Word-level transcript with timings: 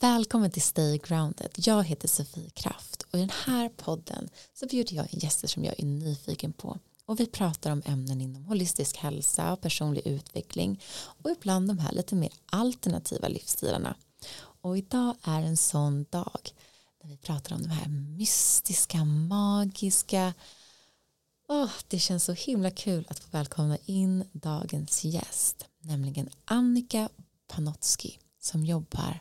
Välkommen 0.00 0.50
till 0.50 0.62
Stay 0.62 0.98
Grounded. 0.98 1.50
Jag 1.56 1.84
heter 1.84 2.08
Sofie 2.08 2.50
Kraft 2.50 3.02
och 3.02 3.18
i 3.18 3.20
den 3.20 3.30
här 3.44 3.68
podden 3.68 4.28
så 4.54 4.66
bjuder 4.66 4.96
jag 4.96 5.14
in 5.14 5.20
gäster 5.20 5.48
som 5.48 5.64
jag 5.64 5.80
är 5.80 5.84
nyfiken 5.84 6.52
på 6.52 6.78
och 7.06 7.20
vi 7.20 7.26
pratar 7.26 7.70
om 7.70 7.82
ämnen 7.84 8.20
inom 8.20 8.44
holistisk 8.44 8.96
hälsa 8.96 9.52
och 9.52 9.60
personlig 9.60 10.06
utveckling 10.06 10.82
och 11.22 11.30
ibland 11.30 11.68
de 11.68 11.78
här 11.78 11.92
lite 11.92 12.14
mer 12.14 12.32
alternativa 12.46 13.28
livsstilarna. 13.28 13.94
Och 14.36 14.78
idag 14.78 15.16
är 15.22 15.42
en 15.42 15.56
sån 15.56 16.06
dag 16.10 16.50
när 17.02 17.10
vi 17.10 17.16
pratar 17.16 17.54
om 17.54 17.62
de 17.62 17.70
här 17.70 17.88
mystiska, 17.88 19.04
magiska 19.04 20.34
oh, 21.48 21.70
det 21.88 21.98
känns 21.98 22.24
så 22.24 22.32
himla 22.32 22.70
kul 22.70 23.06
att 23.08 23.18
få 23.18 23.28
välkomna 23.30 23.78
in 23.84 24.24
dagens 24.32 25.04
gäst, 25.04 25.66
nämligen 25.78 26.30
Annika 26.44 27.08
Panotski 27.48 28.18
som 28.40 28.64
jobbar 28.64 29.20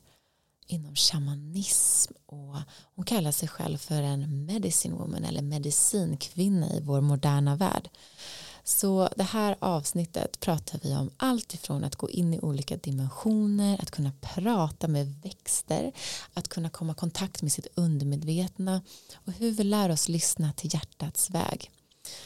inom 0.68 0.96
shamanism 0.96 2.14
och 2.26 2.58
hon 2.96 3.06
kallar 3.06 3.32
sig 3.32 3.50
själv 3.50 3.78
för 3.78 4.02
en 4.02 4.46
medicine 4.46 4.96
woman 4.96 5.24
eller 5.24 5.42
medicinkvinna 5.42 6.74
i 6.74 6.82
vår 6.82 7.02
moderna 7.02 7.56
värld. 7.56 7.90
Så 8.64 9.10
det 9.16 9.24
här 9.24 9.56
avsnittet 9.60 10.40
pratar 10.40 10.80
vi 10.84 10.96
om 10.96 11.12
allt 11.18 11.54
ifrån 11.54 11.84
att 11.84 11.96
gå 11.96 12.10
in 12.10 12.34
i 12.34 12.40
olika 12.40 12.78
dimensioner, 12.78 13.82
att 13.82 13.92
kunna 13.92 14.12
prata 14.22 14.88
med 14.88 15.16
växter, 15.24 15.92
att 16.34 16.48
kunna 16.48 16.70
komma 16.70 16.92
i 16.92 16.96
kontakt 16.96 17.42
med 17.42 17.52
sitt 17.52 17.68
undermedvetna 17.76 18.82
och 19.14 19.34
hur 19.34 19.52
vi 19.52 19.64
lär 19.64 19.90
oss 19.90 20.10
lyssna 20.10 20.54
till 20.54 20.74
hjärtats 20.74 21.30
väg. 21.30 21.72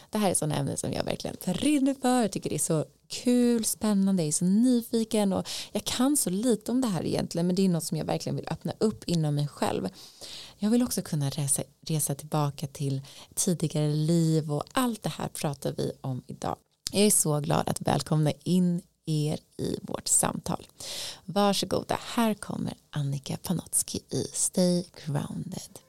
Det 0.09 0.17
här 0.17 0.29
är 0.29 0.33
sådana 0.33 0.55
ämnen 0.55 0.77
som 0.77 0.93
jag 0.93 1.03
verkligen 1.03 1.35
brinner 1.45 1.95
för. 2.01 2.21
Jag 2.21 2.31
tycker 2.31 2.49
det 2.49 2.55
är 2.55 2.59
så 2.59 2.85
kul, 3.07 3.65
spännande, 3.65 4.23
jag 4.23 4.27
är 4.27 4.31
så 4.31 4.45
nyfiken 4.45 5.33
och 5.33 5.47
jag 5.71 5.83
kan 5.83 6.17
så 6.17 6.29
lite 6.29 6.71
om 6.71 6.81
det 6.81 6.87
här 6.87 7.05
egentligen 7.05 7.47
men 7.47 7.55
det 7.55 7.65
är 7.65 7.69
något 7.69 7.83
som 7.83 7.97
jag 7.97 8.05
verkligen 8.05 8.35
vill 8.35 8.47
öppna 8.47 8.73
upp 8.77 9.03
inom 9.03 9.35
mig 9.35 9.47
själv. 9.47 9.89
Jag 10.57 10.69
vill 10.69 10.83
också 10.83 11.01
kunna 11.01 11.29
resa, 11.29 11.63
resa 11.87 12.15
tillbaka 12.15 12.67
till 12.67 13.01
tidigare 13.35 13.87
liv 13.87 14.51
och 14.51 14.63
allt 14.71 15.03
det 15.03 15.09
här 15.09 15.27
pratar 15.27 15.73
vi 15.77 15.91
om 16.01 16.23
idag. 16.27 16.55
Jag 16.91 17.05
är 17.05 17.11
så 17.11 17.39
glad 17.39 17.69
att 17.69 17.81
välkomna 17.81 18.31
in 18.43 18.81
er 19.05 19.39
i 19.57 19.79
vårt 19.81 20.07
samtal. 20.07 20.67
Varsågoda, 21.25 21.99
här 22.01 22.33
kommer 22.33 22.73
Annika 22.89 23.37
Panotski 23.43 23.99
i 24.09 24.23
Stay 24.33 24.85
Grounded. 25.05 25.79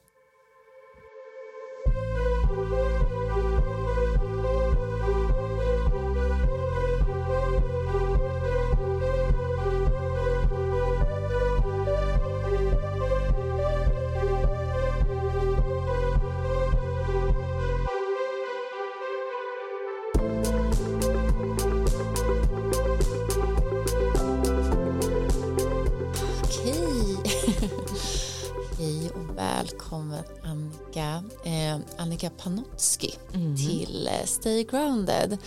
Välkommen 29.72 30.24
Annika, 30.44 31.22
eh, 31.44 31.78
Annika 31.97 32.30
Panotski 32.30 33.14
mm. 33.34 33.56
till 33.56 34.06
eh, 34.06 34.27
Stay 34.27 34.64
Grounded. 34.64 35.38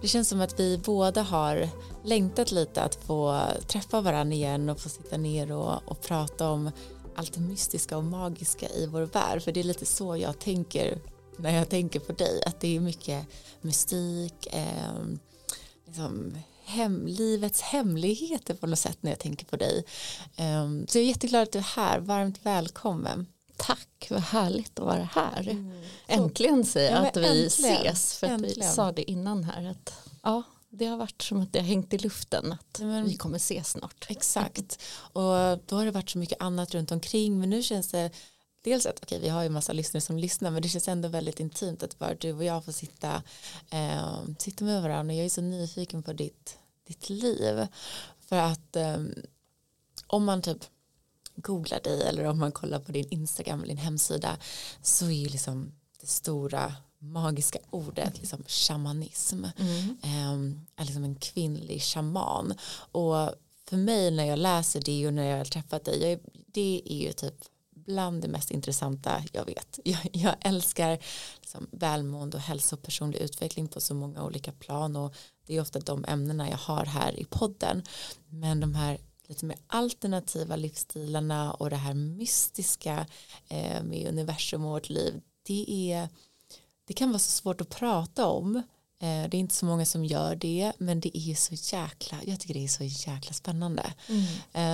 Det 0.00 0.08
känns 0.08 0.28
som 0.28 0.40
att 0.40 0.60
vi 0.60 0.78
båda 0.78 1.22
har 1.22 1.68
längtat 2.04 2.52
lite 2.52 2.82
att 2.82 2.94
få 2.94 3.42
träffa 3.66 4.00
varandra 4.00 4.34
igen 4.34 4.68
och 4.68 4.80
få 4.80 4.88
sitta 4.88 5.16
ner 5.16 5.52
och, 5.52 5.88
och 5.88 6.00
prata 6.00 6.50
om 6.50 6.70
allt 7.14 7.32
det 7.32 7.40
mystiska 7.40 7.96
och 7.96 8.04
magiska 8.04 8.68
i 8.68 8.86
vår 8.86 9.02
värld. 9.02 9.42
För 9.42 9.52
det 9.52 9.60
är 9.60 9.64
lite 9.64 9.86
så 9.86 10.16
jag 10.16 10.38
tänker 10.38 10.98
när 11.36 11.56
jag 11.56 11.68
tänker 11.68 12.00
på 12.00 12.12
dig, 12.12 12.42
att 12.46 12.60
det 12.60 12.76
är 12.76 12.80
mycket 12.80 13.26
mystik, 13.60 14.46
eh, 14.50 15.04
liksom 15.86 16.36
hem, 16.64 17.06
livets 17.06 17.60
hemligheter 17.60 18.54
på 18.54 18.66
något 18.66 18.78
sätt 18.78 18.98
när 19.00 19.10
jag 19.10 19.18
tänker 19.18 19.46
på 19.46 19.56
dig. 19.56 19.84
Um, 20.38 20.86
så 20.86 20.98
jag 20.98 21.04
är 21.04 21.08
jätteglad 21.08 21.42
att 21.42 21.52
du 21.52 21.58
är 21.58 21.76
här, 21.76 22.00
varmt 22.00 22.38
välkommen. 22.42 23.26
Tack, 23.62 24.06
vad 24.10 24.20
härligt 24.20 24.78
att 24.78 24.84
vara 24.84 25.08
här. 25.14 25.48
Mm. 25.48 25.82
Äntligen 26.06 26.64
säger 26.64 26.90
jag 26.90 27.04
ja, 27.04 27.08
att 27.08 27.16
vi 27.16 27.44
äntligen. 27.44 27.82
ses. 27.82 28.14
För 28.14 28.26
att 28.26 28.40
vi 28.40 28.62
sa 28.62 28.92
det 28.92 29.10
innan 29.10 29.44
här 29.44 29.70
att 29.70 29.92
ja, 30.22 30.42
det 30.70 30.86
har 30.86 30.96
varit 30.96 31.22
som 31.22 31.40
att 31.40 31.52
det 31.52 31.58
har 31.58 31.66
hängt 31.66 31.94
i 31.94 31.98
luften 31.98 32.52
att 32.52 32.80
men, 32.80 33.04
vi 33.04 33.16
kommer 33.16 33.36
ses 33.36 33.68
snart. 33.68 34.06
Exakt, 34.08 34.82
och 34.94 35.58
då 35.66 35.76
har 35.76 35.84
det 35.84 35.90
varit 35.90 36.10
så 36.10 36.18
mycket 36.18 36.42
annat 36.42 36.74
runt 36.74 36.92
omkring 36.92 37.40
men 37.40 37.50
nu 37.50 37.62
känns 37.62 37.88
det 37.88 38.10
dels 38.62 38.86
att 38.86 39.02
okej, 39.02 39.20
vi 39.20 39.28
har 39.28 39.42
ju 39.42 39.48
massa 39.48 39.72
lyssnare 39.72 40.00
som 40.00 40.18
lyssnar 40.18 40.50
men 40.50 40.62
det 40.62 40.68
känns 40.68 40.88
ändå 40.88 41.08
väldigt 41.08 41.40
intimt 41.40 41.82
att 41.82 41.98
bara 41.98 42.14
du 42.14 42.32
och 42.32 42.44
jag 42.44 42.64
får 42.64 42.72
sitta, 42.72 43.22
eh, 43.70 44.18
sitta 44.38 44.64
med 44.64 44.82
varandra 44.82 45.12
och 45.12 45.18
jag 45.18 45.24
är 45.24 45.30
så 45.30 45.40
nyfiken 45.40 46.02
på 46.02 46.12
ditt, 46.12 46.58
ditt 46.86 47.08
liv 47.08 47.66
för 48.20 48.36
att 48.36 48.76
eh, 48.76 48.98
om 50.06 50.24
man 50.24 50.42
typ 50.42 50.64
googlar 51.36 51.80
dig 51.80 52.02
eller 52.02 52.24
om 52.24 52.38
man 52.38 52.52
kollar 52.52 52.80
på 52.80 52.92
din 52.92 53.08
Instagram 53.10 53.58
eller 53.58 53.74
din 53.74 53.84
hemsida 53.84 54.36
så 54.82 55.06
är 55.06 55.10
ju 55.10 55.28
liksom 55.28 55.72
det 56.00 56.06
stora 56.06 56.74
magiska 56.98 57.58
ordet 57.70 58.18
liksom 58.18 58.44
shamanism 58.46 59.44
mm. 59.56 59.96
um, 60.32 60.66
är 60.76 60.84
liksom 60.84 61.04
en 61.04 61.14
kvinnlig 61.14 61.82
shaman 61.82 62.54
och 62.92 63.30
för 63.68 63.76
mig 63.76 64.10
när 64.10 64.24
jag 64.24 64.38
läser 64.38 64.80
det 64.80 65.06
och 65.06 65.14
när 65.14 65.30
jag 65.30 65.38
har 65.38 65.44
träffat 65.44 65.84
dig 65.84 66.10
jag, 66.10 66.18
det 66.46 66.82
är 66.84 66.96
ju 66.96 67.12
typ 67.12 67.34
bland 67.84 68.22
det 68.22 68.28
mest 68.28 68.50
intressanta 68.50 69.24
jag 69.32 69.44
vet. 69.44 69.78
Jag, 69.84 70.08
jag 70.12 70.34
älskar 70.40 70.98
liksom 71.40 71.66
välmående 71.70 72.36
och 72.36 72.42
hälsa 72.42 72.76
och 72.76 72.82
personlig 72.82 73.18
utveckling 73.18 73.68
på 73.68 73.80
så 73.80 73.94
många 73.94 74.24
olika 74.24 74.52
plan 74.52 74.96
och 74.96 75.14
det 75.46 75.56
är 75.56 75.60
ofta 75.60 75.80
de 75.80 76.04
ämnena 76.08 76.50
jag 76.50 76.56
har 76.56 76.84
här 76.84 77.20
i 77.20 77.24
podden. 77.24 77.82
Men 78.28 78.60
de 78.60 78.74
här 78.74 78.98
lite 79.28 79.44
mer 79.44 79.58
alternativa 79.66 80.56
livsstilarna 80.56 81.52
och 81.52 81.70
det 81.70 81.76
här 81.76 81.94
mystiska 81.94 83.06
eh, 83.48 83.82
med 83.82 84.08
universum 84.08 84.64
och 84.64 84.70
vårt 84.70 84.88
liv 84.88 85.20
det 85.42 85.92
är 85.92 86.08
det 86.84 86.92
kan 86.92 87.08
vara 87.08 87.18
så 87.18 87.30
svårt 87.30 87.60
att 87.60 87.68
prata 87.68 88.26
om 88.26 88.56
eh, 88.56 88.62
det 89.00 89.34
är 89.34 89.34
inte 89.34 89.54
så 89.54 89.66
många 89.66 89.86
som 89.86 90.04
gör 90.04 90.36
det 90.36 90.72
men 90.78 91.00
det 91.00 91.18
är 91.18 91.34
så 91.34 91.76
jäkla 91.76 92.18
jag 92.26 92.40
tycker 92.40 92.54
det 92.54 92.64
är 92.64 92.68
så 92.68 92.84
jäkla 92.84 93.32
spännande 93.32 93.92
mm. 94.08 94.24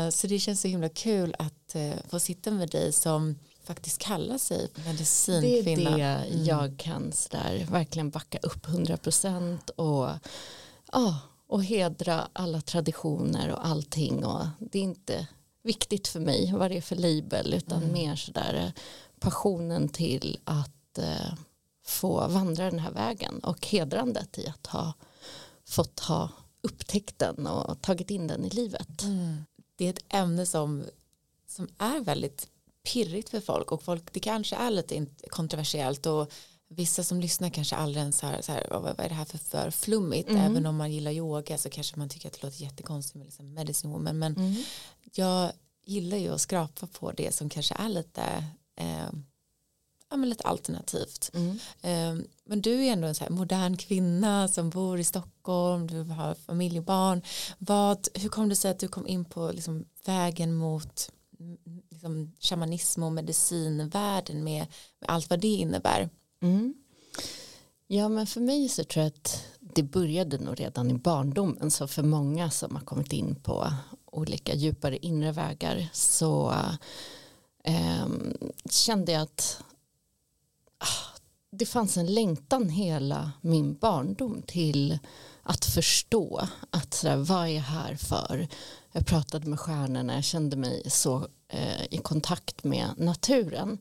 eh, 0.07 0.11
så 0.11 0.27
det 0.27 0.39
känns 0.39 0.61
så 0.61 0.69
himla 0.69 0.89
kul 0.89 1.35
att 1.39 1.75
eh, 1.75 1.95
få 2.09 2.21
sitta 2.21 2.51
med 2.51 2.71
dig 2.71 2.93
som 2.93 3.37
faktiskt 3.69 3.99
kallar 3.99 4.39
sig 4.39 4.69
medicinkvinna. 4.85 5.97
Det 5.97 6.03
är 6.03 6.19
det 6.19 6.27
mm. 6.27 6.45
jag 6.45 6.79
kan 6.79 7.13
sådär 7.13 7.67
verkligen 7.71 8.11
backa 8.11 8.39
upp 8.39 8.67
100% 8.67 9.71
och 9.71 10.11
ja, 10.93 11.19
och 11.49 11.65
hedra 11.65 12.29
alla 12.33 12.61
traditioner 12.61 13.53
och 13.53 13.67
allting 13.67 14.25
och 14.25 14.47
det 14.59 14.79
är 14.79 14.83
inte 14.83 15.29
viktigt 15.63 16.09
för 16.09 16.21
mig 16.21 16.53
vad 16.57 16.71
det 16.71 16.77
är 16.77 16.81
för 16.81 16.97
label 16.97 17.55
utan 17.55 17.83
mm. 17.83 17.93
mer 17.93 18.17
sådär 18.17 18.55
eh, 18.55 18.83
passionen 19.21 19.89
till 19.89 20.39
att 20.45 20.99
eh, 20.99 21.35
få 21.85 22.29
vandra 22.29 22.71
den 22.71 22.79
här 22.79 22.91
vägen 22.91 23.39
och 23.39 23.67
hedrandet 23.67 24.39
i 24.39 24.47
att 24.47 24.67
ha 24.67 24.93
fått 25.65 26.01
ha 26.01 26.29
upptäckt 26.61 27.19
den 27.19 27.47
och 27.47 27.83
tagit 27.83 28.11
in 28.11 28.27
den 28.27 28.45
i 28.45 28.51
livet. 28.51 29.03
Mm. 29.03 29.45
Det 29.77 29.85
är 29.85 29.91
ett 29.91 30.05
ämne 30.09 30.47
som, 30.47 30.85
som 31.47 31.69
är 31.79 32.01
väldigt 32.01 32.49
pirrigt 32.83 33.29
för 33.29 33.41
folk 33.41 33.73
och 33.73 33.83
folk, 33.83 34.13
det 34.13 34.21
kanske 34.21 34.57
är 34.57 34.71
lite 34.71 35.07
kontroversiellt 35.31 36.07
och 36.07 36.33
vissa 36.69 37.05
som 37.05 37.21
lyssnar 37.21 37.51
kanske 37.51 37.77
aldrig 37.77 38.01
ens 38.01 38.21
har 38.21 38.43
så 38.43 38.53
här, 38.53 38.67
vad, 38.71 39.01
är 39.01 39.09
det 39.09 39.15
här 39.15 39.25
för, 39.25 39.39
för 39.39 39.71
flummigt 39.71 40.29
mm. 40.29 40.43
även 40.43 40.67
om 40.67 40.77
man 40.77 40.93
gillar 40.93 41.11
yoga 41.11 41.59
så 41.59 41.71
kanske 41.71 41.99
man 41.99 42.09
tycker 42.09 42.29
att 42.29 42.41
det 42.41 42.47
låter 42.47 42.63
jättekonstigt 42.63 43.15
med 43.15 43.25
liksom 43.25 43.55
medicine 43.55 43.93
woman 43.93 44.19
men 44.19 44.37
mm. 44.37 44.55
jag 45.15 45.53
gillar 45.85 46.17
ju 46.17 46.35
att 46.35 46.41
skrapa 46.41 46.87
på 46.87 47.13
det 47.13 47.35
som 47.35 47.49
kanske 47.49 47.75
är 47.75 47.89
lite 47.89 48.23
eh, 48.77 49.11
ja, 50.11 50.17
men 50.17 50.29
lite 50.29 50.45
alternativt 50.45 51.31
mm. 51.35 51.59
eh, 51.83 52.27
men 52.45 52.61
du 52.61 52.85
är 52.85 52.93
ändå 52.93 53.09
en 53.09 53.15
så 53.15 53.25
här 53.25 53.31
modern 53.31 53.77
kvinna 53.77 54.49
som 54.49 54.71
bor 54.71 54.99
i 54.99 55.05
Stockholm 55.05 55.87
du 55.87 56.03
har 56.03 56.35
familj 56.35 56.79
och 56.79 56.85
barn 56.85 57.23
vad, 57.59 58.09
hur 58.15 58.29
kom 58.29 58.49
det 58.49 58.57
sig 58.57 58.71
att 58.71 58.79
du 58.79 58.89
kom 58.89 59.07
in 59.07 59.25
på 59.25 59.53
liksom, 59.53 59.85
vägen 60.05 60.55
mot 60.55 61.11
liksom, 61.91 62.33
shamanism 62.41 63.03
och 63.03 63.13
medicinvärlden 63.13 64.45
med, 64.45 64.67
med 65.01 65.11
allt 65.11 65.31
vad 65.31 65.41
det 65.41 65.49
innebär 65.49 66.09
Mm. 66.41 66.75
Ja 67.87 68.09
men 68.09 68.27
för 68.27 68.41
mig 68.41 68.69
så 68.69 68.85
tror 68.85 69.03
jag 69.03 69.13
att 69.13 69.45
det 69.61 69.83
började 69.83 70.39
nog 70.39 70.61
redan 70.61 70.91
i 70.91 70.95
barndomen 70.95 71.71
så 71.71 71.87
för 71.87 72.03
många 72.03 72.51
som 72.51 72.77
har 72.77 72.83
kommit 72.83 73.13
in 73.13 73.35
på 73.35 73.73
olika 74.05 74.55
djupare 74.55 74.97
inre 74.97 75.33
vägar 75.33 75.89
så 75.93 76.55
eh, 77.65 78.07
kände 78.71 79.13
jag 79.13 79.23
att 79.23 79.63
ah, 80.79 81.19
det 81.51 81.67
fanns 81.67 81.97
en 81.97 82.15
längtan 82.15 82.69
hela 82.69 83.33
min 83.41 83.75
barndom 83.75 84.43
till 84.47 84.99
att 85.43 85.65
förstå 85.65 86.49
att 86.71 86.95
sådär, 86.95 87.17
vad 87.17 87.45
är 87.45 87.53
jag 87.53 87.63
här 87.63 87.95
för? 87.95 88.49
Jag 88.93 89.07
pratade 89.07 89.47
med 89.47 89.61
stjärnorna, 89.61 90.15
jag 90.15 90.25
kände 90.25 90.57
mig 90.57 90.83
så 90.91 91.29
eh, 91.49 91.85
i 91.91 91.99
kontakt 91.99 92.65
med 92.65 92.89
naturen. 92.97 93.79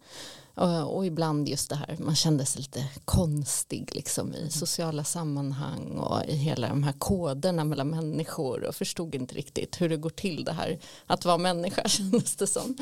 Och, 0.58 1.06
ibland 1.06 1.50
just 1.50 1.70
det 1.70 1.76
här, 1.76 1.98
man 2.00 2.16
kände 2.16 2.46
sig 2.46 2.62
lite 2.62 2.86
konstig 3.06 3.96
liksom, 3.96 4.34
i 4.34 4.50
sociala 4.50 5.04
sammanhang 5.04 5.98
och 5.98 6.26
i 6.26 6.36
hela 6.36 6.68
de 6.68 6.84
här 6.84 6.94
koderna 6.94 7.64
mellan 7.64 7.90
människor 7.90 8.64
och 8.64 8.76
förstod 8.76 9.16
inte 9.16 9.36
riktigt 9.36 9.82
hur 9.82 9.90
det 9.90 9.98
går 9.98 10.10
till 10.10 10.44
det 10.44 10.52
här 10.52 10.80
att 11.08 11.26
vara 11.26 11.38
människa 11.38 11.84
kändes 11.88 12.36
det 12.36 12.48
som. 12.48 12.78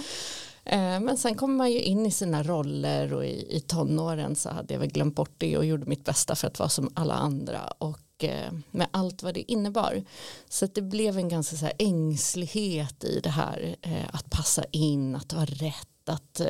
Eh, 0.66 1.00
men 1.00 1.18
sen 1.18 1.36
kommer 1.36 1.56
man 1.56 1.72
ju 1.72 1.82
in 1.82 2.06
i 2.06 2.12
sina 2.12 2.44
roller 2.44 3.14
och 3.14 3.26
i, 3.26 3.58
i 3.58 3.60
tonåren 3.60 4.36
så 4.36 4.50
hade 4.50 4.74
jag 4.74 4.80
väl 4.80 4.92
glömt 4.92 5.16
bort 5.16 5.36
det 5.38 5.58
och 5.58 5.66
gjorde 5.66 5.86
mitt 5.86 6.06
bästa 6.06 6.36
för 6.36 6.48
att 6.48 6.60
vara 6.60 6.70
som 6.70 6.90
alla 6.94 7.14
andra 7.14 7.74
och 7.78 8.24
eh, 8.24 8.54
med 8.72 8.88
allt 8.92 9.24
vad 9.24 9.34
det 9.34 9.52
innebar. 9.52 10.04
Så 10.50 10.66
det 10.66 10.82
blev 10.82 11.18
en 11.18 11.30
ganska 11.30 11.56
så 11.56 11.70
ängslighet 11.80 13.04
i 13.04 13.20
det 13.20 13.30
här 13.30 13.76
eh, 13.82 14.10
att 14.14 14.30
passa 14.30 14.64
in, 14.72 15.16
att 15.16 15.34
vara 15.34 15.46
rätt, 15.46 16.10
att 16.10 16.42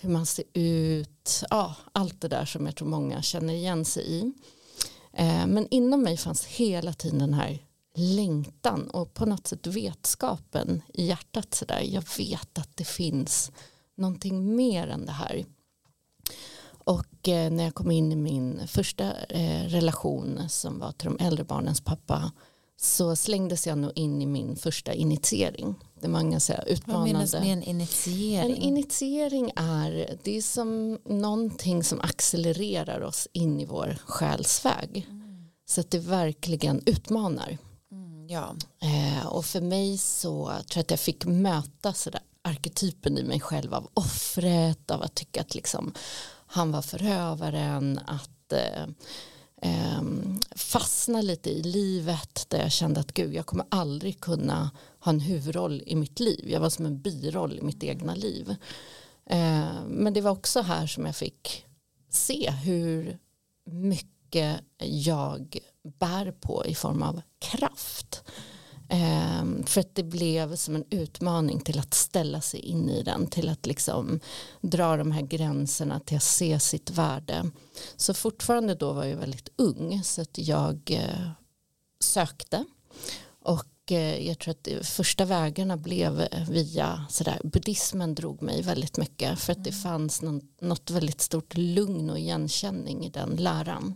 hur 0.00 0.08
man 0.08 0.26
ser 0.26 0.44
ut, 0.52 1.44
ja, 1.50 1.74
allt 1.92 2.20
det 2.20 2.28
där 2.28 2.44
som 2.44 2.66
jag 2.66 2.76
tror 2.76 2.88
många 2.88 3.22
känner 3.22 3.54
igen 3.54 3.84
sig 3.84 4.10
i. 4.10 4.32
Eh, 5.12 5.46
men 5.46 5.68
inom 5.70 6.02
mig 6.02 6.16
fanns 6.16 6.44
hela 6.44 6.92
tiden 6.92 7.18
den 7.18 7.34
här 7.34 7.58
längtan 7.94 8.90
och 8.90 9.14
på 9.14 9.26
något 9.26 9.46
sätt 9.46 9.66
vetskapen 9.66 10.82
i 10.94 11.06
hjärtat 11.06 11.54
sådär. 11.54 11.80
Jag 11.80 12.04
vet 12.18 12.58
att 12.58 12.76
det 12.76 12.84
finns 12.84 13.52
någonting 13.94 14.56
mer 14.56 14.88
än 14.88 15.06
det 15.06 15.12
här. 15.12 15.44
Och 16.70 17.28
eh, 17.28 17.50
när 17.50 17.64
jag 17.64 17.74
kom 17.74 17.90
in 17.90 18.12
i 18.12 18.16
min 18.16 18.68
första 18.68 19.12
eh, 19.14 19.68
relation 19.68 20.48
som 20.48 20.78
var 20.78 20.92
till 20.92 21.08
de 21.08 21.24
äldre 21.24 21.44
barnens 21.44 21.80
pappa 21.80 22.32
så 22.76 23.16
slängdes 23.16 23.66
jag 23.66 23.78
nog 23.78 23.92
in 23.94 24.22
i 24.22 24.26
min 24.26 24.56
första 24.56 24.92
initiering. 24.92 25.74
Det 26.00 26.08
var 26.08 26.22
ganska 26.22 26.62
utmanande. 26.62 27.12
Vad 27.12 27.18
menas 27.18 27.32
med 27.32 27.52
en 27.52 27.62
initiering? 27.62 28.56
En 28.56 28.62
initiering 28.62 29.52
är, 29.56 30.18
det 30.22 30.36
är 30.36 30.42
som 30.42 30.98
någonting 31.04 31.84
som 31.84 32.00
accelererar 32.00 33.00
oss 33.00 33.28
in 33.32 33.60
i 33.60 33.64
vår 33.64 33.98
själsväg. 34.06 35.06
Mm. 35.10 35.48
Så 35.66 35.80
att 35.80 35.90
det 35.90 35.98
verkligen 35.98 36.82
utmanar. 36.86 37.58
Ja. 38.28 38.54
Eh, 38.82 39.26
och 39.26 39.44
för 39.44 39.60
mig 39.60 39.98
så 39.98 40.46
tror 40.46 40.62
jag 40.74 40.80
att 40.80 40.90
jag 40.90 41.00
fick 41.00 41.24
möta 41.24 41.92
sådär 41.92 42.20
arketypen 42.42 43.18
i 43.18 43.24
mig 43.24 43.40
själv 43.40 43.74
av 43.74 43.90
offret, 43.94 44.90
av 44.90 45.02
att 45.02 45.14
tycka 45.14 45.40
att 45.40 45.54
liksom, 45.54 45.94
han 46.46 46.72
var 46.72 46.82
förövaren, 46.82 48.00
att 48.06 48.52
eh, 48.52 48.82
eh, 49.62 50.02
fastna 50.56 51.22
lite 51.22 51.50
i 51.50 51.62
livet 51.62 52.46
där 52.48 52.58
jag 52.58 52.72
kände 52.72 53.00
att 53.00 53.12
gud 53.12 53.34
jag 53.34 53.46
kommer 53.46 53.66
aldrig 53.68 54.20
kunna 54.20 54.70
ha 55.00 55.12
en 55.12 55.20
huvudroll 55.20 55.82
i 55.86 55.96
mitt 55.96 56.20
liv. 56.20 56.50
Jag 56.50 56.60
var 56.60 56.70
som 56.70 56.86
en 56.86 57.00
biroll 57.00 57.58
i 57.58 57.62
mitt 57.62 57.84
egna 57.84 58.14
liv. 58.14 58.54
Eh, 59.26 59.86
men 59.86 60.12
det 60.12 60.20
var 60.20 60.30
också 60.30 60.60
här 60.60 60.86
som 60.86 61.06
jag 61.06 61.16
fick 61.16 61.66
se 62.10 62.50
hur 62.50 63.18
mycket 63.64 64.60
jag 64.78 65.58
bär 65.98 66.32
på 66.32 66.66
i 66.66 66.74
form 66.74 67.02
av 67.02 67.22
kraft. 67.38 68.24
Eh, 68.88 69.64
för 69.66 69.80
att 69.80 69.94
det 69.94 70.02
blev 70.02 70.56
som 70.56 70.76
en 70.76 70.84
utmaning 70.90 71.60
till 71.60 71.78
att 71.78 71.94
ställa 71.94 72.40
sig 72.40 72.60
in 72.60 72.88
i 72.88 73.02
den, 73.02 73.26
till 73.26 73.48
att 73.48 73.66
liksom 73.66 74.20
dra 74.60 74.96
de 74.96 75.12
här 75.12 75.22
gränserna, 75.22 76.00
till 76.00 76.16
att 76.16 76.22
se 76.22 76.60
sitt 76.60 76.90
värde. 76.90 77.50
Så 77.96 78.14
fortfarande 78.14 78.74
då 78.74 78.92
var 78.92 79.04
jag 79.04 79.16
väldigt 79.16 79.48
ung 79.56 80.02
så 80.04 80.22
att 80.22 80.38
jag 80.38 80.90
eh, 80.90 81.30
sökte 82.00 82.64
och 83.40 83.64
jag 83.90 84.38
tror 84.38 84.52
att 84.52 84.86
första 84.86 85.24
vägarna 85.24 85.76
blev 85.76 86.28
via 86.48 87.06
sådär, 87.10 87.40
buddhismen 87.44 88.14
drog 88.14 88.42
mig 88.42 88.62
väldigt 88.62 88.96
mycket 88.96 89.38
för 89.38 89.52
att 89.52 89.64
det 89.64 89.70
mm. 89.70 89.82
fanns 89.82 90.22
något 90.60 90.90
väldigt 90.90 91.20
stort 91.20 91.56
lugn 91.56 92.10
och 92.10 92.18
igenkänning 92.18 93.06
i 93.06 93.10
den 93.10 93.36
läran. 93.36 93.94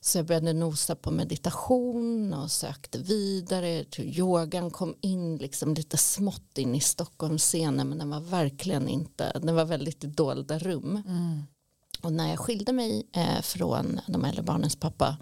Så 0.00 0.18
jag 0.18 0.26
började 0.26 0.52
nosa 0.52 0.96
på 0.96 1.10
meditation 1.10 2.34
och 2.34 2.50
sökte 2.50 2.98
vidare. 2.98 3.84
Yogan 3.98 4.70
kom 4.70 4.94
in 5.00 5.36
liksom 5.36 5.74
lite 5.74 5.96
smått 5.96 6.58
in 6.58 6.74
i 6.74 6.80
Stockholmsscenen 6.80 7.88
men 7.88 7.98
den 7.98 8.10
var 8.10 8.20
verkligen 8.20 8.88
inte, 8.88 9.38
den 9.42 9.54
var 9.54 9.64
väldigt 9.64 10.00
dolda 10.00 10.58
rum. 10.58 11.02
Mm. 11.06 11.42
Och 12.02 12.12
när 12.12 12.30
jag 12.30 12.38
skilde 12.38 12.72
mig 12.72 13.06
eh, 13.12 13.40
från 13.42 14.00
de 14.06 14.24
äldre 14.24 14.42
barnens 14.42 14.76
pappa 14.76 15.16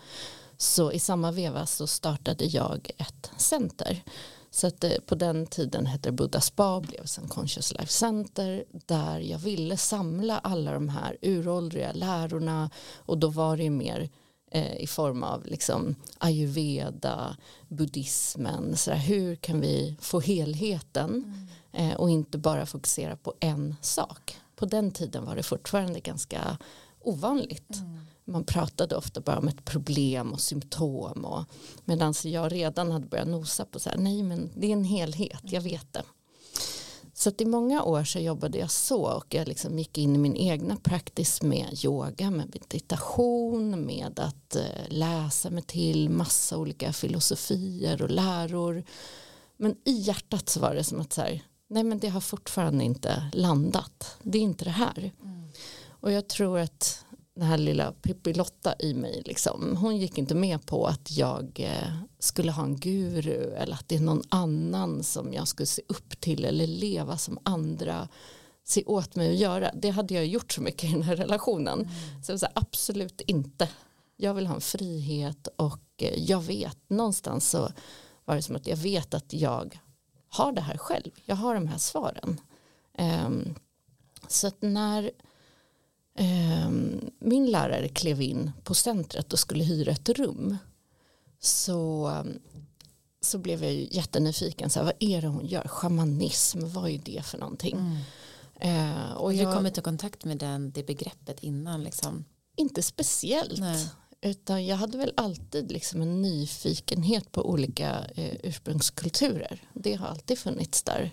så 0.62 0.92
i 0.92 0.98
samma 0.98 1.32
veva 1.32 1.66
så 1.66 1.86
startade 1.86 2.44
jag 2.44 2.90
ett 2.98 3.30
center. 3.36 4.02
Så 4.50 4.66
att 4.66 4.84
eh, 4.84 4.92
på 5.06 5.14
den 5.14 5.46
tiden 5.46 5.86
hette 5.86 6.08
det 6.08 6.12
Buddha 6.12 6.40
Spa 6.40 6.80
blev 6.80 7.04
sen 7.04 7.28
Conscious 7.28 7.72
Life 7.72 7.92
Center 7.92 8.64
där 8.86 9.20
jag 9.20 9.38
ville 9.38 9.76
samla 9.76 10.38
alla 10.38 10.72
de 10.72 10.88
här 10.88 11.16
uråldriga 11.22 11.92
lärorna 11.92 12.70
och 12.96 13.18
då 13.18 13.28
var 13.28 13.56
det 13.56 13.62
ju 13.62 13.70
mer 13.70 14.10
eh, 14.50 14.76
i 14.76 14.86
form 14.86 15.22
av 15.22 15.46
liksom 15.46 15.94
ayurveda, 16.18 17.36
buddhismen. 17.68 18.76
Så 18.76 18.90
där, 18.90 18.96
hur 18.96 19.36
kan 19.36 19.60
vi 19.60 19.96
få 20.00 20.20
helheten 20.20 21.10
mm. 21.72 21.90
eh, 21.90 21.96
och 21.96 22.10
inte 22.10 22.38
bara 22.38 22.66
fokusera 22.66 23.16
på 23.16 23.34
en 23.40 23.76
sak. 23.80 24.36
På 24.56 24.66
den 24.66 24.90
tiden 24.90 25.24
var 25.24 25.36
det 25.36 25.42
fortfarande 25.42 26.00
ganska 26.00 26.58
ovanligt. 27.04 27.76
Mm. 27.76 27.98
Man 28.24 28.44
pratade 28.44 28.96
ofta 28.96 29.20
bara 29.20 29.38
om 29.38 29.48
ett 29.48 29.64
problem 29.64 30.32
och 30.32 30.40
symptom. 30.40 31.24
Och, 31.24 31.44
medan 31.84 32.14
jag 32.24 32.52
redan 32.52 32.90
hade 32.90 33.06
börjat 33.06 33.28
nosa 33.28 33.64
på 33.64 33.78
så 33.78 33.90
här, 33.90 33.96
nej 33.96 34.22
men 34.22 34.50
det 34.56 34.66
är 34.66 34.72
en 34.72 34.84
helhet, 34.84 35.42
jag 35.42 35.60
vet 35.60 35.92
det. 35.92 36.02
Så 37.14 37.28
att 37.28 37.40
i 37.40 37.44
många 37.44 37.82
år 37.82 38.04
så 38.04 38.18
jobbade 38.18 38.58
jag 38.58 38.70
så 38.70 39.02
och 39.02 39.34
jag 39.34 39.48
liksom 39.48 39.78
gick 39.78 39.98
in 39.98 40.14
i 40.14 40.18
min 40.18 40.36
egna 40.36 40.76
practice 40.76 41.42
med 41.42 41.84
yoga, 41.84 42.30
med 42.30 42.48
meditation, 42.52 43.86
med 43.86 44.18
att 44.18 44.56
eh, 44.56 44.88
läsa 44.88 45.50
mig 45.50 45.62
till 45.62 46.10
massa 46.10 46.58
olika 46.58 46.92
filosofier 46.92 48.02
och 48.02 48.10
läror. 48.10 48.84
Men 49.56 49.76
i 49.84 49.92
hjärtat 49.92 50.48
så 50.48 50.60
var 50.60 50.74
det 50.74 50.84
som 50.84 51.00
att 51.00 51.12
så 51.12 51.20
här, 51.20 51.42
nej 51.68 51.84
men 51.84 51.98
det 51.98 52.08
har 52.08 52.20
fortfarande 52.20 52.84
inte 52.84 53.30
landat. 53.32 54.16
Det 54.22 54.38
är 54.38 54.42
inte 54.42 54.64
det 54.64 54.70
här. 54.70 55.12
Mm. 55.22 55.48
Och 56.02 56.12
jag 56.12 56.28
tror 56.28 56.58
att 56.58 57.04
den 57.34 57.44
här 57.44 57.58
lilla 57.58 57.92
Pippi 57.92 58.34
Lotta 58.34 58.74
i 58.78 58.94
mig 58.94 59.22
liksom, 59.24 59.76
hon 59.76 59.96
gick 59.96 60.18
inte 60.18 60.34
med 60.34 60.66
på 60.66 60.86
att 60.86 61.10
jag 61.10 61.60
eh, 61.60 61.96
skulle 62.18 62.52
ha 62.52 62.64
en 62.64 62.76
guru 62.76 63.54
eller 63.54 63.74
att 63.74 63.88
det 63.88 63.96
är 63.96 64.00
någon 64.00 64.22
annan 64.28 65.02
som 65.02 65.32
jag 65.32 65.48
skulle 65.48 65.66
se 65.66 65.82
upp 65.88 66.20
till 66.20 66.44
eller 66.44 66.66
leva 66.66 67.18
som 67.18 67.38
andra 67.42 68.08
se 68.64 68.84
åt 68.84 69.16
mig 69.16 69.30
att 69.30 69.38
göra. 69.38 69.70
Det 69.74 69.90
hade 69.90 70.14
jag 70.14 70.26
gjort 70.26 70.52
så 70.52 70.62
mycket 70.62 70.84
i 70.84 70.92
den 70.92 71.02
här 71.02 71.16
relationen. 71.16 71.80
Mm. 71.80 72.22
Så, 72.22 72.38
så 72.38 72.46
här, 72.46 72.52
absolut 72.54 73.20
inte. 73.20 73.68
Jag 74.16 74.34
vill 74.34 74.46
ha 74.46 74.54
en 74.54 74.60
frihet 74.60 75.48
och 75.56 75.82
eh, 75.98 76.22
jag 76.22 76.40
vet 76.40 76.78
någonstans 76.90 77.50
så 77.50 77.72
var 78.24 78.36
det 78.36 78.42
som 78.42 78.56
att 78.56 78.66
jag 78.66 78.76
vet 78.76 79.14
att 79.14 79.32
jag 79.32 79.80
har 80.28 80.52
det 80.52 80.60
här 80.60 80.76
själv. 80.76 81.10
Jag 81.24 81.36
har 81.36 81.54
de 81.54 81.66
här 81.68 81.78
svaren. 81.78 82.40
Um, 82.98 83.54
så 84.28 84.46
att 84.46 84.62
när 84.62 85.10
min 87.18 87.50
lärare 87.50 87.88
klev 87.88 88.22
in 88.22 88.50
på 88.64 88.74
centret 88.74 89.32
och 89.32 89.38
skulle 89.38 89.64
hyra 89.64 89.92
ett 89.92 90.08
rum 90.08 90.56
så, 91.40 92.10
så 93.20 93.38
blev 93.38 93.64
jag 93.64 93.72
ju 93.72 93.88
jättenyfiken. 93.90 94.70
Så 94.70 94.78
här, 94.78 94.84
vad 94.84 94.94
är 94.98 95.22
det 95.22 95.28
hon 95.28 95.46
gör? 95.46 95.68
Schamanism, 95.68 96.58
vad 96.64 96.90
är 96.90 96.98
det 96.98 97.22
för 97.24 97.38
någonting? 97.38 97.76
Mm. 97.76 97.96
Uh, 98.64 99.12
och 99.12 99.34
jag, 99.34 99.48
du 99.48 99.56
kommit 99.56 99.78
i 99.78 99.80
kontakt 99.80 100.24
med 100.24 100.38
den, 100.38 100.70
det 100.70 100.86
begreppet 100.86 101.42
innan? 101.42 101.84
Liksom? 101.84 102.24
Inte 102.56 102.82
speciellt. 102.82 103.60
Nej. 103.60 103.88
Utan 104.20 104.66
jag 104.66 104.76
hade 104.76 104.98
väl 104.98 105.12
alltid 105.16 105.72
liksom 105.72 106.02
en 106.02 106.22
nyfikenhet 106.22 107.32
på 107.32 107.50
olika 107.50 108.04
eh, 108.14 108.36
ursprungskulturer. 108.42 109.62
Det 109.74 109.94
har 109.94 110.06
alltid 110.06 110.38
funnits 110.38 110.82
där 110.82 111.12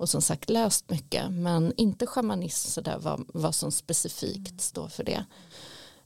och 0.00 0.08
som 0.08 0.22
sagt 0.22 0.50
läst 0.50 0.90
mycket 0.90 1.30
men 1.30 1.72
inte 1.76 2.06
shamanism 2.06 2.68
sådär 2.68 2.98
vad, 2.98 3.24
vad 3.28 3.54
som 3.54 3.72
specifikt 3.72 4.60
står 4.60 4.88
för 4.88 5.04
det. 5.04 5.24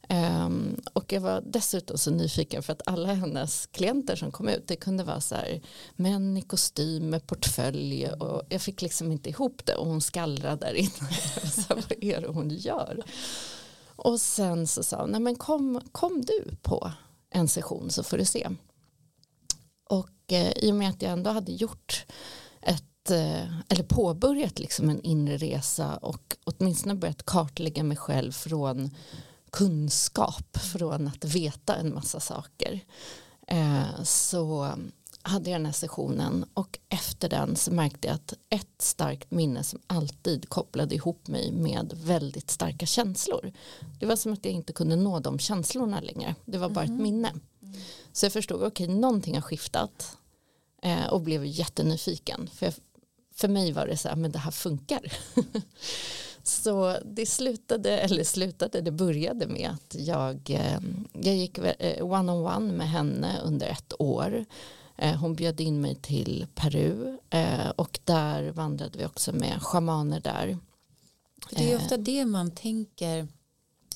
Um, 0.08 0.80
och 0.92 1.12
jag 1.12 1.20
var 1.20 1.42
dessutom 1.46 1.98
så 1.98 2.10
nyfiken 2.10 2.62
för 2.62 2.72
att 2.72 2.82
alla 2.86 3.14
hennes 3.14 3.66
klienter 3.66 4.16
som 4.16 4.32
kom 4.32 4.48
ut 4.48 4.68
det 4.68 4.76
kunde 4.76 5.04
vara 5.04 5.20
så 5.20 5.34
här 5.34 5.60
män 5.96 6.36
i 6.36 6.42
kostym 6.42 7.10
med 7.10 7.26
portfölj 7.26 8.08
och 8.08 8.42
jag 8.48 8.62
fick 8.62 8.82
liksom 8.82 9.12
inte 9.12 9.30
ihop 9.30 9.66
det 9.66 9.74
och 9.74 9.86
hon 9.86 10.00
skallrade 10.00 10.66
där 10.66 10.74
inne. 10.74 11.10
så 11.52 11.74
vad 11.74 12.04
är 12.04 12.20
det 12.20 12.28
hon 12.28 12.50
gör? 12.50 13.04
Och 13.96 14.20
sen 14.20 14.66
så 14.66 14.82
sa 14.82 15.00
hon, 15.00 15.10
nej 15.10 15.20
men 15.20 15.36
kom, 15.36 15.80
kom 15.92 16.20
du 16.20 16.56
på 16.62 16.92
en 17.30 17.48
session 17.48 17.90
så 17.90 18.02
får 18.02 18.18
du 18.18 18.24
se. 18.24 18.50
Och 19.88 20.32
eh, 20.32 20.52
i 20.56 20.72
och 20.72 20.76
med 20.76 20.90
att 20.90 21.02
jag 21.02 21.12
ändå 21.12 21.30
hade 21.30 21.52
gjort 21.52 22.06
ett 22.62 22.84
eller 23.68 23.82
påbörjat 23.82 24.58
liksom 24.58 24.90
en 24.90 25.02
inre 25.02 25.36
resa 25.36 25.96
och 25.96 26.36
åtminstone 26.44 26.94
börjat 26.94 27.26
kartlägga 27.26 27.84
mig 27.84 27.96
själv 27.96 28.32
från 28.32 28.90
kunskap, 29.50 30.56
från 30.56 31.08
att 31.08 31.24
veta 31.24 31.76
en 31.76 31.94
massa 31.94 32.20
saker. 32.20 32.80
eh, 33.46 34.02
så 34.04 34.74
hade 35.26 35.50
jag 35.50 35.60
den 35.60 35.66
här 35.66 35.72
sessionen 35.72 36.44
och 36.54 36.78
efter 36.88 37.28
den 37.28 37.56
så 37.56 37.72
märkte 37.72 38.08
jag 38.08 38.14
att 38.14 38.34
ett 38.50 38.82
starkt 38.82 39.30
minne 39.30 39.64
som 39.64 39.78
alltid 39.86 40.48
kopplade 40.48 40.94
ihop 40.94 41.28
mig 41.28 41.52
med 41.52 41.92
väldigt 42.04 42.50
starka 42.50 42.86
känslor. 42.86 43.52
Det 44.00 44.06
var 44.06 44.16
som 44.16 44.32
att 44.32 44.44
jag 44.44 44.54
inte 44.54 44.72
kunde 44.72 44.96
nå 44.96 45.20
de 45.20 45.38
känslorna 45.38 46.00
längre. 46.00 46.34
Det 46.44 46.58
var 46.58 46.68
bara 46.68 46.84
mm. 46.84 46.96
ett 46.96 47.02
minne. 47.02 47.32
Så 48.12 48.26
jag 48.26 48.32
förstod, 48.32 48.62
okej, 48.62 48.86
okay, 48.86 48.96
någonting 48.96 49.34
har 49.34 49.42
skiftat 49.42 50.16
eh, 50.82 51.06
och 51.06 51.20
blev 51.20 51.44
jättenyfiken. 51.44 52.50
För, 52.54 52.66
jag, 52.66 52.74
för 53.34 53.48
mig 53.48 53.72
var 53.72 53.86
det 53.86 53.96
så 53.96 54.08
här, 54.08 54.16
men 54.16 54.32
det 54.32 54.38
här 54.38 54.50
funkar. 54.50 55.00
så 56.42 56.96
det 57.04 57.26
slutade, 57.26 57.98
eller 57.98 58.24
slutade, 58.24 58.80
det 58.80 58.90
började 58.90 59.46
med 59.46 59.70
att 59.70 59.94
jag, 59.98 60.50
eh, 60.50 60.80
jag 61.12 61.36
gick 61.36 61.58
eh, 61.58 62.04
one-on-one 62.04 62.32
-on 62.32 62.70
-one 62.70 62.76
med 62.76 62.88
henne 62.88 63.40
under 63.44 63.68
ett 63.68 63.92
år. 63.98 64.44
Eh, 64.96 65.14
hon 65.14 65.34
bjöd 65.34 65.60
in 65.60 65.80
mig 65.80 65.94
till 65.94 66.46
Peru 66.54 67.18
eh, 67.30 67.68
och 67.76 67.98
där 68.04 68.50
vandrade 68.50 68.98
vi 68.98 69.06
också 69.06 69.32
med 69.32 69.62
shamaner 69.62 70.20
där. 70.20 70.58
Det 71.50 71.72
är 71.72 71.76
ofta 71.76 71.96
det 71.96 72.24
man 72.24 72.50
tänker 72.50 73.28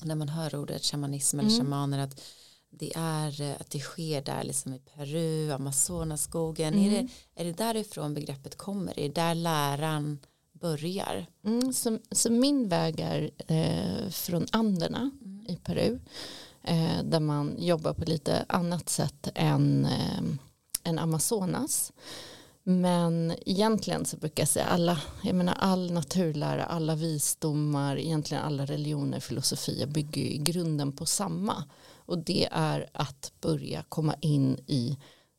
när 0.01 0.15
man 0.15 0.29
hör 0.29 0.55
ordet 0.55 0.83
shamanism 0.83 1.39
eller 1.39 1.49
mm. 1.49 1.65
shamaner 1.65 1.99
att 1.99 2.21
det 2.69 2.91
är 2.95 3.41
eh, 3.41 3.55
att 3.59 3.69
det 3.69 3.79
sker 3.79 4.21
där 4.21 4.43
liksom 4.43 4.73
i 4.73 4.79
Peru, 4.79 5.51
Amazonaskogen. 5.51 6.73
Mm. 6.73 6.85
Är, 6.85 6.91
det, 6.91 7.07
är 7.35 7.45
det 7.45 7.57
därifrån 7.57 8.13
begreppet 8.13 8.57
kommer? 8.57 8.99
Är 8.99 9.03
det 9.03 9.21
där 9.21 9.35
läran 9.35 10.19
börjar? 10.51 11.25
Mm, 11.45 11.73
så, 11.73 11.99
så, 12.11 12.31
min 12.31 12.69
väg 12.69 12.99
är 12.99 13.31
eh, 13.47 14.09
från 14.09 14.45
Anderna 14.51 15.11
mm. 15.21 15.45
i 15.47 15.55
Peru 15.55 15.99
eh, 16.63 17.03
där 17.03 17.19
man 17.19 17.55
jobbar 17.57 17.93
på 17.93 18.05
lite 18.05 18.45
annat 18.47 18.89
sätt 18.89 19.29
än 19.35 19.85
eh, 19.85 20.23
än 20.83 20.99
Amazonas. 20.99 21.93
Men 22.63 23.35
egentligen 23.45 24.05
så 24.05 24.17
brukar 24.17 24.41
jag 24.41 24.47
säga 24.47 24.65
alla, 24.65 25.01
jag 25.23 25.35
menar 25.35 25.53
all 25.59 25.91
naturlära, 25.91 26.65
alla 26.65 26.95
visdomar, 26.95 27.97
egentligen 27.97 28.43
alla 28.43 28.65
religioner, 28.65 29.19
filosofier 29.19 29.87
bygger 29.87 30.21
i 30.21 30.37
grunden 30.37 30.91
på 30.91 31.05
samma. 31.05 31.63
Och 32.09 32.17
det 32.17 32.47
är 32.51 32.89
att 32.93 33.31
börja 33.41 33.83
komma 33.89 34.15
in 34.21 34.59
i, 34.67 34.97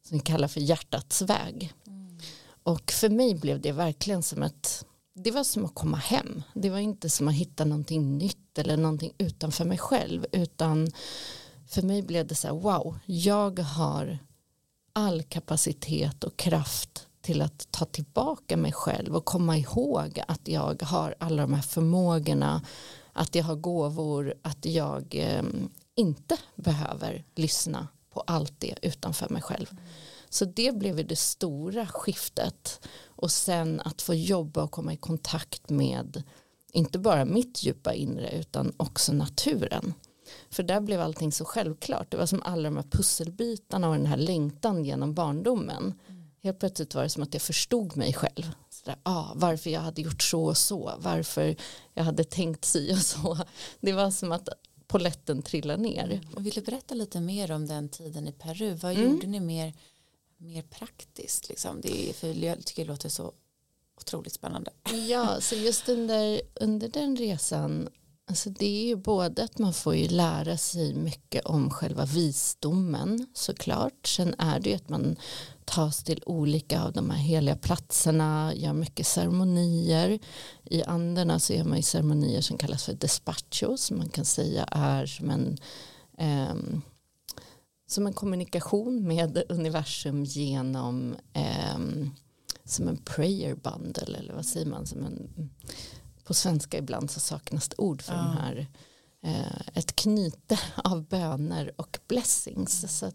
som 0.08 0.18
vi 0.18 0.24
kallar 0.24 0.48
för 0.48 0.60
hjärtats 0.60 1.22
väg. 1.22 1.72
Mm. 1.86 2.18
Och 2.62 2.90
för 2.90 3.08
mig 3.08 3.34
blev 3.34 3.60
det 3.60 3.72
verkligen 3.72 4.22
som 4.22 4.42
ett, 4.42 4.84
det 5.14 5.30
var 5.30 5.44
som 5.44 5.64
att 5.64 5.74
komma 5.74 5.96
hem. 5.96 6.42
Det 6.54 6.70
var 6.70 6.78
inte 6.78 7.10
som 7.10 7.28
att 7.28 7.34
hitta 7.34 7.64
någonting 7.64 8.18
nytt 8.18 8.58
eller 8.58 8.76
någonting 8.76 9.12
utanför 9.18 9.64
mig 9.64 9.78
själv, 9.78 10.26
utan 10.32 10.90
för 11.66 11.82
mig 11.82 12.02
blev 12.02 12.26
det 12.26 12.34
så 12.34 12.46
här, 12.46 12.54
wow, 12.54 12.98
jag 13.06 13.58
har 13.58 14.18
all 14.92 15.22
kapacitet 15.22 16.24
och 16.24 16.36
kraft 16.36 17.06
till 17.20 17.42
att 17.42 17.68
ta 17.70 17.84
tillbaka 17.84 18.56
mig 18.56 18.72
själv 18.72 19.16
och 19.16 19.24
komma 19.24 19.56
ihåg 19.56 20.22
att 20.28 20.48
jag 20.48 20.82
har 20.82 21.14
alla 21.18 21.42
de 21.42 21.54
här 21.54 21.62
förmågorna, 21.62 22.62
att 23.12 23.34
jag 23.34 23.44
har 23.44 23.56
gåvor, 23.56 24.34
att 24.42 24.64
jag 24.64 25.14
eh, 25.14 25.42
inte 25.96 26.36
behöver 26.56 27.24
lyssna 27.34 27.88
på 28.10 28.20
allt 28.20 28.54
det 28.58 28.74
utanför 28.82 29.28
mig 29.28 29.42
själv. 29.42 29.76
Så 30.28 30.44
det 30.44 30.74
blev 30.74 31.06
det 31.06 31.16
stora 31.16 31.86
skiftet 31.86 32.88
och 33.06 33.30
sen 33.30 33.80
att 33.84 34.02
få 34.02 34.14
jobba 34.14 34.62
och 34.62 34.70
komma 34.70 34.92
i 34.92 34.96
kontakt 34.96 35.70
med 35.70 36.22
inte 36.72 36.98
bara 36.98 37.24
mitt 37.24 37.62
djupa 37.62 37.94
inre 37.94 38.30
utan 38.30 38.72
också 38.76 39.12
naturen. 39.12 39.94
För 40.50 40.62
där 40.62 40.80
blev 40.80 41.00
allting 41.00 41.32
så 41.32 41.44
självklart. 41.44 42.10
Det 42.10 42.16
var 42.16 42.26
som 42.26 42.42
alla 42.42 42.62
de 42.62 42.76
här 42.76 42.86
pusselbitarna 42.90 43.88
och 43.88 43.94
den 43.94 44.06
här 44.06 44.16
längtan 44.16 44.84
genom 44.84 45.14
barndomen. 45.14 45.94
Mm. 46.08 46.30
Helt 46.42 46.58
plötsligt 46.58 46.94
var 46.94 47.02
det 47.02 47.08
som 47.08 47.22
att 47.22 47.34
jag 47.34 47.42
förstod 47.42 47.96
mig 47.96 48.12
själv. 48.12 48.50
Så 48.70 48.90
ah, 49.02 49.32
varför 49.34 49.70
jag 49.70 49.80
hade 49.80 50.02
gjort 50.02 50.22
så 50.22 50.44
och 50.44 50.56
så. 50.56 50.92
Varför 50.98 51.56
jag 51.94 52.04
hade 52.04 52.24
tänkt 52.24 52.64
si 52.64 52.94
och 52.94 52.98
så. 52.98 53.38
Det 53.80 53.92
var 53.92 54.10
som 54.10 54.32
att 54.32 54.48
poletten 54.90 55.42
trillade 55.42 55.82
ner. 55.82 56.20
Och 56.34 56.46
vill 56.46 56.52
du 56.52 56.60
berätta 56.60 56.94
lite 56.94 57.20
mer 57.20 57.50
om 57.50 57.66
den 57.66 57.88
tiden 57.88 58.28
i 58.28 58.32
Peru? 58.32 58.74
Vad 58.74 58.92
mm. 58.92 59.04
gjorde 59.04 59.26
ni 59.26 59.40
mer, 59.40 59.74
mer 60.36 60.62
praktiskt? 60.62 61.48
Liksom? 61.48 61.80
Det 61.80 62.08
är, 62.08 62.12
för 62.12 62.44
jag 62.44 62.64
tycker 62.64 62.84
det 62.84 62.88
låter 62.90 63.08
så 63.08 63.32
otroligt 63.96 64.32
spännande. 64.32 64.70
Ja, 65.08 65.40
så 65.40 65.54
just 65.54 65.88
under, 65.88 66.40
under 66.54 66.88
den 66.88 67.16
resan 67.16 67.88
Alltså 68.30 68.50
det 68.50 68.82
är 68.82 68.86
ju 68.86 68.96
både 68.96 69.44
att 69.44 69.58
man 69.58 69.72
får 69.72 69.96
ju 69.96 70.08
lära 70.08 70.56
sig 70.56 70.94
mycket 70.94 71.44
om 71.44 71.70
själva 71.70 72.04
visdomen 72.04 73.26
såklart. 73.34 74.06
Sen 74.06 74.34
är 74.38 74.60
det 74.60 74.70
ju 74.70 74.76
att 74.76 74.88
man 74.88 75.16
tas 75.64 76.04
till 76.04 76.22
olika 76.26 76.82
av 76.82 76.92
de 76.92 77.10
här 77.10 77.18
heliga 77.18 77.56
platserna, 77.56 78.52
gör 78.54 78.72
mycket 78.72 79.06
ceremonier. 79.06 80.18
I 80.64 80.82
anderna 80.82 81.38
så 81.38 81.52
gör 81.52 81.64
man 81.64 81.76
ju 81.76 81.82
ceremonier 81.82 82.40
som 82.40 82.58
kallas 82.58 82.84
för 82.84 82.92
despacho 82.92 83.76
som 83.76 83.98
man 83.98 84.08
kan 84.08 84.24
säga 84.24 84.64
är 84.64 85.06
som 85.06 85.30
en, 85.30 85.58
eh, 86.18 86.54
som 87.88 88.06
en 88.06 88.12
kommunikation 88.12 89.06
med 89.06 89.42
universum 89.48 90.24
genom 90.24 91.16
eh, 91.32 91.78
som 92.64 92.88
en 92.88 92.96
prayer 92.96 93.54
bundle 93.54 94.18
eller 94.18 94.34
vad 94.34 94.46
säger 94.46 94.66
man 94.66 94.86
som 94.86 95.04
en 95.04 95.50
på 96.30 96.34
svenska 96.34 96.78
ibland 96.78 97.10
så 97.10 97.20
saknas 97.20 97.68
det 97.68 97.78
ord 97.78 98.02
för 98.02 98.12
ja. 98.12 98.18
de 98.18 98.36
här 98.36 98.66
eh, 99.22 99.60
ett 99.74 99.96
knyte 99.96 100.58
av 100.84 101.04
böner 101.04 101.72
och 101.76 101.98
blessings. 102.08 102.84
Mm. 102.84 102.88
Så 102.88 103.12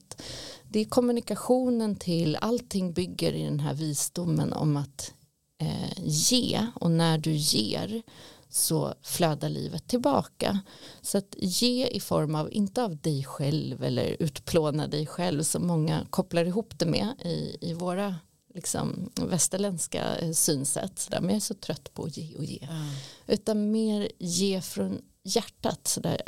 det 0.63 0.79
är 0.79 0.86
kommunikationen 0.86 1.95
till, 1.95 2.36
allting 2.36 2.93
bygger 2.93 3.34
i 3.34 3.43
den 3.43 3.60
här 3.60 3.74
visdomen 3.74 4.53
om 4.53 4.77
att 4.77 5.13
eh, 5.62 6.03
ge 6.03 6.67
och 6.75 6.91
när 6.91 7.17
du 7.17 7.31
ger 7.31 8.01
så 8.50 8.93
flödar 9.01 9.50
livet 9.50 9.88
tillbaka. 9.88 10.60
Så 11.01 11.17
att 11.17 11.36
ge 11.38 11.88
i 11.88 12.00
form 12.00 12.36
av, 12.36 12.53
inte 12.53 12.84
av 12.84 12.98
dig 12.98 13.24
själv 13.24 13.84
eller 13.84 14.15
utplåna 14.19 14.88
dig 14.88 15.05
själv 15.05 15.43
som 15.43 15.67
många 15.67 16.05
kopplar 16.10 16.45
ihop 16.45 16.79
det 16.79 16.86
med 16.86 17.13
i, 17.25 17.57
i 17.62 17.74
våra 17.74 18.15
liksom, 18.55 19.09
västerländska 19.15 20.15
eh, 20.15 20.31
synsätt. 20.31 21.07
Där, 21.12 21.21
men 21.21 21.29
jag 21.29 21.35
är 21.35 21.39
så 21.39 21.53
trött 21.53 21.93
på 21.93 22.03
att 22.03 22.17
ge 22.17 22.35
och 22.35 22.45
ge. 22.45 22.63
Mm. 22.63 22.88
Utan 23.27 23.71
mer 23.71 24.12
ge 24.19 24.62
från 24.62 25.01
hjärtat. 25.24 25.88
Så 25.88 26.00
där, 26.00 26.21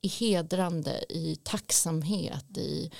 I 0.00 0.08
hedrande, 0.08 1.04
i 1.08 1.36
tacksamhet, 1.42 2.58
i 2.58 2.90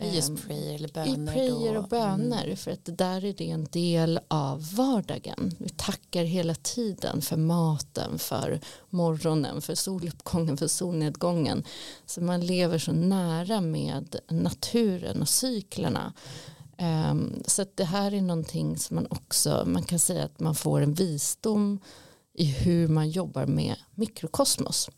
i 0.00 0.16
just 0.16 0.28
ehm, 0.28 0.36
prayer 0.36 0.74
eller 0.74 0.88
böner. 0.88 1.32
I 1.32 1.34
prayer 1.34 1.76
och 1.76 1.88
böner 1.88 2.44
mm. 2.44 2.56
för 2.56 2.70
att 2.70 2.98
där 2.98 3.24
är 3.24 3.32
det 3.32 3.50
en 3.50 3.64
del 3.64 4.20
av 4.28 4.74
vardagen. 4.74 5.54
Vi 5.58 5.68
tackar 5.68 6.24
hela 6.24 6.54
tiden 6.54 7.22
för 7.22 7.36
maten, 7.36 8.18
för 8.18 8.60
morgonen, 8.90 9.62
för 9.62 9.74
soluppgången, 9.74 10.56
för 10.56 10.66
solnedgången. 10.66 11.64
Så 12.06 12.20
man 12.20 12.46
lever 12.46 12.78
så 12.78 12.92
nära 12.92 13.60
med 13.60 14.16
naturen 14.28 15.22
och 15.22 15.28
cyklerna. 15.28 16.12
Um, 16.78 17.42
så 17.46 17.64
det 17.74 17.84
här 17.84 18.14
är 18.14 18.22
någonting 18.22 18.78
som 18.78 18.94
man 18.94 19.06
också, 19.10 19.64
man 19.66 19.82
kan 19.82 19.98
säga 19.98 20.24
att 20.24 20.40
man 20.40 20.54
får 20.54 20.80
en 20.80 20.94
visdom 20.94 21.80
i 22.34 22.44
hur 22.44 22.88
man 22.88 23.10
jobbar 23.10 23.46
med 23.46 23.76
mikrokosmos. 23.94 24.90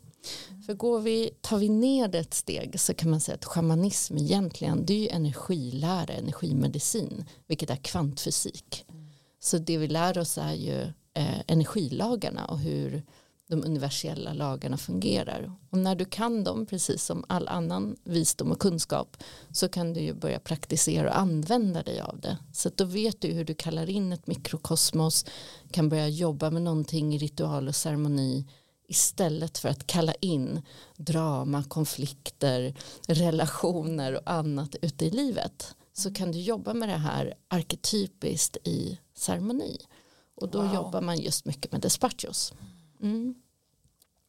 Mm. 0.49 0.61
För 0.63 0.73
går 0.73 0.99
vi, 0.99 1.29
tar 1.41 1.57
vi 1.57 1.69
ner 1.69 2.07
det 2.07 2.19
ett 2.19 2.33
steg 2.33 2.79
så 2.79 2.93
kan 2.93 3.09
man 3.09 3.21
säga 3.21 3.35
att 3.35 3.45
shamanism 3.45 4.17
egentligen 4.17 4.85
det 4.85 4.93
är 4.93 4.97
ju 4.97 5.07
energilära, 5.07 6.13
energimedicin, 6.13 7.25
vilket 7.47 7.69
är 7.69 7.75
kvantfysik. 7.75 8.85
Mm. 8.89 9.07
Så 9.39 9.57
det 9.57 9.77
vi 9.77 9.87
lär 9.87 10.17
oss 10.17 10.37
är 10.37 10.53
ju 10.53 10.81
eh, 11.13 11.39
energilagarna 11.47 12.45
och 12.45 12.59
hur 12.59 13.03
de 13.47 13.63
universella 13.63 14.33
lagarna 14.33 14.77
fungerar. 14.77 15.51
Och 15.69 15.77
när 15.77 15.95
du 15.95 16.05
kan 16.05 16.43
dem, 16.43 16.65
precis 16.65 17.03
som 17.03 17.25
all 17.29 17.47
annan 17.47 17.95
visdom 18.03 18.51
och 18.51 18.59
kunskap, 18.59 19.17
så 19.51 19.69
kan 19.69 19.93
du 19.93 19.99
ju 19.99 20.13
börja 20.13 20.39
praktisera 20.39 21.09
och 21.09 21.19
använda 21.19 21.83
dig 21.83 22.01
av 22.01 22.19
det. 22.19 22.37
Så 22.53 22.69
då 22.75 22.85
vet 22.85 23.21
du 23.21 23.27
hur 23.27 23.45
du 23.45 23.53
kallar 23.53 23.89
in 23.89 24.13
ett 24.13 24.27
mikrokosmos, 24.27 25.25
kan 25.71 25.89
börja 25.89 26.07
jobba 26.07 26.49
med 26.49 26.61
någonting 26.61 27.15
i 27.15 27.17
ritual 27.17 27.67
och 27.67 27.75
ceremoni 27.75 28.45
istället 28.87 29.57
för 29.57 29.69
att 29.69 29.87
kalla 29.87 30.13
in 30.13 30.61
drama, 30.97 31.63
konflikter, 31.63 32.75
relationer 33.07 34.13
och 34.13 34.31
annat 34.31 34.75
ute 34.81 35.05
i 35.05 35.11
livet. 35.11 35.75
Så 35.93 36.13
kan 36.13 36.31
du 36.31 36.39
jobba 36.39 36.73
med 36.73 36.89
det 36.89 36.97
här 36.97 37.33
arketypiskt 37.47 38.57
i 38.63 38.99
ceremoni. 39.15 39.77
Och 40.35 40.49
då 40.49 40.61
wow. 40.61 40.73
jobbar 40.73 41.01
man 41.01 41.19
just 41.19 41.45
mycket 41.45 41.71
med 41.71 41.81
despachos. 41.81 42.53
Mm. 43.01 43.35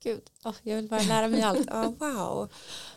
Gud, 0.03 0.21
oh, 0.45 0.55
jag 0.63 0.77
vill 0.77 0.89
bara 0.89 1.03
lära 1.03 1.29
mig 1.29 1.43
allt. 1.43 1.71
Oh, 1.71 1.95
wow. 1.99 2.49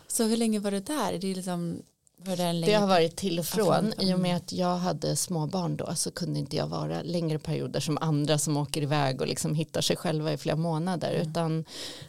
Så 0.06 0.24
hur 0.24 0.36
länge 0.36 0.58
var 0.58 0.70
du 0.70 0.80
där? 0.80 1.18
Det 1.18 1.30
är 1.30 1.34
liksom 1.34 1.82
Var 2.16 2.36
det, 2.36 2.42
en 2.42 2.60
Det 2.60 2.74
har 2.74 2.86
varit 2.86 3.16
till 3.16 3.38
och 3.38 3.46
från. 3.46 3.92
I 3.98 4.14
och 4.14 4.18
med 4.20 4.30
mm. 4.30 4.36
att 4.36 4.52
jag 4.52 4.76
hade 4.76 5.16
små 5.16 5.46
barn 5.46 5.76
då 5.76 5.94
så 5.94 6.10
kunde 6.10 6.38
inte 6.38 6.56
jag 6.56 6.66
vara 6.66 7.02
längre 7.02 7.38
perioder 7.38 7.80
som 7.80 7.98
andra 8.00 8.38
som 8.38 8.56
åker 8.56 8.82
iväg 8.82 9.20
och 9.20 9.26
liksom 9.26 9.54
hittar 9.54 9.80
sig 9.80 9.96
själva 9.96 10.32
i 10.32 10.36
flera 10.36 10.56
månader. 10.56 11.14
Mm. 11.14 11.28
Utan 11.28 11.64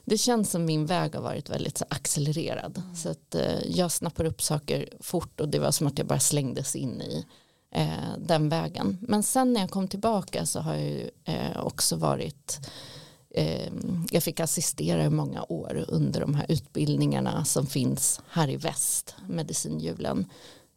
det 0.06 0.18
känns 0.18 0.52
som 0.52 0.66
min 0.66 0.86
väg 0.86 1.16
har 1.16 1.22
varit 1.22 1.50
väldigt 1.50 1.78
så 1.78 1.86
accelererad. 1.90 2.78
Mm. 2.78 2.96
Så 2.96 3.10
att 3.10 3.36
eh, 3.36 3.66
jag 3.66 3.92
snappar 3.92 4.26
upp 4.26 4.42
saker 4.42 4.90
fort 5.00 5.40
och 5.40 5.50
det 5.50 5.60
var 5.60 5.72
som 5.72 5.88
att 5.88 5.98
jag 5.98 6.08
bara 6.08 6.20
slängdes 6.20 6.76
in 6.76 7.02
i 7.02 7.26
eh, 7.72 8.18
den 8.18 8.50
vägen. 8.50 8.98
Men 9.02 9.24
sen 9.24 9.54
när 9.54 9.62
jag 9.62 9.70
kom 9.70 9.88
tillbaka 9.88 10.46
så 10.46 10.60
har 10.60 10.74
jag 10.74 10.84
ju 10.84 11.10
eh, 11.26 11.66
också 11.66 11.96
varit 11.96 12.60
jag 14.12 14.24
fick 14.24 14.40
assistera 14.40 15.04
i 15.06 15.10
många 15.10 15.44
år 15.50 15.86
under 15.88 16.20
de 16.22 16.36
här 16.36 16.46
utbildningarna 16.50 17.46
som 17.46 17.68
finns 17.68 18.22
här 18.30 18.50
i 18.50 18.58
väst, 18.58 19.16
medicinhjulen. 19.30 20.26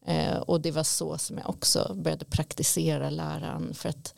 Eh, 0.07 0.37
och 0.37 0.61
det 0.61 0.71
var 0.71 0.83
så 0.85 1.19
som 1.19 1.39
jag 1.39 1.51
också 1.51 1.95
började 1.95 2.25
praktisera 2.25 3.11
läran 3.11 3.75
för 3.75 3.89
att 3.89 4.15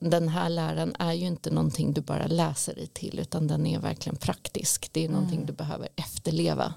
den 0.00 0.28
här 0.28 0.48
läran 0.48 0.94
är 0.98 1.12
ju 1.12 1.26
inte 1.26 1.50
någonting 1.50 1.92
du 1.92 2.00
bara 2.00 2.26
läser 2.26 2.74
dig 2.74 2.86
till 2.86 3.18
utan 3.18 3.46
den 3.46 3.66
är 3.66 3.78
verkligen 3.78 4.16
praktisk. 4.16 4.88
Det 4.92 5.04
är 5.04 5.08
någonting 5.08 5.46
du 5.46 5.52
behöver 5.52 5.88
efterleva. 5.96 6.74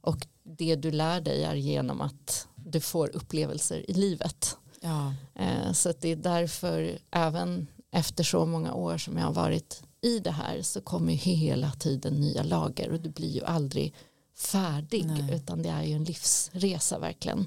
Och 0.00 0.26
det 0.42 0.76
du 0.76 0.90
lär 0.90 1.20
dig 1.20 1.44
är 1.44 1.54
genom 1.54 2.00
att 2.00 2.48
du 2.54 2.80
får 2.80 3.16
upplevelser 3.16 3.90
i 3.90 3.94
livet. 3.94 4.56
Ja. 4.80 5.14
Eh, 5.34 5.72
Så 5.72 5.92
det 6.00 6.08
är 6.08 6.16
därför 6.16 6.98
även 7.10 7.66
efter 7.90 8.24
så 8.24 8.46
många 8.46 8.74
år 8.74 8.98
som 8.98 9.18
jag 9.18 9.24
har 9.24 9.32
varit 9.32 9.82
i 10.04 10.18
det 10.18 10.30
här 10.30 10.62
så 10.62 10.80
kommer 10.80 11.12
ju 11.12 11.18
hela 11.18 11.72
tiden 11.72 12.14
nya 12.14 12.42
lager 12.42 12.90
och 12.90 13.00
du 13.00 13.10
blir 13.10 13.30
ju 13.30 13.44
aldrig 13.44 13.94
färdig 14.34 15.06
Nej. 15.06 15.34
utan 15.34 15.62
det 15.62 15.68
är 15.68 15.82
ju 15.82 15.92
en 15.92 16.04
livsresa 16.04 16.98
verkligen. 16.98 17.46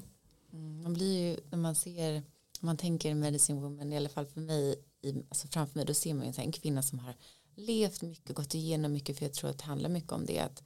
Mm, 0.52 0.82
Man 0.82 0.92
blir 0.92 1.18
ju, 1.18 1.40
när 1.50 1.58
man 1.58 1.74
ser, 1.74 2.16
om 2.60 2.66
man 2.66 2.76
tänker 2.76 3.14
medicine 3.14 3.60
woman, 3.60 3.92
i 3.92 3.96
alla 3.96 4.08
fall 4.08 4.26
för 4.26 4.40
mig, 4.40 4.74
i, 5.02 5.14
alltså 5.28 5.48
framför 5.48 5.78
mig, 5.78 5.86
då 5.86 5.94
ser 5.94 6.14
man 6.14 6.26
ju 6.26 6.32
en 6.36 6.52
kvinna 6.52 6.82
som 6.82 6.98
har 6.98 7.14
levt 7.54 8.02
mycket, 8.02 8.36
gått 8.36 8.54
igenom 8.54 8.92
mycket, 8.92 9.18
för 9.18 9.24
jag 9.24 9.32
tror 9.32 9.50
att 9.50 9.58
det 9.58 9.64
handlar 9.64 9.90
mycket 9.90 10.12
om 10.12 10.26
det, 10.26 10.38
att 10.38 10.62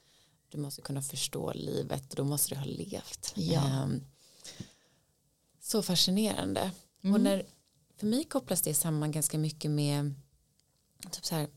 du 0.49 0.59
måste 0.59 0.83
kunna 0.83 1.03
förstå 1.03 1.53
livet 1.53 2.11
och 2.11 2.17
då 2.17 2.25
måste 2.25 2.55
du 2.55 2.59
ha 2.59 2.65
levt. 2.65 3.33
Ja. 3.37 3.69
Ehm, 3.69 4.01
så 5.61 5.83
fascinerande. 5.83 6.71
Mm. 7.03 7.15
Och 7.15 7.21
när, 7.21 7.47
för 7.97 8.07
mig 8.07 8.25
kopplas 8.25 8.63
det 8.63 8.75
samman 8.75 9.13
ganska 9.13 9.39
mycket 9.39 9.71
med 9.71 10.15
typ 11.11 11.25
så 11.25 11.35
här, 11.35 11.49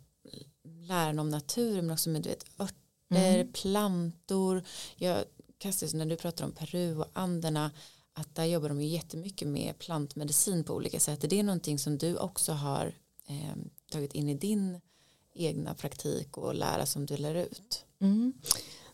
läran 0.88 1.20
om 1.20 1.30
naturen 1.30 1.86
men 1.86 1.94
också 1.94 2.10
med 2.10 2.22
du 2.22 2.30
vet, 2.30 2.46
örter, 2.60 2.76
Mm. 3.10 3.54
plantor. 3.54 4.64
Jag 4.96 5.24
Cassis, 5.58 5.94
när 5.94 6.06
du 6.06 6.16
pratar 6.16 6.46
om 6.46 6.52
Peru 6.52 6.98
och 6.98 7.08
Anderna 7.14 7.72
att 8.14 8.36
där 8.36 8.46
jobbar 8.46 8.70
de 8.70 8.82
ju 8.82 8.88
jättemycket 8.88 9.48
med 9.48 9.80
plantmedicin 9.80 10.64
på 10.64 10.74
olika 10.74 11.00
sätt. 11.00 11.24
Är 11.24 11.28
det 11.28 11.44
någonting 11.44 11.80
som 11.80 11.98
du 11.98 12.18
också 12.18 12.52
har 12.52 12.94
eh, 13.28 13.56
tagit 13.92 14.14
in 14.14 14.30
i 14.30 14.34
din 14.34 14.82
egna 15.34 15.74
praktik 15.74 16.38
och 16.38 16.56
lära 16.56 16.86
som 16.86 17.06
du 17.06 17.18
lär 17.18 17.36
ut? 17.36 17.86
Mm. 18.02 18.34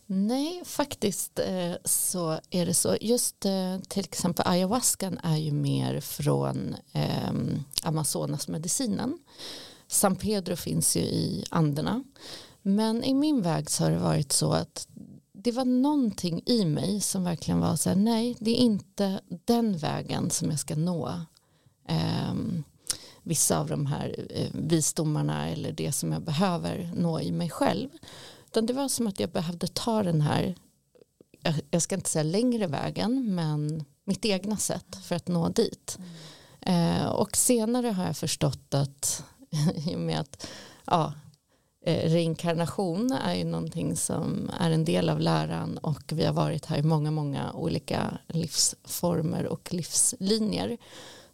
Nej, 0.06 0.62
faktiskt 0.64 1.38
eh, 1.38 1.74
så 1.84 2.40
är 2.50 2.66
det 2.66 2.74
så. 2.74 2.96
Just 3.00 3.44
eh, 3.44 3.78
till 3.88 4.04
exempel 4.04 4.46
ayahuascan 4.46 5.18
är 5.22 5.36
ju 5.36 5.52
mer 5.52 6.00
från 6.00 6.76
eh, 6.92 7.32
Amazonasmedicinen. 7.82 9.18
San 9.92 10.16
Pedro 10.16 10.56
finns 10.56 10.96
ju 10.96 11.00
i 11.00 11.44
Anderna. 11.50 12.04
Men 12.62 13.04
i 13.04 13.14
min 13.14 13.42
väg 13.42 13.70
så 13.70 13.84
har 13.84 13.90
det 13.90 13.98
varit 13.98 14.32
så 14.32 14.52
att 14.52 14.88
det 15.32 15.52
var 15.52 15.64
någonting 15.64 16.42
i 16.46 16.64
mig 16.64 17.00
som 17.00 17.24
verkligen 17.24 17.60
var 17.60 17.76
så 17.76 17.88
här, 17.88 17.96
nej, 17.96 18.36
det 18.40 18.50
är 18.50 18.64
inte 18.64 19.20
den 19.44 19.76
vägen 19.76 20.30
som 20.30 20.50
jag 20.50 20.58
ska 20.58 20.76
nå 20.76 21.20
eh, 21.88 22.34
vissa 23.22 23.58
av 23.58 23.68
de 23.68 23.86
här 23.86 24.26
eh, 24.30 24.48
visdomarna 24.52 25.48
eller 25.48 25.72
det 25.72 25.92
som 25.92 26.12
jag 26.12 26.22
behöver 26.22 26.92
nå 26.96 27.20
i 27.20 27.32
mig 27.32 27.50
själv. 27.50 27.88
Utan 28.46 28.66
det 28.66 28.72
var 28.72 28.88
som 28.88 29.06
att 29.06 29.20
jag 29.20 29.30
behövde 29.30 29.66
ta 29.66 30.02
den 30.02 30.20
här, 30.20 30.54
jag, 31.42 31.54
jag 31.70 31.82
ska 31.82 31.94
inte 31.94 32.10
säga 32.10 32.22
längre 32.22 32.66
vägen, 32.66 33.34
men 33.34 33.84
mitt 34.04 34.24
egna 34.24 34.56
sätt 34.56 34.96
för 35.04 35.14
att 35.14 35.28
nå 35.28 35.48
dit. 35.48 35.98
Eh, 36.60 37.06
och 37.06 37.36
senare 37.36 37.88
har 37.88 38.04
jag 38.04 38.16
förstått 38.16 38.74
att 38.74 39.24
i 39.86 39.94
och 39.94 40.00
med 40.00 40.20
att 40.20 40.46
ja, 40.84 41.12
eh, 41.84 42.10
reinkarnation 42.10 43.12
är 43.12 43.34
ju 43.34 43.44
någonting 43.44 43.96
som 43.96 44.50
är 44.60 44.70
en 44.70 44.84
del 44.84 45.08
av 45.08 45.20
läran 45.20 45.78
och 45.78 46.02
vi 46.12 46.24
har 46.24 46.32
varit 46.32 46.66
här 46.66 46.78
i 46.78 46.82
många, 46.82 47.10
många 47.10 47.52
olika 47.52 48.18
livsformer 48.28 49.46
och 49.46 49.72
livslinjer 49.72 50.78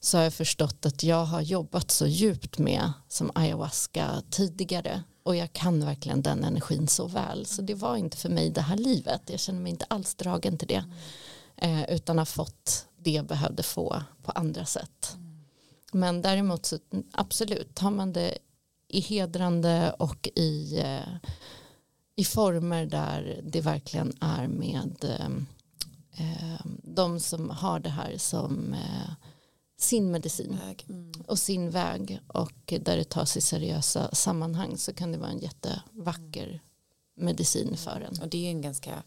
så 0.00 0.16
har 0.16 0.24
jag 0.24 0.34
förstått 0.34 0.86
att 0.86 1.02
jag 1.02 1.24
har 1.24 1.40
jobbat 1.40 1.90
så 1.90 2.06
djupt 2.06 2.58
med 2.58 2.92
som 3.08 3.30
ayahuasca 3.34 4.22
tidigare 4.30 5.02
och 5.22 5.36
jag 5.36 5.52
kan 5.52 5.84
verkligen 5.84 6.22
den 6.22 6.44
energin 6.44 6.88
så 6.88 7.06
väl. 7.06 7.46
Så 7.46 7.62
det 7.62 7.74
var 7.74 7.96
inte 7.96 8.16
för 8.16 8.28
mig 8.28 8.50
det 8.50 8.60
här 8.60 8.76
livet. 8.76 9.22
Jag 9.26 9.40
känner 9.40 9.60
mig 9.60 9.70
inte 9.70 9.86
alls 9.88 10.14
dragen 10.14 10.58
till 10.58 10.68
det 10.68 10.84
eh, 11.56 11.90
utan 11.90 12.18
har 12.18 12.24
fått 12.24 12.86
det 12.96 13.10
jag 13.10 13.26
behövde 13.26 13.62
få 13.62 14.02
på 14.22 14.32
andra 14.32 14.64
sätt 14.64 15.16
men 15.92 16.22
däremot 16.22 16.66
så 16.66 16.78
absolut 17.12 17.74
tar 17.74 17.90
man 17.90 18.12
det 18.12 18.38
i 18.88 19.00
hedrande 19.00 19.94
och 19.98 20.28
i, 20.34 20.78
eh, 20.78 21.30
i 22.16 22.24
former 22.24 22.86
där 22.86 23.40
det 23.44 23.60
verkligen 23.60 24.12
är 24.20 24.46
med 24.46 25.04
eh, 25.04 25.26
eh, 26.26 26.60
de 26.82 27.20
som 27.20 27.50
har 27.50 27.80
det 27.80 27.90
här 27.90 28.18
som 28.18 28.74
eh, 28.74 29.10
sin 29.76 30.10
medicin. 30.10 30.58
Mm. 30.88 31.12
och 31.26 31.38
sin 31.38 31.70
väg 31.70 32.20
och 32.26 32.62
där 32.66 32.96
det 32.96 33.08
tas 33.08 33.36
i 33.36 33.40
seriösa 33.40 34.14
sammanhang 34.14 34.78
så 34.78 34.92
kan 34.92 35.12
det 35.12 35.18
vara 35.18 35.30
en 35.30 35.38
jättevacker 35.38 36.62
medicin 37.16 37.76
för 37.76 38.00
en. 38.00 38.22
Och 38.22 38.28
det 38.28 38.38
är 38.38 38.42
ju 38.42 38.48
en 38.48 38.62
ganska 38.62 39.02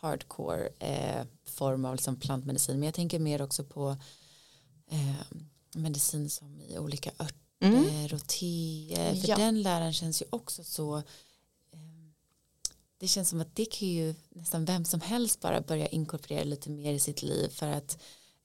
hardcore 0.00 0.68
eh, 0.78 1.26
form 1.44 1.84
av 1.84 1.94
liksom 1.94 2.16
plantmedicin. 2.16 2.78
Men 2.78 2.86
jag 2.86 2.94
tänker 2.94 3.18
mer 3.18 3.42
också 3.42 3.64
på 3.64 3.96
eh, 4.90 5.38
medicin 5.74 6.30
som 6.30 6.60
i 6.60 6.78
olika 6.78 7.10
örter 7.18 7.36
Mm. 7.62 8.04
och 8.12 8.26
teer. 8.26 9.14
För 9.14 9.28
Ja. 9.28 9.36
den 9.36 9.62
läran 9.62 9.92
känns 9.92 10.22
ju 10.22 10.26
också 10.30 10.64
så 10.64 10.96
eh, 10.96 11.02
det 12.98 13.08
känns 13.08 13.28
som 13.28 13.40
att 13.40 13.56
det 13.56 13.64
kan 13.64 13.88
ju 13.88 14.14
nästan 14.30 14.64
vem 14.64 14.84
som 14.84 15.00
helst 15.00 15.40
bara 15.40 15.60
börja 15.60 15.86
inkorporera 15.88 16.44
lite 16.44 16.70
mer 16.70 16.92
i 16.92 16.98
sitt 17.00 17.22
liv 17.22 17.48
för 17.48 17.66
att 17.66 17.98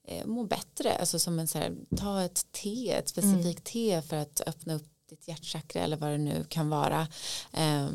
eh, 0.04 0.26
må 0.26 0.44
bättre. 0.44 0.98
Alltså 0.98 1.18
som 1.18 1.38
en 1.38 1.48
så 1.48 1.58
här, 1.58 1.76
ta 1.96 2.22
ett 2.22 2.52
te, 2.52 2.90
ett 2.92 3.08
specifikt 3.08 3.64
te 3.64 4.02
för 4.02 4.16
att 4.16 4.40
öppna 4.46 4.74
upp 4.74 4.88
ditt 5.08 5.28
hjärtchakra 5.28 5.82
eller 5.82 5.96
vad 5.96 6.10
det 6.10 6.18
nu 6.18 6.44
kan 6.48 6.68
vara. 6.68 7.08
Eh, 7.52 7.88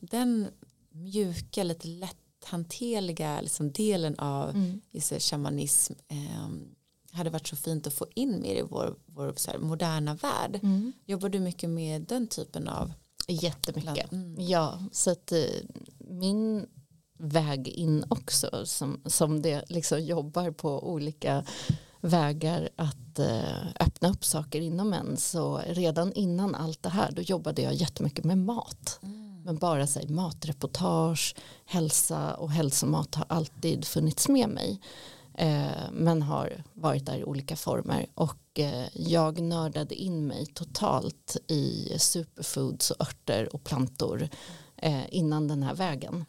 den 0.00 0.48
mjuka, 0.90 1.62
lite 1.64 1.88
lätthanterliga 1.88 3.40
liksom 3.40 3.72
delen 3.72 4.18
av 4.18 4.50
Mm. 4.50 4.80
shamanism 5.20 5.92
eh, 6.08 6.48
hade 7.12 7.30
varit 7.30 7.46
så 7.46 7.56
fint 7.56 7.86
att 7.86 7.94
få 7.94 8.06
in 8.14 8.40
mer 8.40 8.54
i 8.54 8.62
vår, 8.62 8.94
vår 9.06 9.32
så 9.36 9.50
här, 9.50 9.58
moderna 9.58 10.14
värld. 10.14 10.60
Mm. 10.62 10.92
Jobbar 11.06 11.28
du 11.28 11.40
mycket 11.40 11.70
med 11.70 12.02
den 12.02 12.26
typen 12.26 12.68
av 12.68 12.92
Jättemycket. 13.28 14.12
Mm. 14.12 14.36
Ja, 14.38 14.78
så 14.92 15.10
att 15.10 15.32
eh, 15.32 15.38
min 15.98 16.66
väg 17.18 17.68
in 17.68 18.04
också 18.08 18.50
som, 18.64 19.00
som 19.06 19.42
det 19.42 19.64
liksom 19.68 20.00
jobbar 20.00 20.50
på 20.50 20.90
olika 20.90 21.44
vägar 22.00 22.68
att 22.76 23.18
eh, 23.18 23.66
öppna 23.80 24.10
upp 24.10 24.24
saker 24.24 24.60
inom 24.60 24.92
en 24.92 25.16
så 25.16 25.60
redan 25.66 26.12
innan 26.12 26.54
allt 26.54 26.82
det 26.82 26.88
här 26.88 27.12
då 27.12 27.22
jobbade 27.22 27.62
jag 27.62 27.74
jättemycket 27.74 28.24
med 28.24 28.38
mat 28.38 28.98
Mm. 29.02 29.42
men 29.44 29.56
bara 29.56 29.84
här, 29.84 30.08
matreportage 30.08 31.34
hälsa 31.64 32.34
och 32.34 32.50
hälsomat 32.50 33.14
har 33.14 33.26
alltid 33.28 33.84
funnits 33.84 34.28
med 34.28 34.48
mig 34.48 34.80
Eh, 35.40 35.90
men 35.92 36.22
har 36.22 36.62
varit 36.74 37.06
där 37.06 37.18
i 37.18 37.24
olika 37.24 37.56
former. 37.56 38.06
Och 38.14 38.58
eh, 38.58 38.86
jag 38.94 39.40
nördade 39.40 39.94
in 39.94 40.26
mig 40.26 40.46
totalt 40.46 41.36
i 41.46 41.94
superfoods 41.98 42.90
och 42.90 43.00
örter 43.00 43.54
och 43.54 43.64
plantor 43.64 44.28
eh, 44.76 45.14
innan 45.14 45.48
den 45.48 45.62
här 45.62 45.74
vägen. 45.74 46.24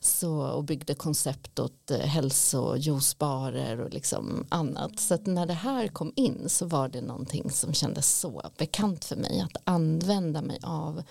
Så, 0.00 0.46
och 0.46 0.64
byggde 0.64 0.94
koncept 0.94 1.58
åt 1.58 1.90
hälsojuicebarer 1.90 3.80
och 3.80 3.94
liksom 3.94 4.46
annat. 4.48 5.00
Så 5.00 5.14
att 5.14 5.26
när 5.26 5.46
det 5.46 5.54
här 5.54 5.88
kom 5.88 6.12
in 6.16 6.48
så 6.48 6.66
var 6.66 6.88
det 6.88 7.00
någonting 7.00 7.50
som 7.50 7.72
kändes 7.72 8.18
så 8.18 8.50
bekant 8.58 9.04
för 9.04 9.16
mig. 9.16 9.40
Att 9.40 9.62
använda 9.64 10.42
mig 10.42 10.58
av 10.62 11.02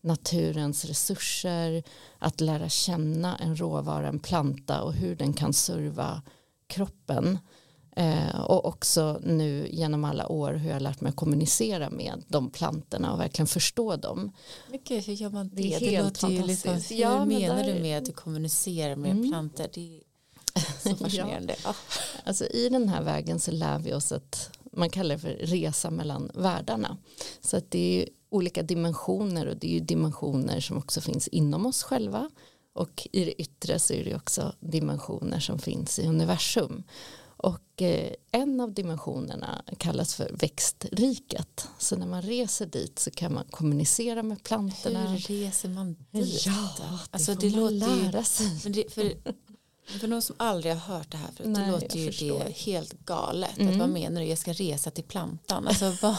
naturens 0.00 0.84
resurser, 0.84 1.82
att 2.18 2.40
lära 2.40 2.68
känna 2.68 3.36
en 3.36 3.56
råvara, 3.56 4.08
en 4.08 4.18
planta 4.18 4.82
och 4.82 4.92
hur 4.92 5.16
den 5.16 5.32
kan 5.32 5.52
serva 5.52 6.22
kroppen. 6.66 7.38
Eh, 7.96 8.40
och 8.40 8.64
också 8.64 9.20
nu 9.22 9.68
genom 9.70 10.04
alla 10.04 10.28
år 10.28 10.52
hur 10.52 10.70
jag 10.70 10.82
lärt 10.82 11.00
mig 11.00 11.10
att 11.10 11.16
kommunicera 11.16 11.90
med 11.90 12.24
de 12.28 12.50
plantorna 12.50 13.12
och 13.12 13.20
verkligen 13.20 13.46
förstå 13.46 13.96
dem. 13.96 14.32
Men 14.70 14.80
gud, 14.84 15.04
hur 15.04 15.12
gör 15.14 15.30
man 15.30 15.48
det? 15.48 15.54
Det 15.56 15.62
Det, 15.62 15.74
är 15.86 15.90
helt 15.90 16.22
låter 16.22 16.34
ju 16.36 16.42
liksom, 16.42 16.74
hur 16.74 16.96
Ja, 16.96 17.18
men 17.24 17.28
menar 17.28 17.56
där- 17.56 17.74
du 17.74 17.80
med 17.80 17.98
att 17.98 18.04
du 18.04 18.12
kommunicerar 18.12 18.96
med 18.96 19.10
Mm. 19.10 19.28
plantor? 19.30 19.66
Det 19.74 19.96
är 19.96 20.00
Så 20.90 20.96
fascinerande. 21.04 21.56
ja. 21.64 21.74
Alltså 22.24 22.44
i 22.46 22.68
den 22.68 22.88
här 22.88 23.02
vägen 23.02 23.40
så 23.40 23.50
lär 23.50 23.78
vi 23.78 23.92
oss 23.94 24.12
att 24.12 24.50
man 24.72 24.90
kallar 24.90 25.14
det 25.14 25.20
för 25.20 25.28
resa 25.28 25.90
mellan 25.90 26.30
världarna. 26.34 26.96
Så 27.40 27.56
att 27.56 27.70
det 27.70 28.02
är 28.02 28.08
olika 28.30 28.62
dimensioner 28.62 29.46
och 29.46 29.56
det 29.56 29.66
är 29.66 29.72
ju 29.72 29.80
dimensioner 29.80 30.60
som 30.60 30.76
också 30.78 31.00
finns 31.00 31.28
inom 31.28 31.66
oss 31.66 31.82
själva 31.82 32.30
och 32.76 33.08
i 33.12 33.24
det 33.24 33.42
yttre 33.42 33.78
så 33.78 33.92
är 33.92 34.04
det 34.04 34.14
också 34.14 34.54
dimensioner 34.60 35.40
som 35.40 35.58
finns 35.58 35.98
i 35.98 36.06
universum. 36.06 36.82
Och 37.36 37.82
eh, 37.82 38.12
en 38.30 38.60
av 38.60 38.74
dimensionerna 38.74 39.62
kallas 39.78 40.14
för 40.14 40.30
växtriket. 40.32 41.68
Så 41.78 41.96
när 41.96 42.06
man 42.06 42.22
reser 42.22 42.66
dit 42.66 42.98
så 42.98 43.10
kan 43.10 43.34
man 43.34 43.44
kommunicera 43.50 44.22
med 44.22 44.42
plantorna. 44.42 45.10
Hur 45.10 45.18
reser 45.18 45.68
man 45.68 45.96
dit? 46.10 46.46
Ja, 46.46 46.74
det 46.76 46.82
alltså, 47.10 47.32
får 47.32 47.40
det 47.40 47.50
man 47.50 47.60
låter 47.60 47.76
lära 47.76 48.24
sig. 48.24 48.60
men 48.64 48.72
det, 48.72 48.92
för, 48.92 49.12
för 49.86 50.08
någon 50.08 50.22
som 50.22 50.36
aldrig 50.38 50.72
har 50.74 50.94
hört 50.94 51.10
det 51.10 51.16
här 51.16 51.28
förut, 51.36 51.50
Nej, 51.50 51.64
det 51.66 51.70
låter 51.72 51.98
ju 51.98 52.06
förstår. 52.06 52.38
det 52.44 52.50
helt 52.56 52.92
galet. 53.04 53.50
Att 53.52 53.58
Mm. 53.58 53.78
vad 53.78 53.88
menar 53.88 54.20
du, 54.20 54.26
jag 54.26 54.38
ska 54.38 54.52
resa 54.52 54.90
till 54.90 55.04
plantan? 55.04 55.68
Alltså, 55.68 55.96
vad, 56.02 56.16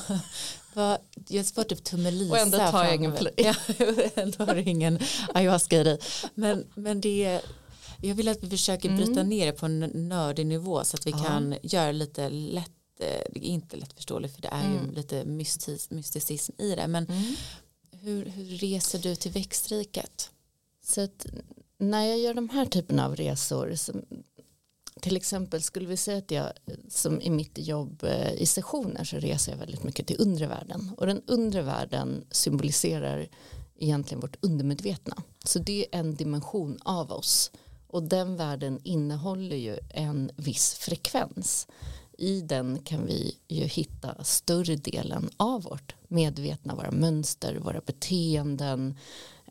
vad, 0.73 0.97
jag 1.27 1.45
får 1.47 1.63
typ 1.63 1.84
tummelisa. 1.84 2.32
Och 2.34 2.39
ändå 2.39 2.58
tar 2.58 2.84
jag 2.84 2.95
ingen 2.95 3.13
Ja, 3.38 3.56
ändå 4.15 4.43
har 4.45 4.56
du 4.56 4.62
ingen 4.62 4.99
ayahuasca 5.34 5.82
i 5.82 5.84
dig. 5.84 5.99
Men, 6.34 6.67
men 6.75 7.01
det 7.01 7.41
jag 8.01 8.15
vill 8.15 8.27
att 8.27 8.43
vi 8.43 8.49
försöker 8.49 8.89
bryta 8.89 9.12
Mm. 9.12 9.30
ner 9.30 9.45
det 9.45 9.51
på 9.51 9.65
en 9.65 9.80
nördig 10.10 10.45
nivå 10.45 10.84
så 10.84 10.97
att 10.97 11.08
vi 11.08 11.12
Ja. 11.12 11.23
kan 11.23 11.56
göra 11.63 11.91
lite 11.91 12.30
lätt, 12.30 12.71
det 12.99 13.38
är 13.39 13.39
inte 13.43 13.75
lättförståeligt 13.77 14.36
för 14.36 14.41
det 14.41 14.47
är 14.47 14.65
Mm. 14.65 14.86
ju 14.86 14.91
lite 14.95 15.25
mystis, 15.25 15.89
mysticism 15.91 16.53
i 16.58 16.75
det. 16.75 16.88
Men 16.88 17.06
Mm. 17.06 17.36
hur, 17.91 18.25
hur 18.25 18.45
reser 18.58 18.99
du 18.99 19.15
till 19.15 19.32
växtriket? 19.32 20.30
Så 20.86 21.01
att 21.01 21.25
när 21.78 22.06
jag 22.06 22.20
gör 22.20 22.34
de 22.34 22.50
här 22.50 22.66
typerna 22.66 23.06
av 23.06 23.16
resor 23.16 23.76
som, 23.76 24.02
till 25.02 25.18
exempel 25.18 25.62
skulle 25.62 25.88
vi 25.88 25.98
säga 25.98 26.18
att 26.18 26.32
jag 26.32 26.52
som 26.90 27.22
i 27.22 27.30
mitt 27.30 27.58
jobb 27.58 28.04
eh, 28.04 28.34
i 28.34 28.46
sessioner 28.46 29.04
så 29.04 29.18
reser 29.18 29.52
jag 29.52 29.60
väldigt 29.60 29.84
mycket 29.84 30.08
till 30.08 30.22
undre 30.22 30.48
världen. 30.48 30.92
Och 30.98 31.08
den 31.08 31.22
undre 31.28 31.62
världen 31.62 32.26
symboliserar 32.32 33.28
egentligen 33.80 34.22
vårt 34.22 34.38
undermedvetna. 34.42 35.24
Så 35.44 35.60
det 35.60 35.86
är 35.92 36.00
en 36.00 36.16
dimension 36.16 36.78
av 36.84 37.12
oss. 37.12 37.52
Och 37.88 38.04
den 38.04 38.36
världen 38.36 38.80
innehåller 38.84 39.56
ju 39.56 39.78
en 39.90 40.32
viss 40.36 40.74
frekvens. 40.74 41.68
I 42.18 42.42
den 42.42 42.80
kan 42.80 43.06
vi 43.06 43.38
ju 43.48 43.63
hitta 43.63 44.24
större 44.24 44.76
delen 44.76 45.30
av 45.38 45.63
vårt 45.63 45.96
medvetna, 46.08 46.76
våra 46.76 46.92
mönster, 46.92 47.56
våra 47.56 47.82
beteenden, 47.86 48.98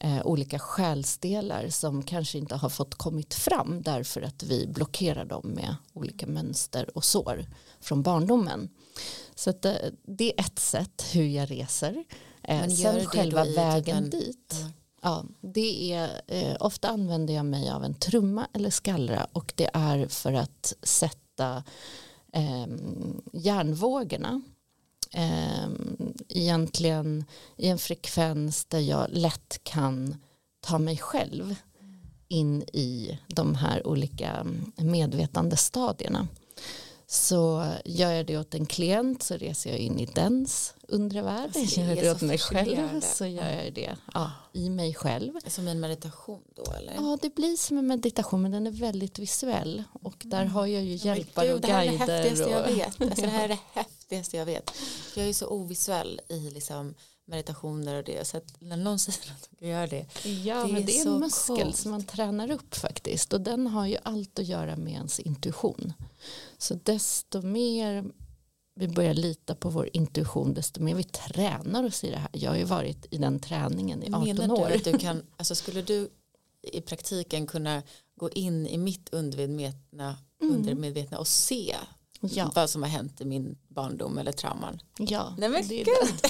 eh, 0.00 0.26
olika 0.26 0.58
själsdelar 0.58 1.68
som 1.68 2.02
kanske 2.02 2.38
inte 2.38 2.54
har 2.54 2.68
fått 2.68 2.94
kommit 2.94 3.34
fram 3.34 3.82
därför 3.82 4.22
att 4.22 4.42
vi 4.42 4.66
blockerar 4.66 5.24
dem 5.24 5.48
med 5.48 5.76
olika 5.92 6.26
mönster 6.26 6.96
och 6.96 7.04
sår 7.04 7.46
från 7.80 8.02
barndomen. 8.02 8.68
Så 9.34 9.50
att, 9.50 9.64
eh, 9.64 9.74
det 10.02 10.32
är 10.32 10.40
ett 10.40 10.58
sätt 10.58 11.04
hur 11.12 11.26
jag 11.26 11.50
reser. 11.50 12.04
Eh, 12.42 12.68
sen 12.68 13.06
själva 13.06 13.44
då 13.44 13.50
i 13.50 13.54
typ 13.54 13.58
vägen 13.58 14.10
dit. 14.10 14.54
Ja. 14.62 14.70
Ja, 15.02 15.24
det 15.40 15.92
är, 15.92 16.20
eh, 16.26 16.56
ofta 16.60 16.88
använder 16.88 17.34
jag 17.34 17.46
mig 17.46 17.70
av 17.70 17.84
en 17.84 17.94
trumma 17.94 18.48
eller 18.52 18.70
skallra 18.70 19.26
och 19.32 19.52
det 19.56 19.70
är 19.74 20.08
för 20.08 20.32
att 20.32 20.74
sätta 20.82 21.64
eh, 22.32 22.66
hjärnvågorna 23.32 24.42
eh, 25.12 25.68
egentligen 26.36 27.24
i 27.56 27.68
en 27.68 27.78
frekvens 27.78 28.64
där 28.64 28.80
jag 28.80 29.06
lätt 29.10 29.60
kan 29.62 30.16
ta 30.60 30.78
mig 30.78 30.96
själv 30.96 31.54
in 32.28 32.62
i 32.62 33.18
de 33.26 33.54
här 33.54 33.86
olika 33.86 34.30
mm, 34.30 34.72
medvetandestadierna. 34.76 36.28
Så 37.08 37.66
gör 37.84 38.12
jag 38.12 38.26
det 38.26 38.38
åt 38.38 38.54
en 38.54 38.66
klient 38.66 39.22
så 39.22 39.36
reser 39.36 39.70
jag 39.70 39.78
in 39.78 39.98
i 39.98 40.06
dens 40.06 40.74
undre 40.88 41.22
värld. 41.22 41.50
Alltså, 41.56 41.80
Gör 41.80 41.88
jag 41.88 41.96
det 41.98 42.10
åt 42.10 42.22
mig 42.22 42.38
själv 42.38 43.00
så 43.00 43.26
gör 43.26 43.50
jag 43.64 43.72
det 43.72 43.96
ja, 44.14 44.30
i 44.52 44.70
mig 44.70 44.94
själv. 44.94 45.32
Som 45.46 45.68
en 45.68 45.80
meditation 45.80 46.42
då 46.54 46.72
eller? 46.72 46.94
Ja, 46.94 47.18
det 47.22 47.34
blir 47.34 47.56
som 47.56 47.78
en 47.78 47.86
meditation 47.86 48.42
men 48.42 48.50
den 48.50 48.66
är 48.66 48.70
väldigt 48.70 49.18
visuell 49.18 49.82
och 50.02 50.22
där 50.24 50.44
har 50.44 50.66
jag 50.66 50.84
ju 50.84 50.94
hjälpare 50.94 51.54
och 51.54 51.60
det 51.60 51.72
här 51.72 51.86
är 51.86 51.90
det 51.90 51.96
guider. 51.96 52.14
häftigaste 52.14 52.50
jag 52.50 52.64
och, 52.64 52.76
vet. 52.76 53.02
Alltså, 53.02 53.22
det 53.22 53.28
här 53.28 53.44
är 53.44 53.48
det 53.48 53.58
häftigaste 53.72 53.92
jag 54.32 54.44
vet. 54.46 54.70
Jag 55.16 55.28
är 55.28 55.32
så 55.32 55.46
ovisuell 55.48 56.20
i 56.28 56.50
liksom 56.50 56.94
meditationer 57.24 57.94
och 57.94 58.04
det. 58.04 58.26
Så 58.28 58.36
att 58.36 58.60
när 58.60 58.76
någon 58.76 58.98
säger 58.98 59.18
att 59.32 59.48
de 59.50 59.56
kan 59.56 59.68
göra 59.68 59.86
det. 59.86 60.06
Ja, 60.44 60.62
Det 60.66 60.72
men 60.72 60.82
är 60.82 60.86
det 60.86 60.98
är 60.98 61.06
en 61.06 61.18
muskel 61.20 61.56
coolt. 61.62 61.76
som 61.76 61.90
man 61.90 62.04
tränar 62.04 62.50
upp 62.50 62.74
faktiskt 62.74 63.32
och 63.32 63.40
den 63.40 63.66
har 63.66 63.86
ju 63.86 63.96
allt 64.02 64.38
att 64.38 64.46
göra 64.46 64.76
med 64.76 64.92
ens 64.92 65.20
intuition. 65.20 65.92
Så 66.58 66.74
desto 66.74 67.42
mer 67.42 68.04
vi 68.74 68.88
börjar 68.88 69.14
lita 69.14 69.54
på 69.54 69.70
vår 69.70 69.90
intuition 69.92 70.54
desto 70.54 70.80
mer 70.82 70.94
vi 70.94 71.04
tränar 71.04 71.84
oss 71.84 72.04
i 72.04 72.10
det 72.10 72.16
här. 72.18 72.30
Jag 72.32 72.50
har 72.50 72.56
ju 72.58 72.64
varit 72.64 73.06
i 73.10 73.18
den 73.18 73.40
träningen 73.40 74.02
i 74.02 74.06
18 74.06 74.24
Menar 74.36 74.54
år. 74.60 74.68
du 74.68 74.74
att 74.74 74.84
du 74.84 74.98
kan, 74.98 75.22
alltså 75.36 75.54
skulle 75.54 75.82
du 75.82 76.08
i 76.62 76.80
praktiken 76.80 77.46
kunna 77.46 77.82
gå 78.16 78.30
in 78.30 78.66
i 78.66 78.78
mitt 78.78 79.08
undermedvetna, 79.12 80.16
Mm. 80.42 80.54
undermedvetna 80.56 81.18
och 81.18 81.28
se 81.28 81.76
Ja, 82.20 82.50
vad 82.54 82.70
som 82.70 82.82
har 82.82 82.90
hänt 82.90 83.20
i 83.20 83.24
min 83.24 83.58
barndom 83.68 84.18
eller 84.18 84.32
trauman? 84.32 84.80
ja. 84.98 85.34
Nej 85.38 85.48
men 85.48 85.68
det 85.68 85.80
är 85.80 85.84
gud! 85.84 86.20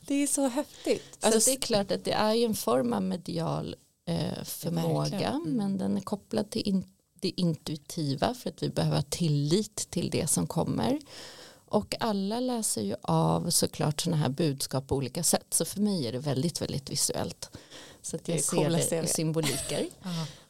det 0.00 0.14
är 0.22 0.26
så 0.26 0.48
häftigt. 0.48 1.16
Så 1.20 1.26
Alltså, 1.26 1.38
att 1.38 1.44
det 1.44 1.52
är 1.52 1.66
klart 1.66 1.90
att 1.90 2.04
det 2.04 2.12
är 2.12 2.34
ju 2.34 2.44
en 2.44 2.54
form 2.54 2.92
av 2.92 3.02
medial 3.02 3.76
eh, 4.08 4.44
förmåga. 4.44 5.28
Mm. 5.28 5.52
men 5.52 5.78
den 5.78 5.96
är 5.96 6.00
kopplad 6.00 6.50
till 6.50 6.62
in, 6.68 6.84
det 7.20 7.40
intuitiva 7.40 8.34
för 8.34 8.50
att 8.50 8.62
vi 8.62 8.68
behöver 8.68 8.96
ha 8.96 9.02
tillit 9.02 9.76
till 9.90 10.10
det 10.10 10.26
som 10.26 10.46
kommer. 10.46 10.98
Och 11.68 11.94
alla 12.00 12.40
läser 12.40 12.82
ju 12.82 12.94
av 13.02 13.50
såklart 13.50 14.00
sådana 14.00 14.22
här 14.22 14.28
budskap 14.28 14.88
på 14.88 14.96
olika 14.96 15.22
sätt 15.22 15.46
så 15.50 15.64
för 15.64 15.80
mig 15.80 16.06
är 16.06 16.12
det 16.12 16.18
väldigt 16.18 16.60
väldigt 16.60 16.90
visuellt. 16.90 17.50
Så 18.02 18.16
att 18.16 18.28
jag 18.28 18.40
ser 18.40 18.70
det 18.70 19.04
i 19.04 19.06
symboliker. 19.06 19.86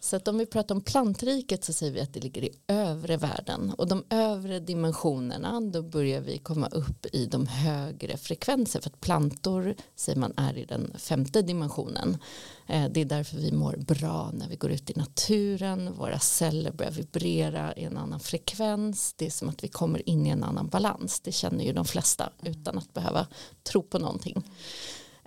Så 0.07 0.17
att 0.17 0.29
om 0.29 0.39
vi 0.39 0.47
pratar 0.47 0.75
om 0.75 0.81
plantriket 0.81 1.65
så 1.65 1.73
säger 1.73 1.93
vi 1.93 2.01
att 2.01 2.15
det 2.15 2.21
ligger 2.21 2.45
i 2.45 2.51
övre 2.67 3.17
världen. 3.17 3.73
Och 3.79 3.89
de 3.89 4.05
övre 4.11 4.61
dimensionerna 4.61 5.61
då 5.61 5.83
börjar 5.83 6.21
vi 6.21 6.39
komma 6.39 6.67
upp 6.67 7.07
i 7.13 7.27
de 7.27 7.47
högre 7.47 8.17
frekvenser. 8.17 8.81
För 8.81 8.91
att 8.91 9.01
plantor 9.01 9.75
säger 9.97 10.19
man 10.19 10.33
är 10.37 10.59
i 10.59 10.65
den 10.65 10.93
femte 10.99 11.43
dimensionen. 11.43 12.19
Eh, 12.67 12.89
det 12.91 13.01
är 13.01 13.05
därför 13.05 13.37
vi 13.37 13.53
mår 13.53 13.77
bra 13.77 14.31
när 14.35 14.49
vi 14.49 14.57
går 14.57 14.71
ut 14.71 14.91
i 14.91 14.95
naturen, 14.97 15.95
våra 15.95 16.19
celler 16.19 16.73
börjar 16.73 16.93
vibrera 16.93 17.75
i 17.75 17.85
en 17.85 17.97
annan 17.97 18.21
frekvens, 18.21 19.15
det 19.17 19.27
är 19.27 19.31
som 19.31 19.49
att 19.49 19.65
vi 19.65 19.69
kommer 19.69 20.09
in 20.09 20.27
i 20.27 20.31
en 20.31 20.45
annan 20.45 20.69
balans, 20.69 21.21
det 21.21 21.33
känner 21.33 21.65
ju 21.65 21.73
de 21.73 21.85
flesta 21.85 22.31
utan 22.43 22.79
att 22.79 22.95
behöva 22.95 23.27
tro 23.63 23.83
på 23.83 23.99
någonting. 23.99 24.45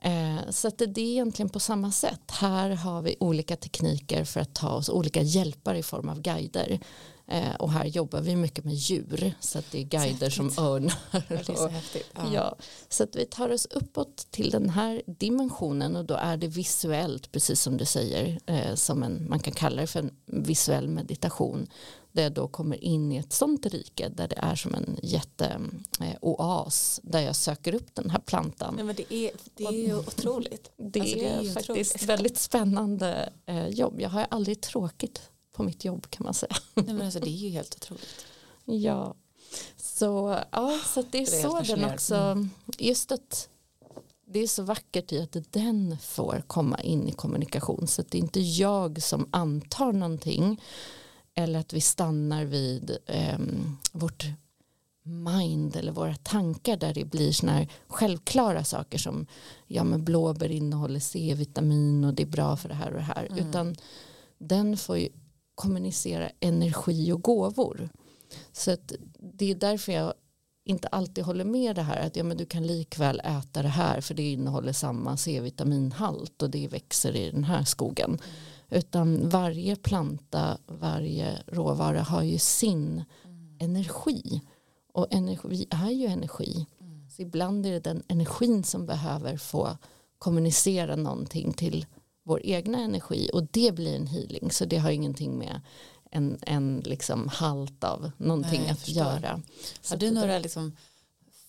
Eh, 0.02 0.50
Så 0.50 0.68
att 0.68 0.78
det 0.78 1.02
är 1.02 1.12
egentligen 1.12 1.50
på 1.50 1.60
samma 1.60 1.92
sätt. 1.92 2.32
Här 2.32 2.70
har 2.70 3.02
vi 3.02 3.16
olika 3.20 3.56
tekniker 3.56 4.24
för 4.24 4.40
att 4.40 4.54
ta 4.56 4.70
oss 4.70 4.90
olika 4.90 5.22
hjälpare 5.22 5.78
i 5.78 5.84
form 5.84 6.10
av 6.10 6.22
guider. 6.22 6.80
Eh, 7.32 7.56
Och 7.56 7.72
här 7.72 7.86
jobbar 7.86 8.22
vi 8.22 8.36
mycket 8.36 8.66
med 8.66 8.74
djur 8.74 9.34
så 9.40 9.60
att 9.60 9.72
det 9.72 9.80
är 9.80 9.84
guider 9.84 10.30
som 10.30 10.52
örnar. 10.58 10.94
Är 11.28 11.44
så 11.56 11.68
häftigt. 11.68 12.06
Ja. 12.34 12.56
så 12.90 13.04
att 13.04 13.16
vi 13.16 13.26
tar 13.26 13.50
oss 13.50 13.66
uppåt 13.66 14.28
till 14.32 14.50
den 14.50 14.70
här 14.70 15.02
dimensionen 15.06 15.96
och 15.96 16.06
då 16.06 16.14
är 16.14 16.38
det 16.38 16.48
visuellt, 16.48 17.32
precis 17.32 17.62
som 17.62 17.78
du 17.78 17.86
säger, 17.86 18.40
eh, 18.46 18.76
som 18.76 19.04
en, 19.04 19.30
man 19.30 19.40
kan 19.40 19.54
kalla 19.54 19.82
det 19.82 19.88
för 19.88 20.00
en 20.00 20.12
visuell 20.26 20.88
meditation, 20.88 21.68
där 22.12 22.24
jag 22.24 22.32
då 22.34 22.48
kommer 22.48 22.84
in 22.84 23.12
i 23.12 23.18
ett 23.18 23.34
sånt 23.34 23.66
rike 23.66 24.10
där 24.10 24.28
det 24.28 24.36
är 24.38 24.56
som 24.56 24.74
en 24.76 24.98
jätteoas, 25.04 27.00
där 27.04 27.20
jag 27.22 27.36
söker 27.36 27.74
upp 27.76 27.96
den 27.96 28.10
här 28.10 28.20
plantan. 28.20 28.74
Nej, 28.76 28.84
men 28.86 28.96
det 28.96 29.14
är, 29.14 29.32
det 29.56 29.64
är 29.64 29.72
ju 29.88 29.96
otroligt. 30.00 30.72
Det, 30.78 31.00
Alltså, 31.02 31.16
det 31.16 31.26
är 31.26 31.40
är, 31.40 31.54
faktiskt 31.54 31.96
otroligt. 31.96 32.10
väldigt 32.10 32.38
spännande 32.38 33.30
eh, 33.46 33.68
jobb. 33.68 34.00
Jag 34.02 34.10
har 34.10 34.28
aldrig 34.30 34.62
tråkigt 34.62 35.22
på 35.60 35.64
mitt 35.64 35.86
jobb 35.86 36.10
kan 36.10 36.26
man 36.26 36.34
säga. 36.34 36.56
Nej, 36.74 36.86
men 36.94 37.02
alltså, 37.02 37.20
det 37.20 37.30
är 37.30 37.32
ju 37.32 37.50
helt 37.50 37.76
otroligt. 37.76 38.26
Ja, 38.66 39.16
så, 39.78 40.40
ja, 40.52 40.80
så 40.86 41.02
det 41.12 41.18
är, 41.18 41.32
Det 41.32 41.38
är 41.38 41.66
så 41.66 41.76
den 41.76 41.94
också, 41.94 42.48
just 42.78 43.12
att 43.12 43.50
det 44.26 44.40
är 44.40 44.48
så 44.48 44.64
vackert 44.64 45.12
i 45.12 45.22
att 45.22 45.38
den 45.52 45.98
får 46.02 46.44
komma 46.48 46.82
in 46.82 47.08
i 47.08 47.12
kommunikation 47.12 47.88
så 47.88 48.02
att 48.02 48.12
det 48.12 48.18
är 48.18 48.20
inte 48.20 48.40
jag 48.40 49.02
som 49.04 49.28
antar 49.32 49.92
någonting 49.94 50.62
eller 51.34 51.60
att 51.60 51.74
vi 51.74 51.82
stannar 51.82 52.46
vid 52.46 52.98
ehm, 53.06 53.78
vårt 53.92 54.26
mind 55.04 55.76
eller 55.76 55.92
våra 55.92 56.16
tankar 56.16 56.78
där 56.78 56.94
det 56.94 57.06
blir 57.06 57.32
såna 57.32 57.52
här 57.52 57.68
självklara 57.88 58.64
saker 58.64 58.98
som 58.98 59.26
ja 59.68 59.84
men 59.84 60.04
blåbär 60.04 60.52
innehåller 60.52 61.00
C-vitamin 61.00 62.04
och 62.04 62.14
det 62.14 62.24
är 62.24 62.28
bra 62.28 62.58
för 62.58 62.70
det 62.70 62.76
här 62.76 62.92
och 62.92 62.98
det 62.98 63.02
här 63.02 63.26
Mm. 63.32 63.50
utan 63.50 63.76
den 64.38 64.78
får 64.78 64.98
ju 64.98 65.10
kommunicera 65.60 66.30
energi 66.40 67.12
och 67.12 67.22
gåvor 67.22 67.90
så 68.52 68.72
att 68.72 68.94
det 69.20 69.52
är 69.52 69.56
därför 69.56 69.92
jag 69.92 70.14
inte 70.66 70.88
alltid 70.88 71.24
håller 71.24 71.46
med 71.46 71.76
det 71.76 71.82
här 71.82 72.08
att 72.08 72.16
ja, 72.16 72.24
men 72.24 72.38
du 72.38 72.46
kan 72.46 72.68
likväl 72.68 73.20
äta 73.20 73.62
det 73.62 73.68
här 73.68 74.02
för 74.02 74.14
det 74.14 74.32
innehåller 74.32 74.74
samma 74.74 75.18
C-vitaminhalt 75.18 76.42
och 76.42 76.50
det 76.50 76.68
växer 76.68 77.16
i 77.16 77.32
den 77.32 77.44
här 77.44 77.64
skogen 77.64 78.20
Utan 78.70 79.30
varje 79.30 79.76
planta, 79.76 80.58
varje 80.68 81.44
råvara 81.48 82.02
har 82.02 82.24
ju 82.24 82.38
sin 82.38 83.04
energi. 83.60 84.42
Och 84.94 85.08
energi 85.10 85.68
är 85.70 85.90
ju 85.90 86.06
energi. 86.06 86.66
Så 87.10 87.22
ibland 87.22 87.66
är 87.66 87.72
det 87.72 87.80
den 87.80 88.04
energin 88.08 88.64
som 88.64 88.86
behöver 88.86 89.38
få 89.38 89.78
kommunicera 90.20 90.96
någonting 90.96 91.54
till 91.54 91.86
vår 92.30 92.42
egna 92.44 92.80
energi 92.80 93.30
och 93.34 93.44
det 93.52 93.76
blir 93.76 93.96
en 93.96 94.08
healing. 94.08 94.52
Så 94.52 94.66
det 94.66 94.78
har 94.78 94.92
ingenting 94.92 95.38
med 95.38 95.62
en, 96.12 96.40
en 96.42 96.82
liksom 96.86 97.28
halt 97.28 97.84
av 97.84 98.12
någonting 98.18 98.62
Nej, 98.62 98.70
att 98.72 98.80
förstår. 98.80 99.04
göra. 99.04 99.42
Har 99.90 99.98
du 99.98 100.12
några 100.12 100.40
liksom 100.40 100.76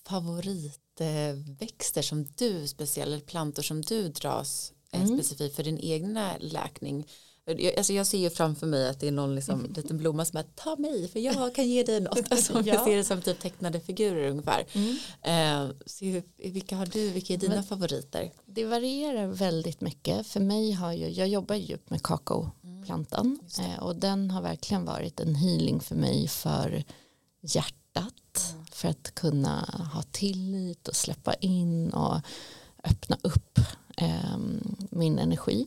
favoritväxter 0.07 2.03
som 2.03 2.25
du 2.37 2.67
speciellt, 2.67 3.27
plantor 3.27 3.63
som 3.63 3.83
du 3.83 4.09
dras 4.09 4.73
mm. 4.93 5.09
specifikt 5.09 5.57
för 5.57 5.63
din 5.63 5.79
egna 5.79 6.33
läkning? 6.41 7.07
Jag, 7.45 7.77
alltså 7.77 7.93
jag 7.93 8.07
ser 8.07 8.19
ju 8.19 8.31
framför 8.31 8.67
mig 8.67 8.89
att 8.89 9.01
det 9.01 9.09
är 9.09 9.13
någon 9.13 9.35
liksom, 9.35 9.61
mm. 9.61 9.73
liten 9.77 9.99
blomma 9.99 10.25
som 10.25 10.37
är 10.37 10.43
ta 10.43 10.77
mig 10.77 11.09
för 11.09 11.21
jag 11.21 11.55
kan 11.55 11.69
ge 11.69 11.83
dig 11.83 12.01
något. 12.01 12.19
Alltså, 12.31 12.53
ja. 12.53 12.63
Jag 12.65 12.85
ser 12.85 12.97
det 12.97 13.05
som 13.05 13.23
typ 13.23 13.41
tecknade 13.41 13.81
figurer 13.81 14.31
ungefär. 14.31 14.67
Mm. 14.73 14.97
Eh, 15.23 15.77
så 15.87 16.23
vilka 16.37 16.77
har 16.77 16.87
du, 16.87 17.11
vilka 17.11 17.35
är 17.35 17.39
dina 17.39 17.55
Men, 17.55 17.65
favoriter? 17.65 18.33
Det 18.47 18.65
varierar 18.65 19.27
väldigt 19.27 19.81
mycket. 19.81 20.27
För 20.27 20.41
mig 20.41 20.73
har 20.73 20.93
ju, 20.93 21.09
jag 21.09 21.29
jobbar 21.29 21.55
djupt 21.55 21.91
med 21.91 22.03
kakaoplantan 22.03 23.41
mm. 23.59 23.71
eh, 23.71 23.79
och 23.79 23.97
den 23.97 24.31
har 24.31 24.43
verkligen 24.43 24.85
varit 24.85 25.21
en 25.21 25.35
healing 25.35 25.81
för 25.81 25.95
mig 25.95 26.29
för 26.29 26.85
hjärtat. 27.41 28.53
Mm. 28.53 28.67
För 28.73 28.89
att 28.89 29.15
kunna 29.15 29.89
ha 29.95 30.03
tillit 30.03 30.89
och 30.89 30.97
släppa 30.97 31.35
in 31.35 31.91
och 31.91 32.21
öppna 32.85 33.19
upp 33.23 33.59
eh, 33.97 34.39
min 34.91 35.19
energi. 35.19 35.67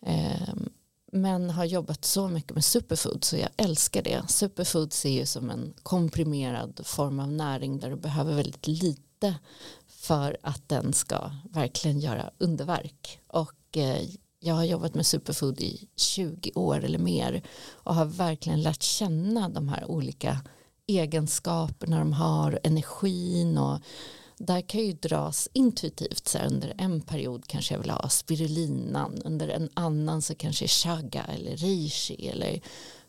Um, 0.00 0.70
men 1.12 1.50
har 1.50 1.64
jobbat 1.64 2.04
så 2.04 2.28
mycket 2.28 2.54
med 2.54 2.64
superfood 2.64 3.24
så 3.24 3.36
jag 3.36 3.48
älskar 3.56 4.02
det. 4.02 4.22
Superfoods 4.28 5.04
är 5.04 5.10
ju 5.10 5.26
som 5.26 5.50
en 5.50 5.74
komprimerad 5.82 6.80
form 6.84 7.20
av 7.20 7.32
näring 7.32 7.78
där 7.78 7.90
du 7.90 7.96
behöver 7.96 8.34
väldigt 8.34 8.66
lite 8.66 9.34
för 9.88 10.36
att 10.42 10.68
den 10.68 10.92
ska 10.92 11.30
verkligen 11.50 12.00
göra 12.00 12.30
underverk. 12.38 13.20
Och 13.26 13.76
eh, 13.76 14.02
jag 14.40 14.54
har 14.54 14.64
jobbat 14.64 14.94
med 14.94 15.06
superfood 15.06 15.60
i 15.60 15.88
20 15.96 16.52
år 16.54 16.84
eller 16.84 16.98
mer 16.98 17.42
och 17.72 17.94
har 17.94 18.04
verkligen 18.04 18.62
lärt 18.62 18.82
känna 18.82 19.48
de 19.48 19.68
här 19.68 19.90
olika 19.90 20.40
egenskaperna 20.86 21.98
de 21.98 22.12
har, 22.12 22.60
energin 22.62 23.58
och 23.58 23.78
där 24.46 24.60
kan 24.60 24.80
ju 24.80 24.92
dras 24.92 25.48
intuitivt 25.52 26.28
så 26.28 26.38
här, 26.38 26.46
under 26.46 26.74
en 26.78 27.00
period 27.00 27.46
kanske 27.46 27.74
jag 27.74 27.80
vill 27.80 27.90
ha 27.90 28.08
spirulinan 28.08 29.22
under 29.24 29.48
en 29.48 29.68
annan 29.74 30.22
så 30.22 30.34
kanske 30.34 30.68
chaga 30.68 31.24
eller 31.24 31.56
reishi 31.56 32.28
eller 32.28 32.60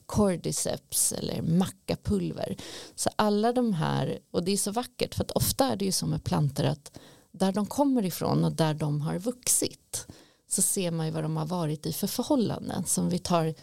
cordyceps 0.05 1.11
eller 1.11 1.41
mackapulver. 1.41 2.57
Så 2.95 3.09
alla 3.15 3.53
de 3.53 3.73
här 3.73 4.19
och 4.31 4.43
det 4.43 4.51
är 4.51 4.57
så 4.57 4.71
vackert 4.71 5.15
för 5.15 5.23
att 5.23 5.31
ofta 5.31 5.67
är 5.67 5.75
det 5.75 5.85
ju 5.85 5.91
som 5.91 6.09
med 6.09 6.23
plantor 6.23 6.65
att 6.65 6.99
där 7.31 7.51
de 7.51 7.65
kommer 7.65 8.05
ifrån 8.05 8.43
och 8.43 8.53
där 8.53 8.73
de 8.73 9.01
har 9.01 9.19
vuxit 9.19 10.07
så 10.49 10.61
ser 10.61 10.91
man 10.91 11.05
ju 11.05 11.11
vad 11.11 11.23
de 11.23 11.37
har 11.37 11.45
varit 11.45 11.85
i 11.85 11.93
för 11.93 12.07
förhållanden. 12.07 12.85
Som 12.85 13.09
vi 13.09 13.19
tar 13.19 13.53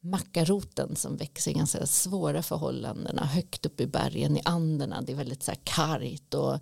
mackaroten 0.00 0.96
som 0.96 1.16
växer 1.16 1.50
i 1.50 1.54
ganska 1.54 1.86
svåra 1.86 2.42
förhållanden 2.42 3.18
högt 3.18 3.66
upp 3.66 3.80
i 3.80 3.86
bergen 3.86 4.36
i 4.36 4.42
Anderna 4.44 5.02
det 5.02 5.12
är 5.12 5.16
väldigt 5.16 5.42
så 5.42 5.50
här 5.50 5.60
kargt 5.64 6.34
och 6.34 6.58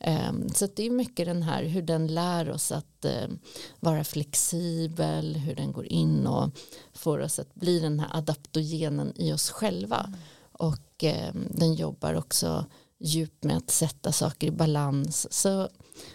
Ehm, 0.00 0.48
så 0.48 0.66
det 0.76 0.86
är 0.86 0.90
mycket 0.90 1.26
den 1.26 1.42
här 1.42 1.64
hur 1.64 1.82
den 1.82 2.06
lär 2.06 2.50
oss 2.50 2.72
att 2.72 3.04
ehm, 3.04 3.38
vara 3.80 4.04
flexibel, 4.04 5.36
hur 5.36 5.54
den 5.54 5.72
går 5.72 5.86
in 5.86 6.26
och 6.26 6.50
får 6.92 7.18
oss 7.18 7.38
att 7.38 7.54
bli 7.54 7.80
den 7.80 8.00
här 8.00 8.16
adaptogenen 8.16 9.12
i 9.16 9.32
oss 9.32 9.50
själva. 9.50 10.14
Och 10.52 11.04
ehm, 11.04 11.48
den 11.50 11.74
jobbar 11.74 12.14
också 12.14 12.66
djupt 12.98 13.44
med 13.44 13.56
att 13.56 13.70
sätta 13.70 14.12
saker 14.12 14.46
i 14.46 14.50
balans. 14.50 15.32
Så 15.32 15.68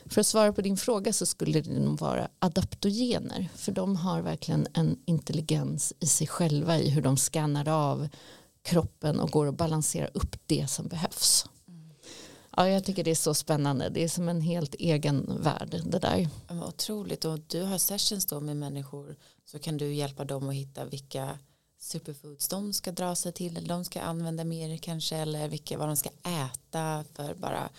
för 0.05 0.21
att 0.21 0.27
svara 0.27 0.53
på 0.53 0.61
din 0.61 0.77
fråga 0.77 1.13
så 1.13 1.25
skulle 1.25 1.61
det 1.61 1.79
nog 1.79 1.99
vara 1.99 2.27
adaptogener. 2.39 3.49
För 3.55 3.71
de 3.71 3.95
har 3.95 4.21
verkligen 4.21 4.67
en 4.73 4.99
intelligens 5.05 5.93
i 5.99 6.07
sig 6.07 6.27
själva 6.27 6.79
i 6.79 6.89
hur 6.89 7.01
de 7.01 7.17
skannar 7.17 7.67
av 7.67 8.07
kroppen 8.63 9.19
och 9.19 9.31
går 9.31 9.47
att 9.47 9.57
balansera 9.57 10.07
upp 10.07 10.35
det 10.45 10.69
som 10.69 10.87
behövs. 10.87 11.45
Ja, 12.57 12.69
jag 12.69 12.83
tycker 12.83 13.03
det 13.03 13.11
är 13.11 13.15
så 13.15 13.33
spännande. 13.33 13.89
Det 13.89 14.03
är 14.03 14.07
som 14.07 14.29
en 14.29 14.41
helt 14.41 14.75
egen 14.75 15.41
värld 15.41 15.81
det 15.85 15.99
där. 15.99 16.29
Ja, 16.47 16.67
otroligt 16.67 17.25
och 17.25 17.39
du 17.39 17.61
har 17.61 17.77
sessions 17.77 18.25
då 18.25 18.39
med 18.39 18.57
människor 18.57 19.15
så 19.45 19.59
kan 19.59 19.77
du 19.77 19.93
hjälpa 19.93 20.25
dem 20.25 20.49
att 20.49 20.55
hitta 20.55 20.85
vilka 20.85 21.39
superfoods 21.79 22.47
de 22.47 22.73
ska 22.73 22.91
dra 22.91 23.15
sig 23.15 23.31
till 23.31 23.57
eller 23.57 23.67
de 23.67 23.85
ska 23.85 24.01
använda 24.01 24.43
mer 24.43 24.77
kanske 24.77 25.15
eller 25.15 25.47
vilka, 25.47 25.77
vad 25.77 25.89
de 25.89 25.95
ska 25.95 26.09
äta 26.23 27.05
för 27.13 27.33
bara 27.33 27.69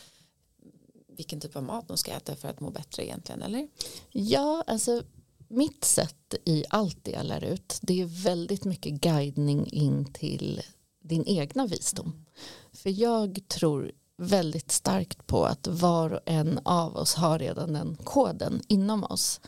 vilken 1.09 1.41
typ 1.41 1.57
av 1.57 1.63
mat 1.63 1.89
de 1.89 1.97
ska 1.97 2.13
äta 2.13 2.37
för 2.37 2.49
att 2.49 2.61
må 2.61 2.71
bättre 2.71 3.05
egentligen 3.05 3.43
eller? 3.43 3.69
Ja, 4.11 4.65
alltså 4.67 5.03
mitt 5.49 5.85
sätt 5.85 6.35
i 6.45 6.65
allt 6.71 7.05
det 7.05 7.11
jag 7.11 7.27
lär 7.27 7.45
ut 7.45 7.79
det 7.83 8.01
är 8.01 8.07
väldigt 8.07 8.65
mycket 8.65 8.93
guidning 8.93 9.67
in 9.67 10.13
till 10.13 10.63
din 11.01 11.25
egna 11.27 11.67
visdom. 11.67 12.07
Mm. 12.07 12.25
För 12.73 12.91
jag 12.91 13.41
tror 13.49 13.93
väldigt 14.19 14.73
starkt 14.73 15.27
på 15.27 15.45
att 15.45 15.67
var 15.67 16.11
och 16.11 16.21
en 16.27 16.61
av 16.65 16.97
oss 16.97 17.15
har 17.15 17.39
redan 17.39 17.73
den 17.73 17.97
koden 18.05 18.63
inom 18.69 19.05
oss. 19.05 19.41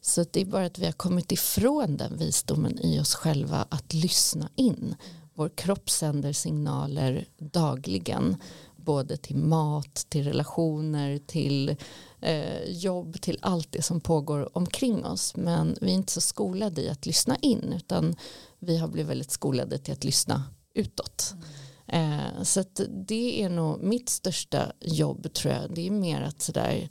Så 0.00 0.24
det 0.32 0.40
är 0.40 0.44
bara 0.44 0.66
att 0.66 0.78
vi 0.78 0.84
har 0.84 0.92
kommit 0.92 1.32
ifrån 1.32 1.96
den 1.96 2.16
visdomen 2.16 2.78
i 2.78 3.00
oss 3.00 3.14
själva 3.14 3.66
att 3.68 3.94
lyssna 3.94 4.48
in. 4.54 4.94
Vår 5.34 5.48
kropp 5.48 5.90
sänder 5.90 6.32
signaler 6.32 7.24
dagligen 7.38 8.36
både 8.76 9.16
till 9.16 9.36
mat, 9.36 9.94
till 10.08 10.24
relationer, 10.24 11.18
till 11.26 11.76
eh, 12.20 12.64
jobb, 12.64 13.20
till 13.20 13.38
allt 13.42 13.72
det 13.72 13.82
som 13.82 14.00
pågår 14.00 14.56
omkring 14.56 15.04
oss. 15.04 15.36
Men 15.36 15.76
vi 15.80 15.90
är 15.90 15.94
inte 15.94 16.12
så 16.12 16.20
skolade 16.20 16.82
i 16.82 16.88
att 16.88 17.06
lyssna 17.06 17.36
in 17.36 17.72
utan 17.76 18.16
vi 18.58 18.76
har 18.76 18.88
blivit 18.88 19.10
väldigt 19.10 19.30
skolade 19.30 19.78
till 19.78 19.92
att 19.92 20.04
lyssna 20.04 20.44
utåt. 20.74 21.30
Mm. 21.32 21.44
Eh, 21.86 22.42
så 22.42 22.64
det 23.06 23.42
är 23.42 23.48
nog 23.48 23.82
mitt 23.82 24.08
största 24.08 24.72
jobb 24.80 25.32
tror 25.32 25.54
jag. 25.54 25.74
Det 25.74 25.86
är 25.86 25.90
mer 25.90 26.22
att 26.22 26.42
sådär 26.42 26.88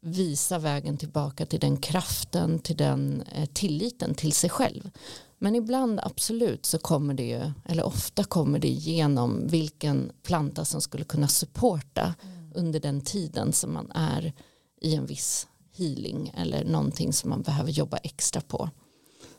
visa 0.00 0.58
vägen 0.58 0.96
tillbaka 0.96 1.46
till 1.46 1.60
den 1.60 1.76
kraften, 1.76 2.58
till 2.58 2.76
den 2.76 3.22
eh, 3.22 3.46
tilliten 3.46 4.14
till 4.14 4.32
sig 4.32 4.50
själv. 4.50 4.90
Men 5.38 5.54
ibland 5.54 6.00
absolut 6.02 6.66
så 6.66 6.78
kommer 6.78 7.14
det 7.14 7.26
ju, 7.26 7.52
eller 7.64 7.82
ofta 7.84 8.24
kommer 8.24 8.58
det 8.58 8.68
genom 8.68 9.46
vilken 9.46 10.12
planta 10.22 10.64
som 10.64 10.80
skulle 10.80 11.04
kunna 11.04 11.28
supporta 11.28 12.14
mm. 12.22 12.52
under 12.54 12.80
den 12.80 13.00
tiden 13.00 13.52
som 13.52 13.72
man 13.72 13.90
är 13.94 14.32
i 14.80 14.94
en 14.94 15.06
viss 15.06 15.46
healing 15.76 16.32
eller 16.36 16.64
någonting 16.64 17.12
som 17.12 17.30
man 17.30 17.42
behöver 17.42 17.70
jobba 17.70 17.96
extra 17.96 18.40
på. 18.40 18.70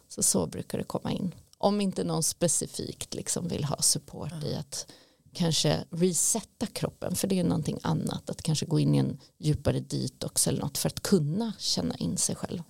Så 0.07 0.23
så 0.23 0.47
brukar 0.47 0.77
det 0.77 0.83
komma 0.83 1.11
in 1.11 1.35
om 1.59 1.81
inte 1.81 2.03
någon 2.03 2.23
specifikt 2.23 3.13
liksom 3.13 3.47
vill 3.47 3.63
ha 3.63 3.81
support 3.81 4.31
mm. 4.31 4.45
i 4.45 4.55
att 4.55 4.91
kanske 5.33 5.85
resetta 5.89 6.65
kroppen 6.65 7.15
för 7.15 7.27
det 7.27 7.39
är 7.39 7.43
någonting 7.43 7.79
annat 7.83 8.29
att 8.29 8.41
kanske 8.41 8.65
gå 8.65 8.79
in 8.79 8.95
i 8.95 8.97
en 8.97 9.19
djupare 9.37 9.79
detox 9.79 10.47
eller 10.47 10.59
något 10.59 10.77
för 10.77 10.89
att 10.89 10.99
kunna 10.99 11.53
känna 11.59 11.95
in 11.95 12.17
sig 12.17 12.35
själv. 12.35 12.63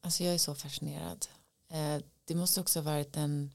Alltså 0.00 0.24
jag 0.24 0.34
är 0.34 0.38
så 0.38 0.54
fascinerad. 0.54 1.26
Eh, 1.70 2.02
det 2.24 2.34
måste 2.34 2.60
också 2.60 2.78
ha 2.78 2.84
varit 2.84 3.16
en 3.16 3.50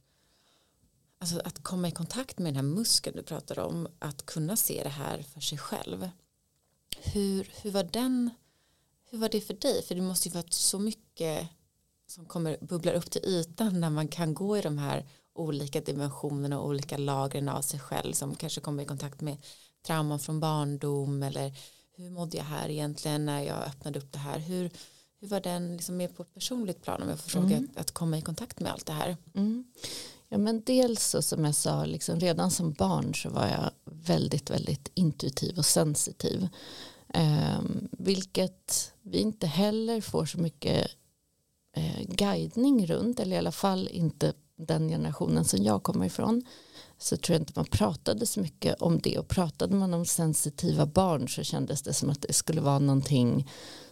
alltså 1.20 1.42
att 1.46 1.64
komma 1.64 1.88
i 1.88 1.92
kontakt 1.92 2.40
med 2.40 2.54
den 2.54 2.56
här 2.56 2.76
muskeln 2.76 3.16
du 3.16 3.24
pratar 3.24 3.60
om 3.60 3.88
att 4.00 4.26
kunna 4.26 4.56
se 4.56 4.84
det 4.84 4.90
här 4.90 5.22
för 5.22 5.42
sig 5.42 5.58
själv. 5.58 6.10
Hur, 6.98 7.52
hur 7.62 7.72
var 7.72 7.84
den 7.84 8.30
hur 9.10 9.18
var 9.18 9.30
det 9.30 9.42
för 9.42 9.54
dig? 9.54 9.84
För 9.84 9.96
det 9.96 10.02
måste 10.02 10.28
ju 10.30 10.34
varit 10.34 10.54
så 10.54 10.80
mycket 10.80 11.50
som 12.08 12.26
kommer 12.26 12.58
bubblar 12.62 12.94
upp 12.94 13.12
till 13.12 13.26
ytan 13.26 13.80
när 13.80 13.90
man 13.90 14.08
kan 14.08 14.34
gå 14.34 14.58
i 14.58 14.62
de 14.62 14.78
här 14.78 15.06
olika 15.36 15.82
dimensionerna 15.82 16.60
och 16.60 16.68
olika 16.68 16.98
lagren 16.98 17.50
av 17.50 17.62
sig 17.62 17.80
själv 17.80 18.14
som 18.14 18.36
kanske 18.36 18.62
kommer 18.62 18.84
i 18.84 18.86
kontakt 18.86 19.22
med 19.22 19.38
trauman 19.86 20.20
från 20.20 20.40
barndom 20.40 21.24
eller 21.24 21.54
hur 21.96 22.10
mådde 22.10 22.38
jag 22.38 22.44
här 22.44 22.70
egentligen 22.70 23.26
när 23.26 23.42
jag 23.42 23.64
öppnade 23.64 24.00
upp 24.00 24.12
det 24.12 24.20
här 24.20 24.40
hur, 24.40 24.70
hur 25.20 25.28
var 25.28 25.40
den 25.40 25.78
liksom 25.78 25.98
mer 25.98 26.08
på 26.08 26.24
ett 26.24 26.34
personligt 26.34 26.82
plan 26.82 27.02
om 27.02 27.10
jag 27.10 27.20
får 27.20 27.30
fråga 27.30 27.58
mm. 27.58 27.70
att, 27.72 27.82
att, 27.82 27.92
komma 27.92 28.18
i 28.18 28.22
kontakt 28.22 28.60
med 28.60 28.72
allt 28.72 28.86
det 28.86 28.94
här 28.94 29.18
mm. 29.34 29.66
Ja 30.30 30.38
men 30.38 30.64
dels 30.64 31.04
så 31.04 31.22
som 31.22 31.46
jag 31.46 31.56
sa 31.56 31.86
liksom 31.86 32.20
redan 32.20 32.52
som 32.52 32.74
barn 32.74 33.16
så 33.16 33.30
var 33.30 33.48
jag 33.48 33.72
väldigt 33.86 34.50
väldigt 34.50 34.92
intuitiv 34.94 35.58
och 35.58 35.66
sensitiv 35.66 36.48
eh, 37.14 37.62
vilket 37.92 38.94
vi 39.02 39.18
inte 39.18 39.48
heller 39.48 40.02
får 40.02 40.26
så 40.26 40.38
mycket 40.38 40.92
eh, 41.76 42.04
guidning 42.08 42.88
runt 42.88 43.20
eller 43.20 43.36
i 43.36 43.40
alla 43.40 43.52
fall 43.52 43.90
inte 43.92 44.34
den 44.58 44.90
generationen 44.90 45.46
som 45.46 45.64
jag 45.64 45.84
kommer 45.84 46.06
ifrån 46.06 46.44
så 46.98 47.18
tror 47.18 47.34
jag 47.34 47.42
inte 47.42 47.54
man 47.56 47.66
pratade 47.66 48.26
så 48.26 48.40
mycket 48.40 48.82
om 48.82 49.00
det 49.00 49.20
och 49.20 49.28
pratade 49.28 49.76
man 49.76 49.94
om 49.94 50.06
sensitiva 50.06 50.86
barn 50.86 51.30
så 51.30 51.44
kändes 51.44 51.82
det 51.82 51.94
som 51.94 52.10
att 52.10 52.22
det 52.22 52.34
skulle 52.34 52.62
vara 52.62 52.80
någonting 52.80 53.50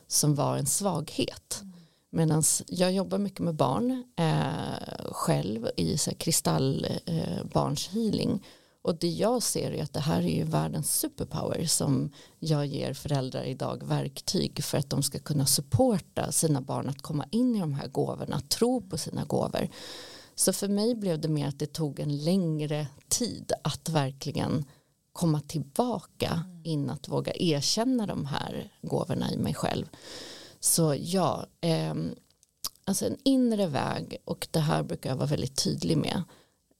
som 0.08 0.36
var 0.36 0.58
en 0.58 0.66
svaghet. 0.66 1.60
Mm. 1.62 1.74
Medan 2.12 2.44
jag 2.68 2.92
jobbar 2.92 3.18
mycket 3.18 3.40
med 3.40 3.56
barn 3.56 4.04
eh, 4.16 5.12
själv 5.12 5.68
i 5.78 5.98
kristallbarnshealing. 5.98 8.32
Eh, 8.32 8.40
och 8.82 8.96
det 8.96 9.08
jag 9.08 9.44
ser 9.44 9.72
är 9.72 9.84
att 9.84 9.94
det 9.94 10.00
här 10.00 10.22
är 10.22 10.36
ju 10.36 10.44
världens 10.44 11.00
superpower 11.00 11.66
som 11.66 12.12
jag 12.40 12.66
ger 12.66 12.94
föräldrar 12.94 13.44
idag 13.44 13.84
verktyg 13.88 14.64
för 14.64 14.78
att 14.78 14.90
de 14.90 15.04
ska 15.04 15.20
kunna 15.20 15.46
supporta 15.46 16.32
sina 16.32 16.62
barn 16.62 16.90
att 16.90 17.02
komma 17.02 17.26
in 17.32 17.56
i 17.56 17.60
de 17.60 17.74
här 17.74 17.88
gåvorna, 17.88 18.40
tro 18.40 18.82
på 18.82 18.98
sina 18.98 19.24
gåvor. 19.24 19.70
Så 20.36 20.54
för 20.54 20.68
mig 20.68 20.96
blev 20.96 21.22
det 21.22 21.28
mer 21.28 21.48
att 21.48 21.60
det 21.60 21.74
tog 21.74 22.00
en 22.00 22.24
längre 22.24 22.88
tid 23.10 23.52
att 23.64 23.90
verkligen 23.90 24.66
komma 25.14 25.40
tillbaka 25.40 26.44
in 26.64 26.90
att 26.90 27.08
våga 27.08 27.34
erkänna 27.36 28.06
de 28.06 28.26
här 28.26 28.72
gåvorna 28.82 29.32
i 29.32 29.38
mig 29.38 29.54
själv. 29.54 29.86
Så 30.60 30.96
ja, 31.00 31.46
eh, 31.62 31.96
alltså 32.86 33.06
en 33.06 33.18
inre 33.24 33.68
väg 33.68 34.18
och 34.26 34.48
det 34.52 34.60
här 34.60 34.84
brukar 34.84 35.10
jag 35.10 35.18
vara 35.18 35.28
väldigt 35.28 35.64
tydlig 35.64 35.98
med. 35.98 36.24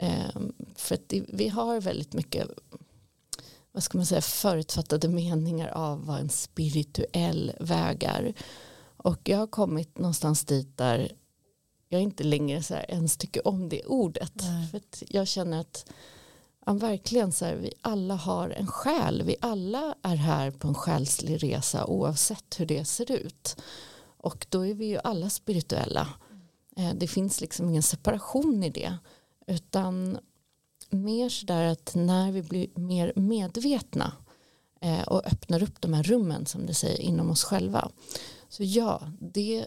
Eh, 0.02 0.42
för 0.76 0.96
att 0.96 1.14
vi 1.28 1.48
har 1.48 1.82
väldigt 1.82 2.14
mycket 2.14 2.48
vad 3.72 3.84
ska 3.84 3.98
man 3.98 4.06
säga, 4.06 4.22
förutfattade 4.22 5.08
meningar 5.08 5.68
av 5.68 6.06
vad 6.06 6.20
en 6.20 6.30
spirituell 6.30 7.52
väg 7.60 8.04
är. 8.04 8.34
Och 8.98 9.20
jag 9.24 9.38
har 9.38 9.48
kommit 9.48 9.98
någonstans 9.98 10.46
dit 10.46 10.78
där 10.78 11.12
jag 11.90 12.02
inte 12.02 12.24
längre 12.24 12.64
så 12.64 12.74
här 12.74 12.92
ens 12.92 13.18
tycker 13.18 13.48
om 13.48 13.70
det 13.70 13.86
ordet. 13.86 14.34
Nej. 14.36 14.68
För 14.68 14.82
jag 15.08 15.28
känner 15.28 15.60
att 15.60 15.92
ja, 16.66 16.74
verkligen 16.74 17.32
så 17.32 17.46
här, 17.46 17.56
vi 17.56 17.74
alla 17.82 18.16
har 18.16 18.50
en 18.50 18.68
själ. 18.68 19.24
Vi 19.26 19.36
alla 19.42 19.96
är 20.02 20.16
här 20.16 20.52
på 20.52 20.68
en 20.68 20.76
själslig 20.76 21.44
resa 21.44 21.86
oavsett 21.86 22.60
hur 22.60 22.66
det 22.66 22.86
ser 22.86 23.12
ut. 23.12 23.56
Och 24.18 24.48
då 24.50 24.66
är 24.66 24.74
vi 24.74 24.86
ju 24.86 25.00
alla 25.04 25.30
spirituella. 25.30 26.08
Eh, 26.78 26.94
det 26.96 27.08
finns 27.08 27.42
liksom 27.42 27.70
ingen 27.70 27.84
separation 27.84 28.64
i 28.64 28.70
det. 28.70 28.98
Utan 29.48 30.20
mer 30.90 31.30
sådär 31.30 31.64
att 31.64 31.96
när 31.96 32.32
vi 32.32 32.42
blir 32.42 32.68
mer 32.76 33.14
medvetna 33.16 34.14
eh, 34.82 35.02
och 35.02 35.28
öppnar 35.28 35.64
upp 35.64 35.82
de 35.82 35.94
här 35.94 36.04
rummen 36.04 36.46
som 36.46 36.66
du 36.66 36.74
säger 36.74 37.02
inom 37.02 37.30
oss 37.30 37.44
själva. 37.44 37.92
Så 38.50 38.64
ja, 38.64 39.02
det, 39.20 39.66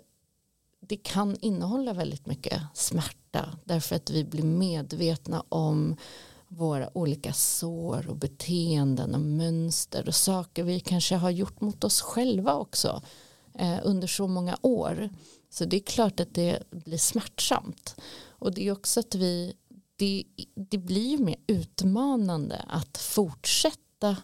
det 0.80 0.96
kan 0.96 1.36
innehålla 1.40 1.92
väldigt 1.92 2.26
mycket 2.26 2.62
smärta 2.74 3.58
därför 3.64 3.96
att 3.96 4.10
vi 4.10 4.24
blir 4.24 4.44
medvetna 4.44 5.44
om 5.48 5.96
våra 6.48 6.98
olika 6.98 7.32
sår 7.32 8.06
och 8.08 8.16
beteenden 8.16 9.14
och 9.14 9.20
mönster 9.20 10.08
och 10.08 10.14
saker 10.14 10.62
vi 10.62 10.80
kanske 10.80 11.16
har 11.16 11.30
gjort 11.30 11.60
mot 11.60 11.84
oss 11.84 12.00
själva 12.00 12.54
också 12.54 13.02
eh, 13.54 13.78
under 13.82 14.06
så 14.06 14.26
många 14.26 14.58
år. 14.62 15.10
Så 15.50 15.64
det 15.64 15.76
är 15.76 15.80
klart 15.80 16.20
att 16.20 16.34
det 16.34 16.62
blir 16.70 16.98
smärtsamt. 16.98 17.96
Och 18.26 18.54
det 18.54 18.66
är 18.66 18.72
också 18.72 19.00
att 19.00 19.14
vi, 19.14 19.54
det, 19.96 20.24
det 20.70 20.78
blir 20.78 21.10
ju 21.10 21.18
mer 21.18 21.36
utmanande 21.46 22.64
att 22.68 22.98
fortsätta 22.98 24.16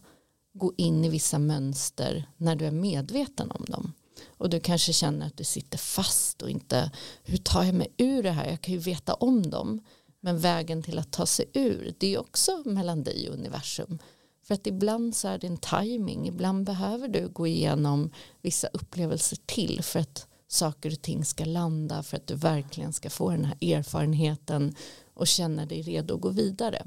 gå 0.52 0.72
in 0.76 1.04
i 1.04 1.09
vissa 1.09 1.38
mönster 1.38 2.24
när 2.37 2.56
du 2.56 2.66
är 2.66 2.70
medveten 2.70 3.50
om 3.50 3.64
dem. 3.64 3.92
Och 4.28 4.50
du 4.50 4.61
kanske 4.61 4.92
känner 4.92 5.26
att 5.26 5.37
du 5.37 5.44
sitter 5.44 5.78
fast 5.78 6.42
och 6.42 6.50
inte, 6.50 6.90
hur 7.22 7.37
tar 7.37 7.62
jag 7.62 7.74
mig 7.74 7.94
ur 7.96 8.22
det 8.22 8.30
här? 8.30 8.50
Jag 8.50 8.61
kan 8.61 8.74
ju 8.74 8.80
veta 8.80 9.14
om 9.14 9.50
dem. 9.50 9.80
Men 10.20 10.38
vägen 10.38 10.83
till 10.83 10.98
att 10.98 11.12
ta 11.12 11.26
sig 11.26 11.46
ur, 11.52 11.94
det 11.98 12.14
är 12.14 12.20
också 12.20 12.62
mellan 12.64 13.02
dig 13.02 13.28
och 13.28 13.35
universum. 13.35 13.98
För 14.42 14.54
att 14.54 14.66
ibland 14.66 15.16
så 15.16 15.28
är 15.28 15.38
det 15.38 15.46
en 15.46 15.56
timing, 15.56 16.28
ibland 16.28 16.64
behöver 16.64 17.09
du 17.09 17.28
gå 17.28 17.46
igenom 17.46 18.11
vissa 18.42 18.68
upplevelser 18.68 19.38
till 19.46 19.83
för 19.83 20.00
att 20.00 20.26
saker 20.53 20.93
och 20.93 21.03
ting 21.03 21.25
ska 21.25 21.45
landa, 21.45 22.03
för 22.03 22.17
att 22.17 22.27
du 22.27 22.35
verkligen 22.35 22.93
ska 22.93 23.11
få 23.11 23.31
den 23.31 23.45
här 23.45 23.57
erfarenheten 23.61 24.75
och 25.15 25.27
känna 25.27 25.67
dig 25.67 25.83
redo 25.83 26.15
att 26.15 26.21
gå 26.21 26.29
vidare. 26.29 26.87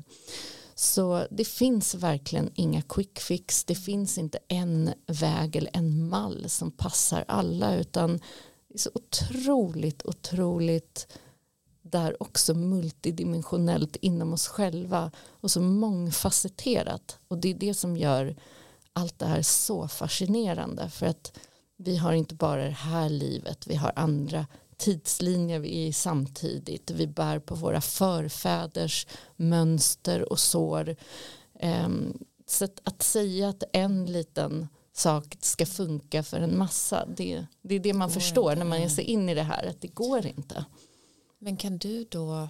Så 0.76 1.28
det 1.32 1.46
finns 1.46 1.96
verkligen 1.96 2.52
inga 2.56 2.82
quick 2.82 3.20
fix, 3.20 3.66
det 3.66 3.76
finns 3.76 4.18
inte 4.18 4.40
en 4.48 4.94
väg 5.08 5.56
eller 5.56 5.72
en 5.74 6.10
mall 6.10 6.50
som 6.50 6.72
passar 6.72 7.26
alla 7.28 7.76
utan 7.76 8.18
det 8.68 8.74
är 8.74 8.80
så 8.80 8.90
otroligt, 8.94 10.06
otroligt 10.06 11.18
där 11.82 12.24
också 12.24 12.54
multidimensionellt 12.54 13.96
inom 13.96 14.34
oss 14.34 14.48
själva 14.48 15.12
och 15.42 15.52
så 15.52 15.62
mångfacetterat 15.62 17.20
och 17.28 17.38
det 17.38 17.50
är 17.50 17.54
det 17.54 17.74
som 17.74 17.98
gör 17.98 18.36
allt 18.94 19.20
det 19.20 19.26
här 19.26 19.42
så 19.42 19.88
fascinerande 19.88 20.90
för 20.90 21.06
att 21.06 21.40
vi 21.78 21.98
har 21.98 22.14
inte 22.14 22.36
bara 22.36 22.64
det 22.64 22.70
här 22.70 23.10
livet, 23.10 23.68
vi 23.68 23.76
har 23.76 23.94
andra 23.96 24.46
tidslinjer 24.78 25.60
vi 25.60 25.84
är 25.84 25.88
i 25.88 25.94
samtidigt, 25.94 26.92
vi 26.92 27.08
bär 27.08 27.40
på 27.40 27.56
våra 27.56 27.82
förfäders 27.82 29.08
mönster 29.36 30.32
och 30.32 30.40
sår. 30.40 30.96
Ehm, 31.60 32.18
så 32.46 32.66
att, 32.84 33.04
säga 33.04 33.50
att 33.50 33.64
en 33.74 34.06
liten 34.06 34.68
sak 34.94 35.38
ska 35.40 35.66
funka 35.66 36.24
för 36.24 36.38
en 36.38 36.58
massa, 36.58 37.06
det, 37.06 37.46
det 37.62 37.76
är 37.76 37.80
det 37.80 37.94
man 37.94 38.10
förstår 38.10 38.56
när 38.56 38.66
man 38.66 38.82
ger 38.82 38.90
sig 38.90 39.04
in 39.04 39.30
i 39.30 39.34
det 39.34 39.44
här, 39.44 39.68
att 39.68 39.82
det 39.82 39.88
går 39.88 40.26
inte. 40.26 40.66
Men 41.40 41.58
kan 41.58 41.78
du 41.78 42.04
då 42.04 42.50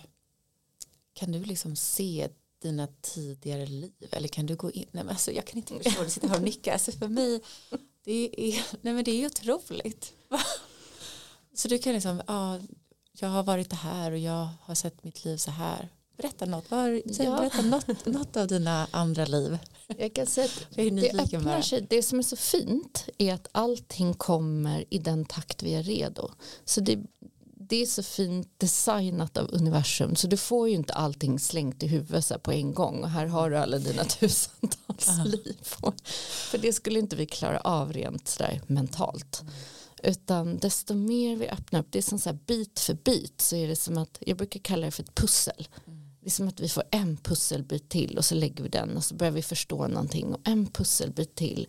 kan 1.14 1.32
du 1.32 1.44
liksom 1.44 1.76
se 1.76 2.30
dina 2.62 2.88
tidigare 3.02 3.66
liv? 3.66 4.08
Eller 4.12 4.28
kan 4.28 4.46
du 4.46 4.56
gå 4.56 4.72
in, 4.72 4.86
nej 4.92 5.04
men 5.04 5.10
alltså 5.10 5.32
jag 5.32 5.46
kan 5.46 5.58
inte 5.58 5.84
förstå, 5.84 6.04
du 6.04 6.10
sitter 6.10 6.28
här 6.28 6.36
och 6.36 6.44
nickar, 6.44 6.74
alltså 6.74 6.92
för 6.92 7.08
mig 7.08 7.42
det 8.04 8.30
är, 8.38 8.66
nej 8.82 8.94
men 8.94 9.04
det 9.04 9.12
är 9.12 9.26
otroligt. 9.26 10.14
Så 11.54 11.68
du 11.68 11.78
kan 11.78 11.94
liksom, 11.94 12.22
ja, 12.28 12.60
jag 13.20 13.30
har 13.30 13.44
varit 13.44 13.70
det 13.70 13.76
här 13.76 14.12
och 14.12 14.18
jag 14.18 14.48
har 14.62 14.76
sett 14.76 15.04
mitt 15.04 15.26
liv 15.26 15.38
så 15.38 15.52
här. 15.52 15.90
Berätta 16.18 16.46
något, 16.46 16.72
var, 16.72 17.02
ja. 17.06 17.38
berätta 17.38 17.62
något, 17.62 18.06
något 18.06 18.38
av 18.38 18.48
dina 18.48 18.88
andra 18.92 19.26
liv. 19.26 19.58
Jag 19.98 20.14
kan 20.14 20.26
säga 20.26 20.46
att 20.46 20.76
det 20.76 21.14
öppnar 21.14 21.62
sig, 21.62 21.86
det 21.90 22.04
som 22.04 22.20
är 22.20 22.24
så 22.24 22.36
fint 22.36 23.10
är 23.18 23.34
att 23.34 23.48
allting 23.52 24.14
kommer 24.14 24.86
i 24.90 25.00
den 25.00 25.26
takt 25.26 25.64
vi 25.64 25.74
är 25.74 25.84
redo. 25.84 26.32
Så 26.66 26.82
det, 26.82 27.00
det 27.74 27.82
är 27.82 27.86
så 27.86 28.04
fint 28.04 28.50
designat 28.58 29.38
av 29.38 29.50
universum 29.54 30.16
så 30.16 30.28
du 30.28 30.38
får 30.38 30.70
ju 30.70 30.76
inte 30.76 30.94
allting 30.94 31.40
slängt 31.40 31.84
i 31.84 31.88
huvudet 31.88 32.26
så 32.26 32.40
på 32.40 32.52
en 32.52 32.74
gång 32.74 33.04
och 33.04 33.10
här 33.10 33.26
har 33.26 33.50
du 33.50 33.58
alla 33.58 33.78
dina 33.78 34.04
tusentals 34.20 35.08
-huh. 35.08 35.26
liv. 35.26 35.58
För 36.52 36.58
det 36.58 36.74
skulle 36.74 37.00
inte 37.00 37.16
vi 37.16 37.26
klara 37.26 37.60
av 37.60 37.94
rent 37.94 38.28
sådär 38.28 38.62
mentalt. 38.68 39.42
Mm. 39.42 39.54
Utan 40.04 40.58
desto 40.58 40.94
mer 40.94 41.36
vi 41.36 41.50
öppnar 41.50 41.80
upp, 41.80 41.88
det 41.90 41.98
är 41.98 42.04
som 42.04 42.20
så 42.20 42.30
här 42.30 42.40
bit 42.46 42.80
för 42.80 42.94
bit 42.94 43.42
så 43.42 43.56
är 43.56 43.68
det 43.68 43.76
som 43.76 43.98
att, 43.98 44.18
jag 44.20 44.38
brukar 44.38 44.60
kalla 44.60 44.86
det 44.86 44.92
för 44.92 45.04
ett 45.04 45.16
pussel. 45.16 45.68
Mm. 45.88 46.00
Det 46.22 46.28
är 46.28 46.32
som 46.32 46.48
att 46.48 46.60
vi 46.60 46.70
får 46.70 46.84
en 46.92 47.18
pusselbit 47.18 47.90
till 47.90 48.18
och 48.18 48.26
så 48.26 48.36
lägger 48.36 48.64
vi 48.64 48.70
den 48.70 48.98
och 48.98 49.04
så 49.04 49.16
börjar 49.16 49.32
vi 49.32 49.42
förstå 49.42 49.88
någonting 49.88 50.34
och 50.34 50.40
en 50.44 50.68
pusselbit 50.68 51.36
till 51.36 51.68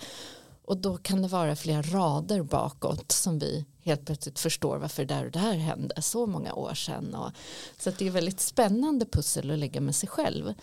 och 0.66 0.77
då 0.77 0.96
kan 0.96 1.22
det 1.22 1.29
vara 1.29 1.57
flera 1.57 1.83
rader 1.83 2.42
bakåt 2.42 3.12
som 3.12 3.38
vi 3.38 3.64
helt 3.83 4.07
plötsligt 4.07 4.38
förstår 4.38 4.79
varför 4.79 5.05
det 5.05 5.14
där 5.14 5.24
och 5.24 5.31
det 5.31 5.38
här 5.38 5.55
hände 5.55 6.03
så 6.03 6.27
många 6.27 6.55
år 6.55 6.74
sedan. 6.74 7.14
Och, 7.14 7.31
så 7.79 7.90
det 7.98 8.07
är 8.07 8.11
väldigt 8.11 8.40
spännande 8.40 9.07
pussel 9.07 9.50
att 9.50 9.59
lägga 9.59 9.81
med 9.81 9.96
sig 9.96 10.09
själv. 10.09 10.55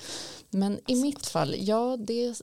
Men 0.49 0.79
i 0.87 0.95
mitt 0.95 1.25
fall, 1.25 1.55
ja 1.57 1.97
det, 1.97 2.41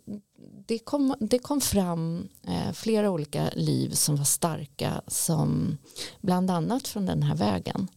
det, 0.66 0.78
kom, 0.78 1.14
det 1.20 1.38
kom 1.38 1.60
fram 1.60 2.28
eh, 2.46 2.72
flera 2.72 3.10
olika 3.10 3.50
liv 3.54 3.90
som 3.90 4.16
var 4.16 4.24
starka 4.24 5.02
som 5.06 5.78
bland 6.20 6.50
annat 6.50 6.88
från 6.88 7.06
den 7.06 7.22
här 7.22 7.34
vägen. 7.34 7.88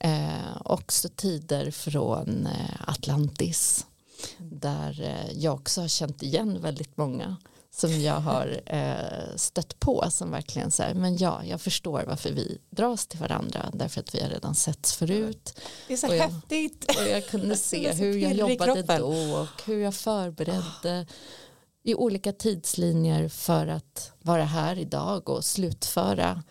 Eh, 0.00 0.62
också 0.64 1.08
tider 1.08 1.70
från 1.70 2.46
eh, 2.46 2.88
Atlantis 2.88 3.86
där 4.38 5.02
eh, 5.02 5.32
jag 5.38 5.54
också 5.54 5.80
har 5.80 5.88
känt 5.88 6.22
igen 6.22 6.62
väldigt 6.62 6.96
många 6.96 7.36
som 7.80 8.00
jag 8.00 8.20
har 8.20 8.60
eh, 8.66 9.36
stött 9.36 9.80
på 9.80 10.04
som 10.10 10.30
verkligen 10.30 10.70
så 10.70 10.82
här, 10.82 10.94
men 10.94 11.16
ja, 11.16 11.44
jag 11.44 11.60
förstår 11.60 12.04
varför 12.06 12.30
vi 12.30 12.58
dras 12.70 13.06
till 13.06 13.18
varandra 13.18 13.70
därför 13.72 14.00
att 14.00 14.14
vi 14.14 14.22
har 14.22 14.28
redan 14.28 14.54
setts 14.54 14.96
förut. 14.96 15.60
Det 15.88 15.92
är 15.92 15.96
så 15.96 16.08
och 16.08 16.16
jag, 16.16 16.28
häftigt. 16.28 16.84
Och 16.98 17.08
jag 17.08 17.26
kunde 17.26 17.56
se 17.70 17.92
hur 17.92 18.18
jag 18.18 18.32
jobbade 18.32 18.82
då 18.82 19.06
och 19.40 19.62
hur 19.66 19.78
jag 19.78 19.94
förberedde 19.94 21.06
i 21.82 21.94
olika 21.94 22.32
tidslinjer 22.32 23.28
för 23.28 23.66
att 23.66 24.12
vara 24.18 24.44
här 24.44 24.78
idag 24.78 25.28
och 25.28 25.44
slutföra 25.44 26.42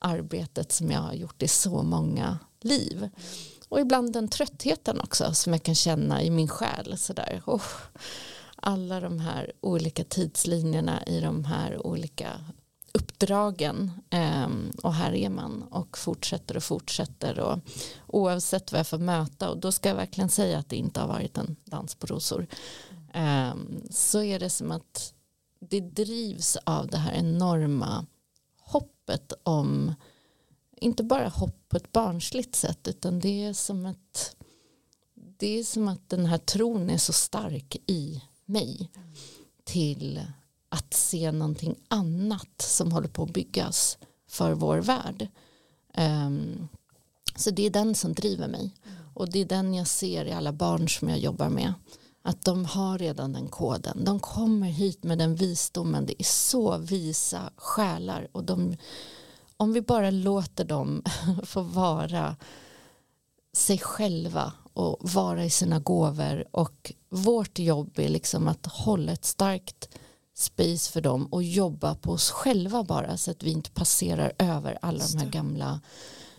arbetet 0.00 0.72
som 0.72 0.90
jag 0.90 1.00
har 1.00 1.14
gjort 1.14 1.42
i 1.42 1.48
så 1.48 1.82
många 1.82 2.38
liv. 2.60 3.08
Och 3.68 3.80
ibland 3.80 4.12
den 4.12 4.28
tröttheten 4.28 5.00
också 5.00 5.34
som 5.34 5.52
jag 5.52 5.62
kan 5.62 5.74
känna 5.74 6.22
i 6.22 6.30
min 6.30 6.48
själ. 6.48 6.98
Så 6.98 7.12
där. 7.12 7.42
Oh 7.46 7.62
alla 8.66 9.00
de 9.00 9.18
här 9.18 9.52
olika 9.60 10.04
tidslinjerna 10.04 11.02
i 11.06 11.20
de 11.20 11.44
här 11.44 11.86
olika 11.86 12.40
uppdragen 12.92 13.90
ehm, 14.10 14.70
och 14.82 14.94
här 14.94 15.14
är 15.14 15.30
man 15.30 15.62
och 15.62 15.98
fortsätter 15.98 16.56
och 16.56 16.62
fortsätter 16.62 17.40
och 17.40 17.58
oavsett 18.06 18.72
vad 18.72 18.78
jag 18.78 18.86
får 18.86 18.98
möta 18.98 19.50
och 19.50 19.58
då 19.58 19.72
ska 19.72 19.88
jag 19.88 19.96
verkligen 19.96 20.30
säga 20.30 20.58
att 20.58 20.68
det 20.68 20.76
inte 20.76 21.00
har 21.00 21.08
varit 21.08 21.38
en 21.38 21.56
dans 21.64 21.94
på 21.94 22.06
rosor. 22.06 22.46
Ehm, 23.12 23.82
så 23.90 24.22
är 24.22 24.38
det 24.38 24.50
som 24.50 24.70
att 24.70 25.14
det 25.60 25.80
drivs 25.80 26.56
av 26.64 26.86
det 26.86 26.98
här 26.98 27.12
enorma 27.12 28.06
hoppet 28.60 29.32
om 29.42 29.94
inte 30.76 31.04
bara 31.04 31.28
hopp 31.28 31.68
på 31.68 31.76
ett 31.76 31.92
barnsligt 31.92 32.54
sätt 32.54 32.88
utan 32.88 33.20
det 33.20 33.44
är 33.44 33.52
som 33.52 33.86
att 33.86 34.36
det 35.14 35.58
är 35.58 35.64
som 35.64 35.88
att 35.88 36.08
den 36.08 36.26
här 36.26 36.38
tron 36.38 36.90
är 36.90 36.98
så 36.98 37.12
stark 37.12 37.76
i 37.86 38.22
mig 38.46 38.90
till 39.64 40.22
att 40.68 40.94
se 40.94 41.32
någonting 41.32 41.74
annat 41.88 42.62
som 42.62 42.92
håller 42.92 43.08
på 43.08 43.22
att 43.22 43.32
byggas 43.32 43.98
för 44.28 44.52
vår 44.52 44.78
värld. 44.78 45.28
Um, 45.98 46.68
så 47.36 47.50
det 47.50 47.66
är 47.66 47.70
den 47.70 47.94
som 47.94 48.14
driver 48.14 48.48
mig 48.48 48.74
och 49.14 49.30
det 49.30 49.40
är 49.40 49.44
den 49.44 49.74
jag 49.74 49.86
ser 49.86 50.24
i 50.24 50.32
alla 50.32 50.52
barn 50.52 50.88
som 50.88 51.08
jag 51.08 51.18
jobbar 51.18 51.48
med. 51.48 51.74
Att 52.22 52.44
de 52.44 52.64
har 52.64 52.98
redan 52.98 53.32
den 53.32 53.48
koden. 53.48 54.04
De 54.04 54.20
kommer 54.20 54.66
hit 54.66 55.04
med 55.04 55.18
den 55.18 55.34
visdomen. 55.34 56.06
Det 56.06 56.22
är 56.22 56.24
så 56.24 56.78
visa 56.78 57.50
själar. 57.56 58.28
Och 58.32 58.44
de, 58.44 58.76
om 59.56 59.72
vi 59.72 59.80
bara 59.80 60.10
låter 60.10 60.64
dem 60.64 61.02
få 61.44 61.62
vara 61.62 62.36
sig 63.52 63.78
själva 63.78 64.52
och 64.76 65.10
vara 65.12 65.44
i 65.44 65.50
sina 65.50 65.78
gåvor 65.78 66.44
och 66.50 66.92
vårt 67.10 67.58
jobb 67.58 67.98
är 67.98 68.08
liksom 68.08 68.48
att 68.48 68.66
hålla 68.66 69.12
ett 69.12 69.24
starkt 69.24 69.88
space 70.34 70.92
för 70.92 71.00
dem 71.00 71.26
och 71.26 71.42
jobba 71.42 71.94
på 71.94 72.12
oss 72.12 72.30
själva 72.30 72.84
bara 72.84 73.16
så 73.16 73.30
att 73.30 73.42
vi 73.42 73.50
inte 73.50 73.70
passerar 73.70 74.32
över 74.38 74.78
alla 74.82 75.04
de 75.12 75.18
här 75.18 75.30
gamla 75.30 75.80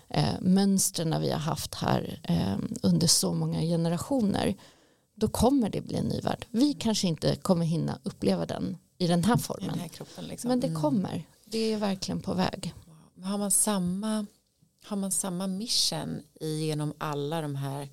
eh, 0.10 0.42
mönstren 0.42 1.22
vi 1.22 1.32
har 1.32 1.40
haft 1.40 1.76
här 1.76 2.20
eh, 2.24 2.58
under 2.84 3.08
så 3.08 3.34
många 3.34 3.62
generationer 3.62 4.56
då 5.16 5.28
kommer 5.28 5.70
det 5.70 5.82
bli 5.82 5.96
en 5.98 6.06
ny 6.06 6.22
värld. 6.22 6.46
Vi 6.50 6.74
kanske 6.74 7.08
inte 7.08 7.36
kommer 7.36 7.66
hinna 7.66 8.00
uppleva 8.04 8.46
den 8.46 8.78
i 8.98 9.08
den 9.08 9.24
här 9.24 9.38
formen. 9.38 9.70
Den 9.70 9.80
här 9.80 9.88
kroppen, 9.88 10.26
liksom. 10.26 10.48
Men 10.48 10.60
det 10.60 10.68
mm. 10.68 10.82
kommer. 10.82 11.24
Det 11.46 11.74
är 11.74 11.78
verkligen 11.78 12.22
på 12.22 12.34
väg. 12.34 12.74
Har 13.24 13.38
man 13.38 13.52
samma, 13.52 14.26
har 14.84 14.98
man 14.98 15.12
samma 15.12 15.48
mission 15.48 16.22
genom 16.40 16.94
alla 16.98 17.42
de 17.42 17.56
här 17.56 17.90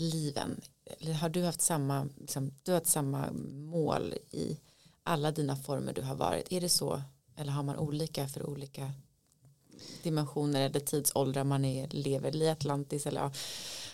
liven? 0.00 0.60
Eller 0.84 1.12
har 1.12 1.28
du 1.28 1.44
haft 1.44 1.60
samma, 1.60 2.08
liksom, 2.16 2.50
du 2.62 2.70
har 2.70 2.78
haft 2.78 2.90
samma 2.90 3.30
mål 3.70 4.14
i 4.30 4.58
alla 5.02 5.30
dina 5.30 5.56
former 5.56 5.92
du 5.92 6.02
har 6.02 6.14
varit? 6.14 6.52
Är 6.52 6.60
det 6.60 6.68
så? 6.68 7.02
Eller 7.36 7.52
har 7.52 7.62
man 7.62 7.76
olika 7.76 8.28
för 8.28 8.46
olika 8.46 8.92
dimensioner 10.02 10.60
eller 10.60 10.80
tidsåldrar 10.80 11.44
man 11.44 11.64
är, 11.64 11.88
lever 11.90 12.36
i 12.36 12.48
Atlantis 12.48 13.06
eller 13.06 13.20
ja, 13.20 13.32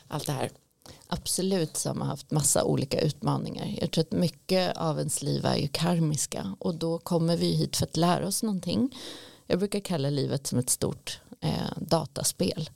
allt 0.08 0.26
det 0.26 0.32
här? 0.32 0.50
Absolut 1.06 1.76
som 1.76 2.00
har 2.00 2.08
haft 2.08 2.30
massa 2.30 2.64
olika 2.64 3.00
utmaningar. 3.00 3.74
Jag 3.80 3.90
tror 3.90 4.04
att 4.04 4.12
mycket 4.12 4.76
av 4.76 4.98
ens 4.98 5.22
liv 5.22 5.44
är 5.44 5.56
ju 5.56 5.68
karmiska 5.68 6.56
och 6.58 6.74
då 6.74 6.98
kommer 6.98 7.36
vi 7.36 7.52
hit 7.52 7.76
för 7.76 7.86
att 7.86 7.96
lära 7.96 8.26
oss 8.26 8.42
någonting. 8.42 8.96
Jag 9.46 9.58
brukar 9.58 9.80
kalla 9.80 10.10
livet 10.10 10.46
som 10.46 10.58
ett 10.58 10.70
stort 10.70 11.20
eh, 11.40 11.72
dataspel. 11.76 12.70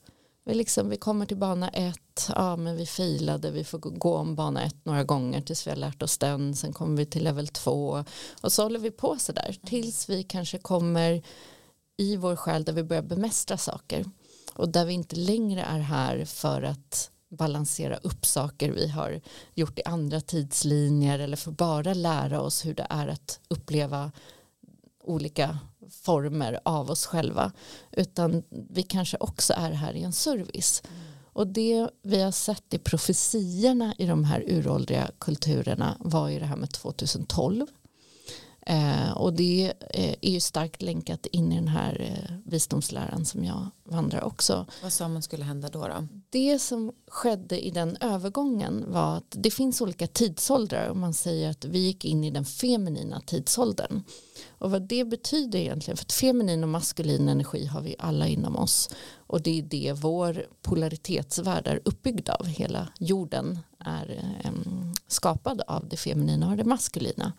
Vi, 0.49 0.55
liksom, 0.55 0.89
vi 0.89 0.97
kommer 0.97 1.27
till 1.27 1.37
bana 1.37 1.69
ett, 1.69 2.31
ja 2.35 2.57
men 2.57 2.77
vi 2.77 2.87
filade, 2.87 3.51
vi 3.51 3.65
får 3.65 3.79
gå 3.79 4.17
om 4.17 4.35
bana 4.35 4.63
ett 4.63 4.85
några 4.85 5.05
gånger 5.05 5.41
tills 5.41 5.67
vi 5.67 5.71
har 5.71 5.77
lärt 5.77 6.03
oss 6.03 6.19
den, 6.19 6.57
sen 6.57 6.73
kommer 6.73 6.97
vi 6.97 7.07
till 7.07 7.25
level 7.25 7.49
två. 7.49 8.05
Och 8.41 8.53
så 8.53 8.63
håller 8.63 8.79
vi 8.79 8.91
på 8.91 9.17
sådär 9.19 9.57
tills 9.67 10.09
vi 10.09 10.23
kanske 10.23 10.59
kommer 10.59 11.23
i 11.97 12.17
vår 12.17 12.37
själ 12.37 12.65
där 12.65 12.73
vi 12.73 12.83
börjar 12.83 13.03
bemästra 13.03 13.57
saker. 13.57 14.05
Och 14.55 14.69
där 14.69 14.85
vi 14.85 14.93
inte 14.93 15.17
längre 15.17 15.63
är 15.63 15.79
här 15.79 16.25
för 16.25 16.63
att 16.63 17.11
balansera 17.29 17.97
upp 17.97 18.27
saker 18.27 18.71
vi 18.71 18.89
har 18.89 19.21
gjort 19.55 19.79
i 19.79 19.83
andra 19.85 20.21
tidslinjer 20.21 21.19
eller 21.19 21.37
för 21.37 21.51
bara 21.51 21.95
lära 21.95 22.41
oss 22.41 22.67
hur 22.67 22.75
det 22.75 22.87
är 22.91 23.09
att 23.09 23.41
uppleva 23.49 24.13
olika 25.05 25.59
former 25.91 26.61
av 26.65 26.91
oss 26.91 27.07
själva 27.07 27.53
utan 27.93 28.43
vi 28.51 28.83
kanske 28.83 29.17
också 29.21 29.55
är 29.57 29.71
här 29.71 29.93
i 29.93 30.03
en 30.03 30.13
service 30.13 30.83
och 31.33 31.47
det 31.47 31.89
vi 32.03 32.23
har 32.23 32.33
sett 32.33 32.75
i 32.75 32.79
profetiorna 32.79 33.95
i 33.99 34.07
de 34.07 34.25
här 34.25 34.45
uråldriga 34.47 35.11
kulturerna 35.19 35.97
var 36.01 36.29
ju 36.29 36.39
det 36.39 36.47
här 36.47 36.57
med 36.57 36.71
2012 36.71 37.67
Eh, 38.69 39.13
och 39.13 39.33
det 39.33 39.73
eh, 39.91 40.15
är 40.21 40.31
ju 40.31 40.41
starkt 40.41 40.83
länkat 40.83 41.27
in 41.27 41.53
i 41.53 41.55
den 41.55 41.69
här 41.69 42.01
eh, 42.01 42.37
visdomsläran 42.45 43.25
som 43.25 43.45
jag 43.45 43.67
vandrar 43.85 44.25
också. 44.25 44.67
Vad 44.83 44.93
sa 44.93 45.09
man 45.09 45.23
skulle 45.23 45.45
hända 45.45 45.69
då, 45.69 45.89
då? 45.89 46.07
Det 46.31 46.59
som 46.59 46.93
skedde 47.07 47.67
i 47.67 47.71
den 47.71 47.97
övergången 48.01 48.85
var 48.89 49.17
att 49.17 49.35
det 49.37 49.51
finns 49.51 49.81
olika 49.81 50.07
tidsåldrar 50.07 50.89
och 50.89 50.97
man 50.97 51.15
säger 51.15 51.51
att 51.51 51.65
vi 51.65 51.79
gick 51.79 52.05
in 52.05 52.25
i 52.25 52.31
den 52.31 52.45
feminina 52.45 53.21
tidsåldern. 53.21 54.03
Och 54.59 54.71
vad 54.71 54.83
det 54.83 55.05
betyder 55.05 55.59
egentligen, 55.59 55.97
för 55.97 56.05
att 56.05 56.13
feminin 56.13 56.63
och 56.63 56.69
maskulin 56.69 57.29
energi 57.29 57.67
har 57.67 57.81
vi 57.81 57.97
alla 57.99 58.27
inom 58.27 58.57
oss 58.57 58.91
och 59.17 59.43
det 59.43 59.59
är 59.59 59.63
det 59.63 59.93
vår 59.93 60.47
polaritetsvärld 60.63 61.67
är 61.67 61.81
uppbyggd 61.85 62.29
av. 62.29 62.47
Hela 62.47 62.89
jorden 62.99 63.59
är 63.79 64.37
um, 64.45 64.95
skapad 65.07 65.63
av 65.67 65.89
det 65.89 65.97
feminina 65.97 66.51
och 66.51 66.57
det 66.57 66.65
maskulina. 66.65 67.33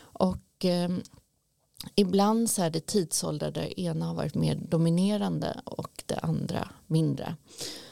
Och 0.00 0.64
um, 0.64 1.02
ibland 1.94 2.50
så 2.50 2.62
är 2.62 2.70
det 2.70 2.86
tidsåldrar 2.86 3.50
där 3.50 3.80
ena 3.80 4.06
har 4.06 4.14
varit 4.14 4.34
mer 4.34 4.54
dominerande 4.54 5.60
och 5.64 6.02
det 6.06 6.18
andra 6.18 6.68
mindre. 6.86 7.36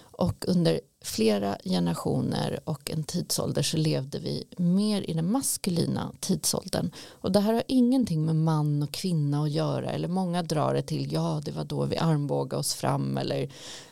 Och 0.01 0.45
under 0.49 0.81
flera 1.01 1.57
generationer 1.65 2.61
och 2.65 2.91
en 2.91 3.05
tidsålder 3.05 3.63
så 3.63 3.77
levde 3.77 4.19
vi 4.19 4.45
mer 4.57 5.11
i 5.11 5.13
den 5.13 5.33
maskulina 5.33 6.13
tidsåldern. 6.21 6.91
Och 7.11 7.33
det 7.33 7.41
här 7.41 7.53
har 7.53 7.63
ingenting 7.69 8.25
med 8.25 8.37
man 8.37 8.83
och 8.83 8.93
kvinna 8.93 9.43
att 9.43 9.51
göra. 9.51 9.91
Eller 9.91 10.09
många 10.09 10.43
drar 10.43 10.75
det 10.75 10.83
till, 10.83 11.13
ja 11.13 11.41
det 11.45 11.53
var 11.53 11.65
då 11.65 11.85
vi 11.85 11.97
armbågade 11.97 12.61
oss 12.61 12.75
fram. 12.75 13.19
Eller 13.19 13.49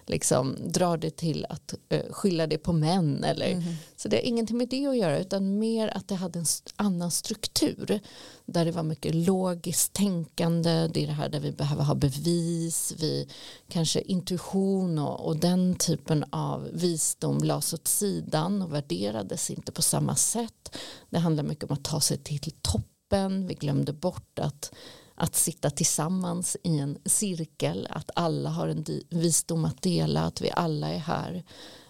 liksom 0.07 0.57
drar 0.61 0.97
det 0.97 1.17
till 1.17 1.47
att 1.49 1.75
uh, 1.93 2.13
skylla 2.13 2.47
det 2.47 2.59
på 2.59 2.73
män. 2.73 3.25
Eller, 3.25 3.53
mm. 3.53 3.65
Så 3.97 4.09
det 4.09 4.17
har 4.17 4.23
ingenting 4.23 4.59
med 4.59 4.69
det 4.69 4.87
att 4.87 4.97
göra 4.97 5.19
utan 5.19 5.59
mer 5.59 5.89
att 5.89 6.09
det 6.09 6.15
hade 6.15 6.39
en 6.39 6.47
annan 6.77 7.11
struktur. 7.11 8.01
Där 8.47 8.65
det 8.65 8.71
var 8.71 8.83
mycket 8.83 9.15
logiskt 9.15 9.93
tänkande, 9.93 10.89
det 10.95 11.03
är 11.03 11.07
det 11.07 11.13
här 11.13 11.29
där 11.29 11.41
vi 11.41 11.53
behöver 11.53 11.85
ha 11.85 11.95
bevis, 11.95 12.95
vi 12.99 13.29
kanske 13.69 14.01
intuition 14.01 14.99
och, 14.99 15.27
och 15.27 15.37
den 15.37 15.75
typen 15.75 16.25
av 16.31 16.69
visdom 16.73 17.39
lades 17.39 17.73
åt 17.73 17.89
sidan 17.89 18.63
och 18.63 18.75
värderades 18.75 19.51
inte 19.51 19.73
på 19.73 19.83
samma 19.83 20.17
sätt. 20.17 20.77
Det 21.11 21.19
handlar 21.19 21.45
mycket 21.45 21.71
om 21.71 21.75
att 21.75 21.85
ta 21.85 22.01
sig 22.01 22.19
till 22.19 22.53
toppen, 22.63 23.47
vi 23.47 23.55
glömde 23.55 23.93
bort 23.93 24.39
att 24.39 24.73
att 25.17 25.35
sitta 25.35 25.71
tillsammans 25.71 26.57
i 26.63 26.79
en 26.79 26.99
cirkel, 27.05 27.89
att 27.91 28.11
alla 28.15 28.51
har 28.51 28.69
en 28.69 28.85
visdom 29.11 29.65
att 29.65 29.83
dela, 29.83 30.25
att 30.25 30.41
vi 30.41 30.51
alla 30.51 30.89
är 30.89 30.99
här 30.99 31.45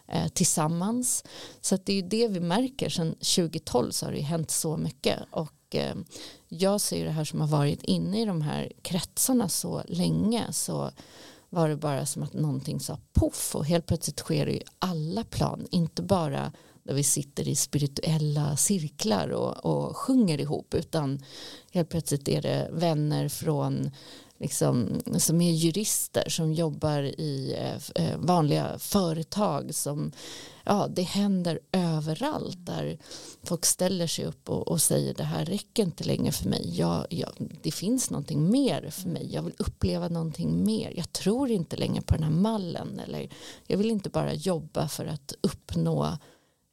eh, 0.08 0.28
tillsammans. 0.28 1.24
Så 1.60 1.78
det 1.84 1.92
är 1.92 2.02
det 2.02 2.28
vi 2.28 2.40
märker, 2.40 2.88
sedan 2.88 3.14
2012 3.14 3.90
så 3.90 4.06
har 4.06 4.12
det 4.12 4.20
hänt 4.20 4.50
så 4.50 4.76
mycket. 4.76 5.18
Och 5.30 5.74
eh, 5.74 5.96
jag 6.48 6.80
ser 6.80 7.04
det 7.04 7.10
här 7.10 7.24
som 7.24 7.40
har 7.40 7.48
varit 7.48 7.82
inne 7.82 8.22
i 8.22 8.24
de 8.24 8.42
här 8.42 8.72
kretsarna 8.82 9.48
så 9.48 9.82
länge 9.88 10.52
så 10.52 10.90
var 11.50 11.68
det 11.68 11.76
bara 11.76 12.06
som 12.06 12.22
att 12.22 12.32
någonting 12.32 12.80
sa 12.80 12.98
poff 13.12 13.54
och 13.54 13.66
helt 13.66 13.86
plötsligt 13.86 14.18
sker 14.20 14.46
det 14.46 14.52
i 14.52 14.62
alla 14.78 15.24
plan, 15.24 15.66
inte 15.70 16.02
bara 16.02 16.52
där 16.86 16.94
vi 16.94 17.02
sitter 17.02 17.48
i 17.48 17.54
spirituella 17.54 18.56
cirklar 18.56 19.28
och, 19.28 19.64
och 19.64 19.96
sjunger 19.96 20.40
ihop 20.40 20.74
utan 20.74 21.22
helt 21.72 21.88
plötsligt 21.88 22.28
är 22.28 22.42
det 22.42 22.68
vänner 22.72 23.28
från 23.28 23.90
liksom, 24.38 25.00
som 25.18 25.40
är 25.40 25.52
jurister 25.52 26.28
som 26.28 26.52
jobbar 26.52 27.02
i 27.02 27.54
eh, 27.58 28.04
eh, 28.04 28.18
vanliga 28.18 28.78
företag 28.78 29.74
som 29.74 30.12
ja, 30.64 30.88
det 30.90 31.02
händer 31.02 31.60
överallt 31.72 32.66
där 32.66 32.98
folk 33.42 33.64
ställer 33.64 34.06
sig 34.06 34.24
upp 34.24 34.50
och, 34.50 34.68
och 34.68 34.82
säger 34.82 35.14
det 35.14 35.24
här 35.24 35.44
räcker 35.44 35.82
inte 35.82 36.04
längre 36.04 36.32
för 36.32 36.48
mig. 36.48 36.78
Jag, 36.78 37.06
jag, 37.10 37.30
det 37.62 37.70
finns 37.70 38.10
någonting 38.10 38.50
mer 38.50 38.90
för 38.90 39.08
mig. 39.08 39.28
Jag 39.32 39.42
vill 39.42 39.54
uppleva 39.58 40.08
någonting 40.08 40.64
mer. 40.64 40.92
Jag 40.96 41.12
tror 41.12 41.50
inte 41.50 41.76
längre 41.76 42.02
på 42.02 42.14
den 42.14 42.22
här 42.22 42.30
mallen 42.30 43.00
eller 43.06 43.28
jag 43.66 43.78
vill 43.78 43.90
inte 43.90 44.10
bara 44.10 44.34
jobba 44.34 44.88
för 44.88 45.06
att 45.06 45.34
uppnå 45.40 46.18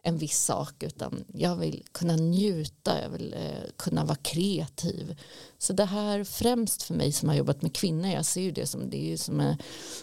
en 0.05 0.17
viss 0.17 0.43
sak 0.43 0.83
utan 0.83 1.23
jag 1.33 1.55
vill 1.55 1.83
kunna 1.91 2.15
njuta, 2.15 3.01
jag 3.01 3.09
vill 3.09 3.33
eh, 3.33 3.69
kunna 3.77 4.05
vara 4.05 4.15
kreativ. 4.15 5.19
Så 5.57 5.73
det 5.73 5.85
här 5.85 6.23
främst 6.23 6.83
för 6.83 6.93
mig 6.93 7.11
som 7.11 7.29
har 7.29 7.35
jobbat 7.35 7.61
med 7.61 7.75
kvinnor, 7.75 8.09
jag 8.09 8.25
ser 8.25 8.41
ju 8.41 8.51
det 8.51 8.67
som, 8.67 8.89
det 8.89 8.97
är 8.97 9.09
ju 9.09 9.17
som 9.17 9.39
en 9.39 9.57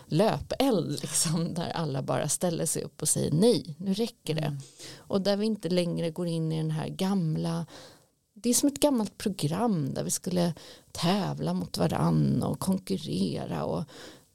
löpeld 0.07 1.01
liksom, 1.03 1.55
där 1.55 1.71
alla 1.71 2.03
bara 2.03 2.29
ställer 2.29 2.67
sig 2.67 2.83
upp 2.83 3.03
och 3.03 3.09
säger 3.09 3.33
nej, 3.33 3.77
nu 3.79 3.95
räcker 3.95 4.35
det. 4.35 4.47
Mm. 4.47 4.61
Och 4.97 5.21
där 5.21 5.37
vi 5.37 5.47
inte 5.47 5.69
längre 5.69 6.11
går 6.11 6.27
in 6.27 6.53
i 6.53 6.57
den 6.57 6.71
här 6.71 6.89
gamla 6.89 7.67
det 8.43 8.51
är 8.51 8.55
som 8.55 8.69
ett 8.69 8.81
gammalt 8.81 9.19
program 9.19 9.95
där 9.95 10.05
vi 10.05 10.11
skulle 10.11 10.55
tävla 10.93 11.55
mot 11.55 11.79
varann 11.79 12.43
och 12.43 12.61
konkurrera 12.61 13.65
och 13.65 13.85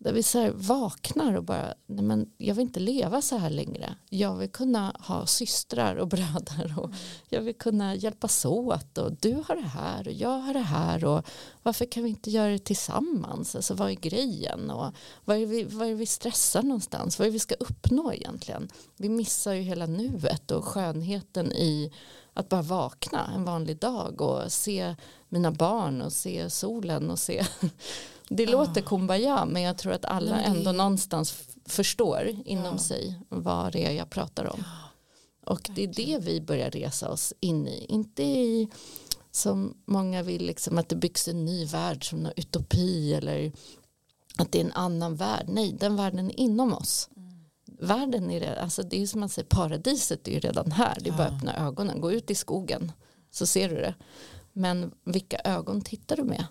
där 0.05 0.13
vi 0.13 0.23
så 0.23 0.51
vaknar 0.53 1.35
och 1.35 1.43
bara, 1.43 1.73
nej 1.85 2.05
men 2.05 2.29
jag 2.37 2.55
vill 2.55 2.61
inte 2.61 2.79
leva 2.79 3.21
så 3.21 3.37
här 3.37 3.49
längre. 3.49 3.95
Jag 4.09 4.35
vill 4.35 4.49
kunna 4.49 4.95
ha 4.99 5.25
systrar 5.25 5.95
och 5.95 6.07
bröder 6.07 6.73
och 6.77 6.85
mm. 6.85 6.97
jag 7.29 7.41
vill 7.41 7.55
kunna 7.55 7.95
hjälpas 7.95 8.45
åt 8.45 8.97
och 8.97 9.11
du 9.11 9.43
har 9.47 9.55
det 9.55 9.67
här 9.67 10.07
och 10.07 10.13
jag 10.13 10.39
har 10.39 10.53
det 10.53 10.59
här 10.59 11.05
och 11.05 11.27
varför 11.63 11.85
kan 11.85 12.03
vi 12.03 12.09
inte 12.09 12.31
göra 12.31 12.51
det 12.51 12.59
tillsammans? 12.59 13.55
Alltså 13.55 13.73
vad 13.73 13.89
är 13.89 13.95
grejen 13.95 14.69
och 14.69 14.93
vad 15.25 15.37
är 15.37 15.45
vi, 15.45 15.63
vad 15.63 15.87
är 15.87 15.95
vi 15.95 16.05
stressar 16.05 16.63
någonstans? 16.63 17.19
Vad 17.19 17.27
är 17.27 17.31
vi 17.31 17.39
ska 17.39 17.55
uppnå 17.55 18.13
egentligen? 18.13 18.69
Vi 18.97 19.09
missar 19.09 19.53
ju 19.53 19.61
hela 19.61 19.85
nuet 19.85 20.51
och 20.51 20.65
skönheten 20.65 21.51
i 21.51 21.91
att 22.33 22.49
bara 22.49 22.61
vakna 22.61 23.31
en 23.35 23.45
vanlig 23.45 23.77
dag 23.77 24.21
och 24.21 24.51
se 24.51 24.95
mina 25.29 25.51
barn 25.51 26.01
och 26.01 26.13
se 26.13 26.49
solen 26.49 27.11
och 27.11 27.19
se 27.19 27.45
det 28.29 28.45
låter 28.45 28.81
kumbaya 28.81 29.45
men 29.45 29.61
jag 29.61 29.77
tror 29.77 29.93
att 29.93 30.05
alla 30.05 30.41
ändå 30.41 30.71
någonstans 30.71 31.47
förstår 31.65 32.35
inom 32.45 32.79
sig 32.79 33.19
vad 33.29 33.73
det 33.73 33.85
är 33.85 33.91
jag 33.91 34.09
pratar 34.09 34.45
om. 34.45 34.63
Och 35.45 35.69
det 35.75 35.83
är 35.83 35.87
det 35.87 36.17
vi 36.21 36.41
börjar 36.41 36.71
resa 36.71 37.09
oss 37.09 37.33
in 37.39 37.67
i. 37.67 37.85
Inte 37.89 38.23
i 38.23 38.69
som 39.31 39.77
många 39.85 40.23
vill 40.23 40.45
liksom 40.45 40.77
att 40.77 40.89
det 40.89 40.95
byggs 40.95 41.27
en 41.27 41.45
ny 41.45 41.65
värld 41.65 42.09
som 42.09 42.25
en 42.25 42.31
utopi 42.35 43.13
eller 43.13 43.51
att 44.37 44.51
det 44.51 44.61
är 44.61 44.65
en 44.65 44.71
annan 44.71 45.15
värld. 45.15 45.45
Nej, 45.47 45.75
den 45.79 45.95
världen 45.95 46.29
är 46.31 46.39
inom 46.39 46.73
oss. 46.73 47.09
Mm. 47.17 47.45
Världen 47.79 48.31
är 48.31 48.39
det, 48.39 48.61
alltså 48.61 48.83
det 48.83 49.01
är 49.01 49.07
som 49.07 49.19
man 49.19 49.29
säger 49.29 49.47
paradiset 49.47 50.27
är 50.27 50.31
ju 50.31 50.39
redan 50.39 50.71
här. 50.71 50.97
Det 51.01 51.09
är 51.09 51.17
bara 51.17 51.27
att 51.27 51.33
öppna 51.33 51.67
ögonen, 51.67 52.01
gå 52.01 52.11
ut 52.11 52.31
i 52.31 52.35
skogen 52.35 52.91
så 53.31 53.45
ser 53.45 53.69
du 53.69 53.75
det. 53.75 53.95
Men 54.53 54.91
vilka 55.03 55.37
ögon 55.43 55.81
tittar 55.81 56.15
du 56.15 56.23
med? 56.23 56.45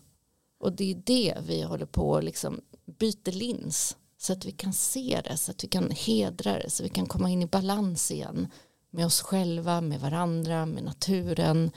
Och 0.64 0.72
det 0.72 0.90
är 0.90 1.02
det 1.04 1.34
vi 1.46 1.62
håller 1.62 1.86
på 1.86 2.16
att 2.16 2.24
liksom 2.24 2.60
byter 2.86 3.32
lins 3.32 3.96
så 4.18 4.32
att 4.32 4.44
vi 4.44 4.52
kan 4.52 4.72
se 4.72 5.20
det, 5.24 5.36
så 5.36 5.50
att 5.50 5.64
vi 5.64 5.68
kan 5.68 5.90
hedra 5.90 6.58
det, 6.58 6.70
så 6.70 6.82
att 6.82 6.90
vi 6.90 6.94
kan 6.94 7.06
komma 7.06 7.30
in 7.30 7.42
i 7.42 7.46
balans 7.46 8.10
igen 8.10 8.48
med 8.90 9.06
oss 9.06 9.20
själva, 9.20 9.80
med 9.80 10.00
varandra, 10.00 10.66
med 10.66 10.84
naturen. 10.84 11.70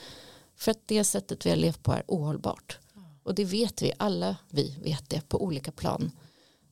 För 0.55 0.71
att 0.71 0.87
det 0.87 1.03
sättet 1.03 1.45
vi 1.45 1.49
har 1.49 1.57
levt 1.57 1.83
på 1.83 1.93
är 1.93 2.03
ohållbart. 2.07 2.79
Och 3.23 3.35
det 3.35 3.45
vet 3.45 3.81
vi, 3.81 3.93
alla 3.97 4.35
vi 4.49 4.75
vet 4.83 5.09
det 5.09 5.29
på 5.29 5.43
olika 5.43 5.71
plan. 5.71 6.11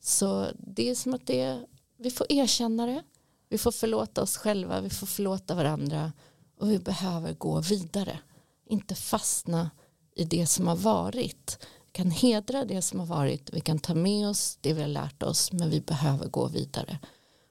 Så 0.00 0.46
det 0.58 0.90
är 0.90 0.94
som 0.94 1.14
att 1.14 1.26
det, 1.26 1.66
vi 1.96 2.10
får 2.10 2.26
erkänna 2.32 2.86
det, 2.86 3.02
vi 3.48 3.58
får 3.58 3.72
förlåta 3.72 4.22
oss 4.22 4.36
själva, 4.36 4.80
vi 4.80 4.90
får 4.90 5.06
förlåta 5.06 5.54
varandra 5.54 6.12
och 6.60 6.70
vi 6.70 6.78
behöver 6.78 7.32
gå 7.32 7.60
vidare. 7.60 8.18
Inte 8.66 8.94
fastna 8.94 9.70
i 10.14 10.24
det 10.24 10.46
som 10.46 10.66
har 10.66 10.76
varit 10.76 11.58
kan 11.96 12.10
hedra 12.10 12.64
det 12.64 12.82
som 12.82 13.00
har 13.00 13.06
varit, 13.06 13.50
vi 13.52 13.60
kan 13.60 13.78
ta 13.78 13.94
med 13.94 14.28
oss 14.28 14.58
det 14.60 14.72
vi 14.72 14.80
har 14.80 14.88
lärt 14.88 15.22
oss 15.22 15.52
men 15.52 15.70
vi 15.70 15.80
behöver 15.80 16.28
gå 16.28 16.48
vidare. 16.48 16.98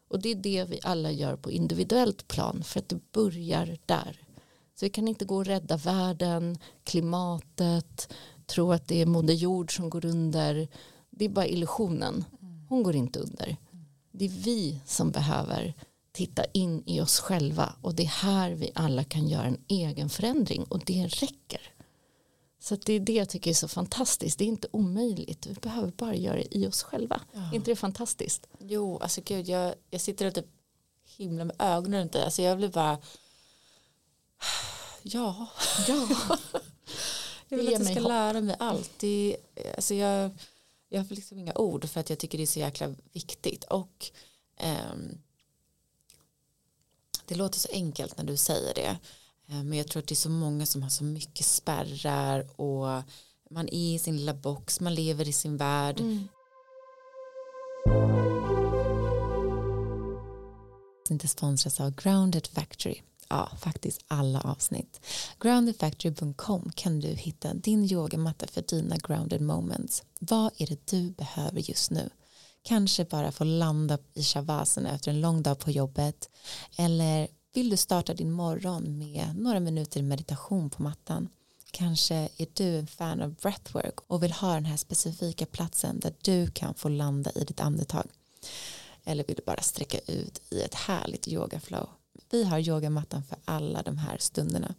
Och 0.10 0.22
det 0.22 0.30
är 0.30 0.36
det 0.36 0.66
vi 0.70 0.80
alla 0.84 1.12
gör 1.12 1.36
på 1.36 1.52
individuellt 1.52 2.28
plan 2.28 2.64
för 2.64 2.80
att 2.80 2.90
det 2.90 3.12
börjar 3.12 3.78
där. 3.86 4.20
Så 4.76 4.86
vi 4.86 4.90
kan 4.90 5.08
inte 5.08 5.26
gå 5.26 5.36
och 5.36 5.46
rädda 5.46 5.78
världen, 5.78 6.58
klimatet, 6.84 8.14
tro 8.46 8.72
att 8.72 8.88
det 8.88 9.02
är 9.02 9.06
Moder 9.06 9.34
Jord 9.34 9.76
som 9.76 9.90
går 9.90 10.06
under. 10.06 10.68
Det 11.10 11.26
är 11.26 11.30
bara 11.30 11.48
illusionen. 11.48 12.26
Hon 12.70 12.84
går 12.84 12.96
inte 12.96 13.20
under. 13.20 13.58
Det 14.12 14.26
är 14.26 14.30
vi 14.30 14.80
som 14.86 15.12
behöver 15.12 15.74
titta 16.12 16.46
in 16.46 16.84
i 16.86 17.02
oss 17.02 17.20
själva 17.20 17.76
och 17.82 17.96
det 17.96 18.04
är 18.04 18.24
här 18.24 18.52
vi 18.52 18.72
alla 18.76 19.04
kan 19.04 19.28
göra 19.28 19.46
en 19.46 19.62
egen 19.68 20.10
förändring 20.10 20.64
och 20.64 20.82
det 20.86 21.08
räcker. 21.08 21.75
Så 22.66 22.76
det 22.76 22.94
är 22.94 23.00
det 23.00 23.14
jag 23.14 23.30
tycker 23.30 23.52
är 23.52 23.56
så 23.56 23.68
fantastiskt. 23.68 24.40
Det 24.40 24.44
är 24.44 24.48
inte 24.48 24.68
omöjligt. 24.72 25.46
Vi 25.46 25.54
behöver 25.54 25.92
bara 25.92 26.16
göra 26.16 26.36
det 26.36 26.58
i 26.58 26.68
oss 26.68 26.84
själva. 26.84 27.22
Ja. 27.34 27.50
Är 27.52 27.56
inte 27.56 27.72
det 27.72 27.76
fantastiskt? 27.76 28.48
Jo, 28.60 28.98
alltså 28.98 29.22
gud, 29.26 29.48
jag, 29.48 29.76
jag 29.90 30.02
sitter 30.02 30.26
och 30.26 30.34
typ 30.34 30.46
himla 31.18 31.46
med 31.46 31.56
ögonen 31.60 32.00
runt 32.00 32.14
det. 32.14 32.26
Alltså 32.26 32.42
jag 32.42 32.58
blir 32.58 32.70
bara 32.70 32.98
ja. 35.04 35.48
ja. 35.88 36.08
jag 37.48 37.58
vill 37.58 37.68
att 37.68 37.74
jag 37.74 37.86
ska 37.86 38.00
hopp. 38.00 38.08
lära 38.08 38.42
mig 38.42 38.56
allt. 38.60 38.92
Det, 38.98 39.38
alltså 39.76 39.94
jag, 39.94 40.32
jag 40.90 41.00
har 41.02 41.16
liksom 41.16 41.40
inga 41.40 41.54
ord 41.56 41.90
för 41.90 42.00
att 42.00 42.10
jag 42.10 42.20
tycker 42.20 42.38
det 42.38 42.44
är 42.44 42.48
så 42.48 42.60
jäkla 42.60 42.96
viktigt. 43.14 43.64
Och 43.64 44.12
um, 44.92 45.22
det 47.26 47.36
låter 47.36 47.60
så 47.60 47.70
enkelt 47.72 48.18
när 48.18 48.26
du 48.26 48.38
säger 48.38 48.74
det. 48.74 48.98
Eh, 49.50 49.64
men 49.64 49.78
jag 49.78 49.88
tror 49.88 50.02
att 50.02 50.08
det 50.08 50.14
är 50.14 50.16
så 50.16 50.30
många 50.30 50.66
som 50.66 50.84
har 50.84 50.90
så 50.90 51.04
mycket 51.04 51.46
spärrar 51.46 52.62
och 52.62 53.04
man 53.52 53.68
är 53.68 53.96
i 53.96 54.00
sin 54.00 54.18
lilla 54.18 54.34
box, 54.34 54.80
man 54.80 54.96
lever 54.96 55.28
i 55.28 55.34
sin 55.34 55.58
värld. 55.58 56.00
Mm. 56.00 56.28
Inte 61.10 61.28
sponsras 61.28 61.80
av 61.80 61.96
Grounded 61.96 62.48
Factory. 62.48 63.02
Ja, 63.30 63.52
faktiskt 63.60 64.06
alla 64.08 64.42
avsnitt. 64.42 65.02
Groundedfactory.com 65.40 66.72
kan 66.76 67.00
du 67.00 67.08
hitta 67.08 67.54
din 67.54 67.86
yogamatta 67.92 68.48
för 68.48 68.62
dina 68.62 68.98
grounded 68.98 69.42
moments. 69.42 70.04
Vad 70.20 70.52
är 70.58 70.68
det 70.68 70.88
du 70.88 71.12
behöver 71.12 71.60
just 71.60 71.92
nu? 71.92 72.10
Kanske 72.64 73.06
bara 73.06 73.32
få 73.32 73.44
landa 73.44 73.98
i 74.14 74.24
shavasana 74.24 74.92
efter 74.96 75.12
en 75.12 75.22
lång 75.22 75.44
dag 75.44 75.60
på 75.60 75.72
jobbet 75.72 76.30
eller 76.78 77.28
vill 77.56 77.70
du 77.70 77.78
starta 77.78 78.14
din 78.14 78.32
morgon 78.32 78.98
med 78.98 79.36
några 79.36 79.60
minuter 79.60 80.02
meditation 80.02 80.70
på 80.70 80.84
mattan? 80.84 81.30
Kanske 81.72 82.16
är 82.16 82.48
du 82.54 82.78
en 82.78 82.88
fan 82.88 83.22
av 83.22 83.34
breathwork 83.34 84.00
och 84.08 84.24
vill 84.24 84.32
ha 84.32 84.54
den 84.54 84.66
här 84.66 84.78
specifika 84.78 85.46
platsen 85.46 86.00
där 86.00 86.14
du 86.22 86.48
kan 86.48 86.74
få 86.74 86.90
landa 86.90 87.32
i 87.32 87.44
ditt 87.44 87.60
andetag. 87.60 88.08
Eller 89.04 89.24
vill 89.24 89.36
du 89.36 89.42
bara 89.46 89.62
sträcka 89.62 89.98
ut 90.08 90.42
i 90.50 90.62
ett 90.62 90.74
härligt 90.74 91.28
yogaflow? 91.28 91.90
Vi 92.30 92.44
har 92.44 92.60
yogamattan 92.60 93.24
för 93.24 93.38
alla 93.46 93.82
de 93.82 93.98
här 93.98 94.18
stunderna. 94.18 94.76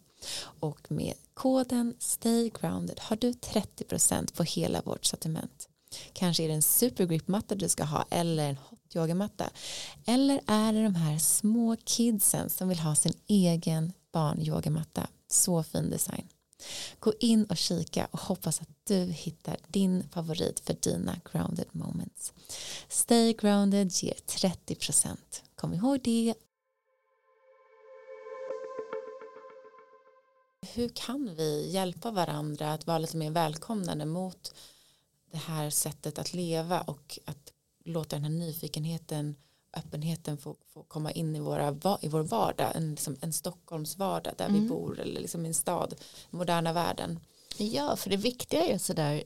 Och 0.59 0.91
med 0.91 1.13
koden 1.33 1.95
Stay 1.99 2.51
Grounded 2.61 2.99
har 2.99 3.15
du 3.15 3.31
30% 3.31 4.35
på 4.35 4.43
hela 4.43 4.81
vårt 4.81 5.05
sortiment. 5.05 5.69
Kanske 6.13 6.43
är 6.43 6.47
det 6.47 6.53
en 6.53 6.61
supergrip-matta 6.61 7.55
du 7.55 7.69
ska 7.69 7.83
ha 7.83 8.05
eller 8.09 8.49
en 8.49 8.57
yogamatta. 8.95 9.49
Eller 10.05 10.41
är 10.47 10.73
det 10.73 10.83
de 10.83 10.95
här 10.95 11.17
små 11.17 11.75
kidsen 11.83 12.49
som 12.49 12.69
vill 12.69 12.79
ha 12.79 12.95
sin 12.95 13.13
egen 13.27 13.93
barnyogamatta. 14.11 15.07
Så 15.27 15.63
fin 15.63 15.89
design. 15.89 16.27
Gå 16.99 17.13
in 17.19 17.45
och 17.45 17.57
kika 17.57 18.07
och 18.11 18.19
hoppas 18.19 18.61
att 18.61 18.69
du 18.83 19.03
hittar 19.03 19.57
din 19.67 20.09
favorit 20.09 20.59
för 20.59 20.73
dina 20.81 21.15
grounded 21.31 21.67
moments. 21.71 22.33
Stay 22.89 23.33
grounded 23.33 23.91
ger 23.91 24.13
30%. 24.13 25.17
Kom 25.55 25.73
ihåg 25.73 26.01
det. 26.03 26.33
Hur 30.73 30.89
kan 30.89 31.35
vi 31.35 31.69
hjälpa 31.71 32.11
varandra 32.11 32.73
att 32.73 32.87
vara 32.87 32.97
lite 32.97 33.17
mer 33.17 33.31
välkomnande 33.31 34.05
mot 34.05 34.53
det 35.31 35.37
här 35.37 35.69
sättet 35.69 36.19
att 36.19 36.33
leva 36.33 36.81
och 36.81 37.19
att 37.25 37.46
låta 37.87 38.15
den 38.15 38.23
här 38.23 38.31
nyfikenheten 38.31 39.35
öppenheten 39.73 40.37
få, 40.37 40.55
få 40.73 40.83
komma 40.83 41.11
in 41.11 41.35
i, 41.35 41.39
våra, 41.39 41.97
i 42.01 42.07
vår 42.07 42.23
vardag 42.23 42.71
en, 42.75 42.91
liksom 42.91 43.17
en 43.21 43.33
Stockholms 43.33 43.97
vardag 43.97 44.33
där 44.37 44.45
mm. 44.45 44.61
vi 44.61 44.69
bor 44.69 44.99
eller 44.99 45.21
liksom 45.21 45.45
en 45.45 45.53
stad 45.53 45.95
moderna 46.29 46.73
världen 46.73 47.19
ja 47.57 47.95
för 47.95 48.09
det 48.09 48.17
viktiga 48.17 48.65
är 48.65 48.77
sådär 48.77 49.23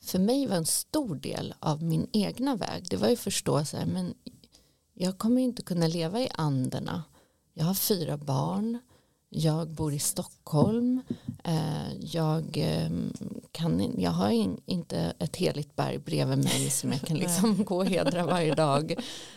för 0.00 0.18
mig 0.18 0.46
var 0.46 0.56
en 0.56 0.66
stor 0.66 1.14
del 1.14 1.54
av 1.58 1.82
min 1.82 2.06
egna 2.12 2.56
väg 2.56 2.86
det 2.90 2.96
var 2.96 3.08
ju 3.08 3.16
förstå 3.16 3.64
så 3.64 3.76
här 3.76 3.86
men 3.86 4.14
jag 4.94 5.18
kommer 5.18 5.40
inte 5.40 5.62
kunna 5.62 5.86
leva 5.86 6.20
i 6.20 6.28
anderna 6.34 7.02
jag 7.54 7.64
har 7.64 7.74
fyra 7.74 8.16
barn 8.16 8.78
jag 9.34 9.68
bor 9.68 9.92
i 9.92 9.98
Stockholm. 9.98 11.02
Eh, 11.44 11.94
jag, 12.00 12.56
ehm, 12.56 13.12
kan, 13.52 14.00
jag 14.00 14.10
har 14.10 14.30
inte 14.66 15.14
ett 15.18 15.36
heligt 15.36 15.76
berg 15.76 15.98
bredvid 15.98 16.38
mig 16.38 16.70
som 16.70 16.92
jag 16.92 17.00
kan 17.00 17.18
liksom 17.18 17.64
gå 17.64 17.76
och 17.76 17.86
hedra 17.86 18.26
varje 18.26 18.54
dag. 18.54 18.94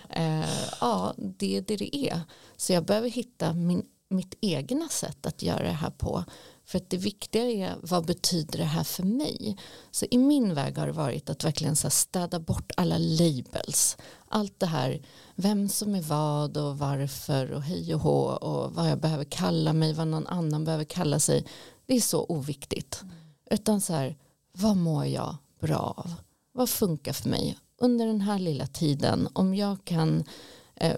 Eh, 0.10 0.50
ja, 0.82 1.14
det 1.18 1.58
är 1.58 1.62
det 1.62 1.76
det 1.76 1.96
är. 1.96 2.22
Så 2.58 2.74
jag 2.74 2.86
behöver 2.86 3.10
hitta 3.10 3.54
min, 3.54 3.86
mitt 4.10 4.36
egna 4.42 4.90
sätt 4.90 5.26
att 5.26 5.44
göra 5.44 5.64
det 5.64 5.72
här 5.72 5.90
på. 5.90 6.24
För 6.66 6.78
att 6.78 6.90
det 6.90 6.98
viktiga 6.98 7.44
är 7.44 7.76
vad 7.82 8.06
betyder 8.06 8.58
det 8.58 8.66
här 8.66 8.84
för 8.84 9.04
mig? 9.04 9.58
Så 9.92 10.06
i 10.12 10.18
min 10.18 10.54
väg 10.54 10.78
har 10.78 10.88
det 10.88 10.94
varit 10.94 11.30
att 11.30 11.44
verkligen 11.44 11.76
så 11.76 11.90
städa 11.90 12.40
bort 12.40 12.72
alla 12.78 12.98
labels. 12.98 13.98
Allt 14.28 14.60
det 14.60 14.66
här, 14.66 15.02
vem 15.36 15.70
som 15.70 15.96
är 15.96 16.02
vad 16.02 16.58
och 16.58 16.78
varför 16.78 17.52
och 17.52 17.62
hej 17.62 17.96
och 17.96 18.02
hå 18.02 18.22
och 18.22 18.74
vad 18.74 18.90
jag 18.92 19.00
behöver 19.00 19.24
kalla 19.24 19.74
mig, 19.74 19.94
vad 19.94 20.08
någon 20.08 20.28
annan 20.28 20.66
behöver 20.66 20.84
kalla 20.84 21.20
sig. 21.20 21.46
Det 21.86 21.96
är 21.96 22.02
så 22.02 22.26
oviktigt. 22.26 23.00
Mm. 23.02 23.16
Utan 23.52 23.82
så 23.82 23.94
här, 23.94 24.18
vad 24.52 24.78
mår 24.78 25.06
jag 25.06 25.36
bra 25.60 25.94
av? 25.98 26.14
Vad 26.52 26.70
funkar 26.70 27.14
för 27.14 27.30
mig 27.30 27.58
under 27.78 28.06
den 28.06 28.22
här 28.22 28.40
lilla 28.40 28.68
tiden? 28.68 29.28
Om 29.34 29.56
jag 29.56 29.78
kan 29.86 30.24
eh, 30.76 30.98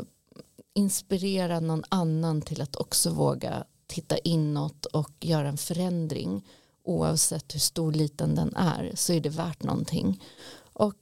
inspirera 0.74 1.60
någon 1.60 1.84
annan 1.90 2.42
till 2.42 2.62
att 2.62 2.76
också 2.76 3.10
våga 3.10 3.64
titta 3.88 4.18
inåt 4.18 4.86
och 4.86 5.12
göra 5.20 5.48
en 5.48 5.58
förändring 5.58 6.46
oavsett 6.84 7.56
hur 7.56 7.60
stor 7.60 7.92
liten 7.92 8.36
den 8.36 8.56
är 8.56 8.92
så 8.96 9.14
är 9.14 9.22
det 9.22 9.30
värt 9.30 9.64
någonting. 9.64 10.24
Och 10.74 10.94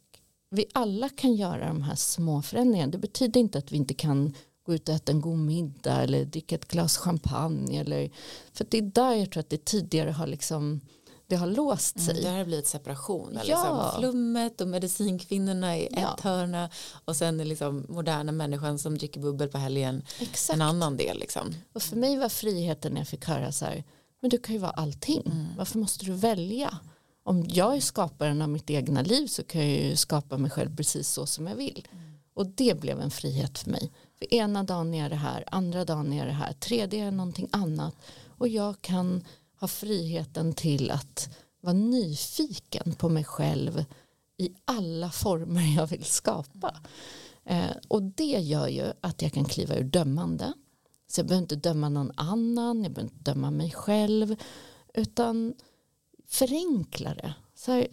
vi 0.50 0.66
alla 0.74 1.10
kan 1.10 1.36
göra 1.36 1.68
de 1.68 1.82
här 1.82 1.96
små 1.96 2.42
förändringarna. 2.42 2.92
Det 2.92 2.98
betyder 2.98 3.40
inte 3.40 3.58
att 3.58 3.72
vi 3.72 3.78
inte 3.78 3.94
kan 3.94 4.34
gå 4.66 4.74
ut 4.74 4.89
och 4.89 4.95
äta 4.95 5.11
en 5.11 5.22
god 5.22 5.39
middag 5.39 6.01
eller 6.01 6.26
dricka 6.26 6.55
ett 6.55 6.68
glas 6.68 6.97
champagne. 6.97 7.80
Eller, 7.80 8.09
för 8.53 8.66
det 8.70 8.78
är 8.78 8.82
där 8.82 9.13
jag 9.13 9.32
tror 9.32 9.39
att 9.41 9.49
det 9.49 9.66
tidigare 9.66 10.11
har 10.11 10.28
liksom 10.28 10.82
det 11.28 11.36
har 11.36 11.47
låst 11.47 11.99
sig. 11.99 12.20
Mm, 12.20 12.24
det 12.24 12.38
har 12.38 12.45
blivit 12.45 12.68
separation. 12.68 13.32
Ja. 13.34 13.43
Liksom 13.43 13.91
flummet 13.99 14.61
och 14.61 14.68
medicinkvinnorna 14.68 15.78
i 15.78 15.89
ja. 15.91 16.13
ett 16.13 16.22
hörna 16.22 16.70
och 17.05 17.16
sen 17.16 17.39
är 17.39 17.45
liksom 17.45 17.86
moderna 17.89 18.32
människan 18.32 18.80
som 18.80 18.97
dricker 18.97 19.20
bubbel 19.20 19.49
på 19.49 19.57
helgen 19.57 20.03
Exakt. 20.20 20.55
en 20.55 20.61
annan 20.61 20.97
del. 20.97 21.20
Liksom. 21.20 21.55
Och 21.74 21.82
för 21.82 21.95
mig 21.95 22.18
var 22.18 22.30
friheten 22.30 22.93
när 22.93 23.01
jag 23.01 23.07
fick 23.07 23.26
höra 23.26 23.51
så 23.51 23.66
här 23.66 23.84
men 24.22 24.30
du 24.30 24.38
kan 24.38 24.55
ju 24.55 24.61
vara 24.61 24.72
allting. 24.72 25.22
Mm. 25.26 25.45
Varför 25.57 25.80
måste 25.80 26.05
du 26.05 26.13
välja? 26.13 26.78
Om 27.24 27.45
jag 27.47 27.76
är 27.76 27.80
skaparen 27.80 28.41
av 28.41 28.49
mitt 28.49 28.70
egna 28.70 29.01
liv 29.01 29.28
så 29.28 29.43
kan 29.43 29.61
jag 29.61 29.82
ju 29.82 29.95
skapa 29.95 30.38
mig 30.38 30.51
själv 30.51 30.76
precis 30.76 31.09
så 31.09 31.26
som 31.26 31.47
jag 31.47 31.55
vill. 31.55 31.88
Mm. 31.91 32.03
Och 32.34 32.47
det 32.47 32.80
blev 32.80 33.01
en 33.01 33.11
frihet 33.11 33.57
för 33.57 33.70
mig. 33.70 33.91
Ena 34.32 34.63
dagen 34.63 34.93
är 34.93 35.09
det 35.09 35.15
här, 35.15 35.43
andra 35.51 35.86
dagen 35.86 36.13
är 36.13 36.26
det 36.26 36.32
här, 36.32 36.53
tredje 36.53 37.05
är 37.05 37.11
någonting 37.11 37.47
annat. 37.51 37.95
Och 38.38 38.47
jag 38.47 38.82
kan 38.82 39.23
ha 39.59 39.67
friheten 39.67 40.53
till 40.53 40.91
att 40.91 41.30
vara 41.61 41.73
nyfiken 41.73 42.93
på 42.97 43.09
mig 43.09 43.23
själv 43.23 43.86
i 44.38 44.49
alla 44.65 45.11
former 45.11 45.76
jag 45.76 45.88
vill 45.88 46.05
skapa. 46.05 46.76
Eh, 47.45 47.71
och 47.88 48.03
det 48.03 48.39
gör 48.39 48.67
ju 48.67 48.86
att 49.01 49.21
jag 49.21 49.34
kan 49.34 49.45
kliva 49.45 49.76
ur 49.76 49.84
dömande. 49.84 50.53
Så 51.07 51.19
jag 51.19 51.28
behöver 51.28 51.41
inte 51.41 51.55
döma 51.55 51.89
någon 51.89 52.11
annan, 52.15 52.84
jag 52.84 52.91
behöver 52.91 53.13
inte 53.13 53.32
döma 53.32 53.51
mig 53.51 53.71
själv. 53.71 54.36
Utan 54.93 55.53
förenkla 56.28 57.15
det. 57.15 57.34
Så 57.55 57.71
här, 57.71 57.88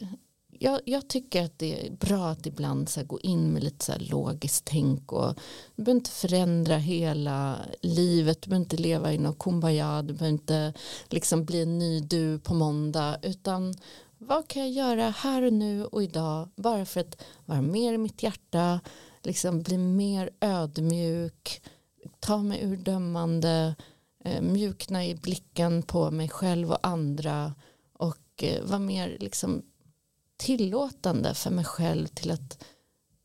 jag, 0.62 0.80
jag, 0.84 1.08
tycker 1.08 1.44
att 1.44 1.58
det 1.58 1.86
är 1.86 1.90
bra 1.90 2.28
att 2.28 2.46
ibland 2.46 2.88
så 2.88 3.04
gå 3.04 3.20
in 3.20 3.52
med 3.52 3.64
lite 3.64 3.84
så 3.84 3.92
logiskt 3.98 4.64
tänk 4.64 5.12
och 5.12 5.34
du 5.76 5.82
behöver 5.82 5.98
inte 5.98 6.10
förändra 6.10 6.76
hela 6.76 7.58
livet, 7.80 8.42
du 8.42 8.48
behöver 8.48 8.64
inte 8.64 8.76
leva 8.76 9.12
i 9.12 9.18
någon 9.18 9.34
kumbaya, 9.34 10.02
du 10.02 10.14
behöver 10.14 10.32
inte 10.32 10.72
liksom 11.08 11.44
bli 11.44 11.62
en 11.62 11.78
ny 11.78 12.00
du 12.00 12.38
på 12.38 12.54
måndag 12.54 13.18
utan 13.22 13.74
vad 14.18 14.48
kan 14.48 14.62
jag 14.62 14.70
göra 14.70 15.10
här 15.10 15.42
och 15.42 15.52
nu 15.52 15.84
och 15.84 16.02
idag 16.02 16.48
bara 16.56 16.84
för 16.84 17.00
att 17.00 17.22
vara 17.44 17.62
mer 17.62 17.92
i 17.92 17.98
mitt 17.98 18.22
hjärta, 18.22 18.80
liksom 19.22 19.62
bli 19.62 19.78
mer 19.78 20.30
ödmjuk, 20.40 21.62
ta 22.20 22.38
mig 22.38 22.62
ur 22.62 22.76
dömande, 22.76 23.74
eh, 24.24 24.42
mjukna 24.42 25.06
i 25.06 25.14
blicken 25.14 25.82
på 25.82 26.10
mig 26.10 26.28
själv 26.28 26.70
och 26.70 26.86
andra 26.86 27.54
och 27.92 28.42
eh, 28.42 28.64
vara 28.64 28.78
mer 28.78 29.16
liksom 29.20 29.62
tillåtande 30.42 31.34
för 31.34 31.50
mig 31.50 31.64
själv 31.64 32.06
till 32.06 32.30
att 32.30 32.64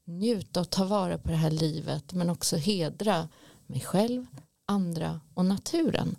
njuta 0.05 0.59
och 0.59 0.69
ta 0.69 0.85
vara 0.85 1.17
på 1.17 1.29
det 1.29 1.35
här 1.35 1.51
livet 1.51 2.13
men 2.13 2.29
också 2.29 2.55
hedra 2.55 3.29
mig 3.67 3.81
själv, 3.81 4.25
andra 4.65 5.21
och 5.33 5.45
naturen. 5.45 6.15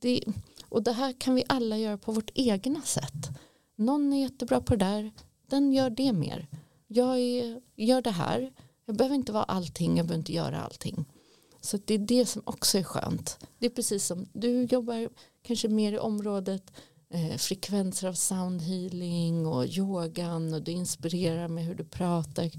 Det, 0.00 0.24
och 0.68 0.82
det 0.82 0.92
här 0.92 1.12
kan 1.12 1.34
vi 1.34 1.44
alla 1.48 1.78
göra 1.78 1.98
på 1.98 2.12
vårt 2.12 2.30
egna 2.34 2.82
sätt. 2.82 3.28
Någon 3.76 4.12
är 4.12 4.20
jättebra 4.20 4.60
på 4.60 4.76
det 4.76 4.84
där, 4.84 5.12
den 5.46 5.72
gör 5.72 5.90
det 5.90 6.12
mer. 6.12 6.48
Jag 6.86 7.18
är, 7.18 7.60
gör 7.76 8.02
det 8.02 8.10
här, 8.10 8.52
jag 8.84 8.96
behöver 8.96 9.14
inte 9.14 9.32
vara 9.32 9.44
allting, 9.44 9.96
jag 9.96 10.06
behöver 10.06 10.20
inte 10.20 10.32
göra 10.32 10.60
allting. 10.60 11.04
Så 11.60 11.78
det 11.84 11.94
är 11.94 11.98
det 11.98 12.26
som 12.26 12.42
också 12.44 12.78
är 12.78 12.82
skönt. 12.82 13.38
Det 13.58 13.66
är 13.66 13.70
precis 13.70 14.06
som 14.06 14.26
du 14.32 14.64
jobbar 14.64 15.08
kanske 15.42 15.68
mer 15.68 15.92
i 15.92 15.98
området 15.98 16.72
eh, 17.12 17.36
frekvenser 17.36 18.08
av 18.08 18.12
sound 18.12 18.62
healing 18.62 19.46
och 19.46 19.66
yogan 19.66 20.54
och 20.54 20.62
du 20.62 20.72
inspirerar 20.72 21.48
med 21.48 21.64
hur 21.64 21.74
du 21.74 21.84
pratar. 21.84 22.50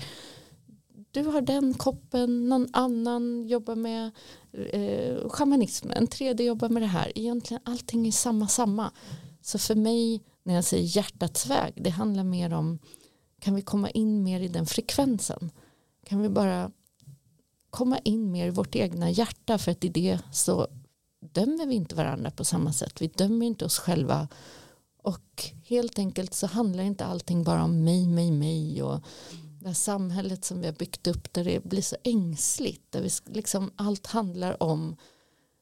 Du 1.11 1.23
har 1.23 1.41
den 1.41 1.73
koppen, 1.73 2.49
någon 2.49 2.67
annan 2.73 3.47
jobbar 3.47 3.75
med 3.75 4.11
eh, 4.51 5.29
shamanismen, 5.29 5.97
en 5.97 6.07
tredje 6.07 6.45
jobbar 6.45 6.69
med 6.69 6.81
det 6.81 6.87
här. 6.87 7.11
Egentligen 7.15 7.61
allting 7.65 8.07
är 8.07 8.11
samma 8.11 8.47
samma. 8.47 8.91
Så 9.41 9.59
för 9.59 9.75
mig 9.75 10.23
när 10.43 10.53
jag 10.53 10.63
säger 10.63 10.97
hjärtats 10.97 11.47
väg, 11.47 11.73
det 11.75 11.89
handlar 11.89 12.23
mer 12.23 12.53
om 12.53 12.79
kan 13.39 13.55
vi 13.55 13.61
komma 13.61 13.89
in 13.89 14.23
mer 14.23 14.39
i 14.39 14.47
den 14.47 14.65
frekvensen? 14.65 15.51
Kan 16.05 16.21
vi 16.21 16.29
bara 16.29 16.71
komma 17.69 17.99
in 17.99 18.31
mer 18.31 18.47
i 18.47 18.49
vårt 18.49 18.75
egna 18.75 19.11
hjärta 19.11 19.57
för 19.57 19.71
att 19.71 19.83
i 19.83 19.89
det 19.89 20.19
så 20.31 20.67
dömer 21.31 21.65
vi 21.65 21.75
inte 21.75 21.95
varandra 21.95 22.31
på 22.31 22.45
samma 22.45 22.73
sätt. 22.73 23.01
Vi 23.01 23.07
dömer 23.07 23.45
inte 23.45 23.65
oss 23.65 23.79
själva. 23.79 24.27
Och 25.03 25.51
helt 25.65 25.99
enkelt 25.99 26.33
så 26.33 26.47
handlar 26.47 26.83
inte 26.83 27.05
allting 27.05 27.43
bara 27.43 27.63
om 27.63 27.83
mig, 27.83 28.07
mig, 28.07 28.31
mig 28.31 28.83
och 28.83 29.03
det 29.59 29.67
här 29.67 29.73
samhället 29.73 30.45
som 30.45 30.59
vi 30.59 30.65
har 30.65 30.73
byggt 30.73 31.07
upp 31.07 31.33
där 31.33 31.43
det 31.43 31.63
blir 31.63 31.81
så 31.81 31.95
ängsligt. 32.03 32.91
Där 32.91 33.01
vi 33.01 33.09
liksom, 33.25 33.71
allt 33.75 34.07
handlar 34.07 34.63
om 34.63 34.95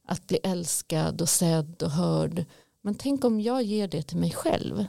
att 0.07 0.27
bli 0.27 0.39
älskad 0.43 1.21
och 1.21 1.29
sedd 1.29 1.83
och 1.83 1.91
hörd. 1.91 2.45
Men 2.81 2.95
tänk 2.95 3.25
om 3.25 3.41
jag 3.41 3.63
ger 3.63 3.87
det 3.87 4.01
till 4.01 4.17
mig 4.17 4.31
själv. 4.31 4.85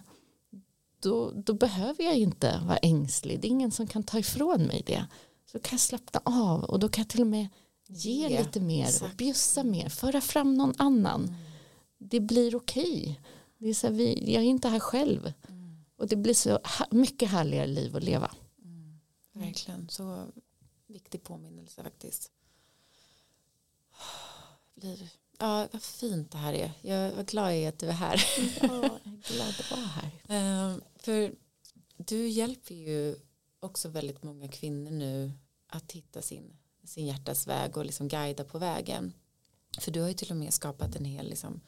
Då, 1.01 1.31
då 1.31 1.55
behöver 1.55 2.05
jag 2.05 2.17
inte 2.17 2.61
vara 2.67 2.77
ängslig. 2.77 3.41
Det 3.41 3.47
är 3.47 3.51
ingen 3.51 3.71
som 3.71 3.87
kan 3.87 4.03
ta 4.03 4.19
ifrån 4.19 4.63
mig 4.63 4.83
det. 4.87 5.07
Så 5.53 5.59
kan 5.59 5.71
jag 5.71 5.81
slappna 5.81 6.21
av 6.25 6.65
och 6.65 6.79
då 6.79 6.89
kan 6.89 7.03
jag 7.03 7.09
till 7.09 7.21
och 7.21 7.27
med 7.27 7.49
ge 7.95 8.29
yeah, 8.29 8.47
lite 8.47 8.61
mer 8.61 8.87
exakt. 8.87 9.13
och 9.13 9.17
bjussa 9.17 9.65
mer, 9.65 9.89
föra 9.89 10.21
fram 10.21 10.55
någon 10.55 10.75
annan. 10.79 11.25
Mm. 11.25 11.35
Det 11.99 12.21
blir 12.21 12.57
okej. 12.57 13.21
Det 13.59 13.69
är 13.69 13.75
så 13.75 13.87
här, 13.87 13.95
vi, 13.95 14.33
jag 14.35 14.43
är 14.43 14.47
inte 14.47 14.69
här 14.69 14.81
själv. 14.81 15.33
Mm. 15.49 15.85
Och 15.97 16.09
det 16.09 16.17
blir 16.17 16.35
så 16.35 16.59
mycket 16.91 17.31
härligare 17.31 17.67
liv 17.67 17.97
att 17.97 18.03
leva. 18.03 18.31
Mm. 18.65 19.01
Verkligen, 19.33 19.89
så 19.89 20.27
viktig 20.87 21.23
påminnelse 21.23 21.83
faktiskt. 21.83 22.31
Blir, 24.75 25.09
ja, 25.39 25.69
vad 25.73 25.83
fint 25.83 26.33
det 26.33 26.39
här 26.39 26.53
är. 26.53 26.73
Jag 26.81 27.13
var 27.13 27.23
glad 27.23 27.55
i 27.55 27.67
att 27.67 27.79
du 27.79 27.89
är 27.89 27.93
här. 27.93 28.25
Ja, 28.61 28.75
jag 28.77 28.85
är 28.85 29.35
glad 29.35 29.49
att 29.49 29.71
vara 29.71 29.81
här. 29.81 30.73
Um, 30.73 30.83
för 30.97 31.35
du 31.97 32.29
hjälper 32.29 32.75
ju 32.75 33.17
också 33.61 33.89
väldigt 33.89 34.23
många 34.23 34.49
kvinnor 34.49 34.91
nu 34.91 35.33
att 35.67 35.93
hitta 35.93 36.23
sin 36.23 36.57
sin 36.85 37.07
hjärtas 37.07 37.47
väg 37.47 37.77
och 37.77 37.85
liksom 37.85 38.09
guida 38.09 38.45
på 38.45 38.59
vägen. 38.59 39.13
För 39.79 39.91
du 39.91 40.01
har 40.01 40.09
ju 40.09 40.15
till 40.15 40.31
och 40.31 40.37
med 40.37 40.55
skapat 40.55 40.97
en 40.97 41.05
hel 41.05 41.29
liksom, 41.29 41.61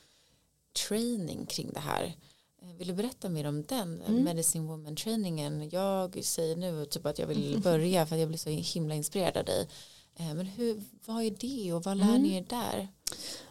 training 0.88 1.46
kring 1.46 1.70
det 1.72 1.80
här. 1.80 2.16
Eh, 2.62 2.68
vill 2.68 2.88
du 2.88 2.94
berätta 2.94 3.28
mer 3.28 3.44
om 3.44 3.62
den 3.62 4.02
mm. 4.02 4.24
Medicine 4.24 4.66
Woman 4.66 4.96
trainingen? 4.96 5.68
Jag 5.72 6.24
säger 6.24 6.56
nu 6.56 6.86
typ 6.86 7.06
att 7.06 7.18
jag 7.18 7.26
vill 7.26 7.60
börja 7.64 8.06
för 8.06 8.16
att 8.16 8.20
jag 8.20 8.28
blir 8.28 8.38
så 8.38 8.50
himla 8.50 8.94
inspirerad 8.94 9.36
av 9.36 9.44
dig. 9.44 9.68
Eh, 10.16 10.34
men 10.34 10.46
hur, 10.46 10.82
vad 11.04 11.22
är 11.22 11.30
det 11.30 11.72
och 11.72 11.84
vad 11.84 11.96
lär 11.96 12.08
mm. 12.08 12.22
ni 12.22 12.36
er 12.36 12.46
där? 12.48 12.88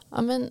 Ja, 0.09 0.21
men 0.21 0.49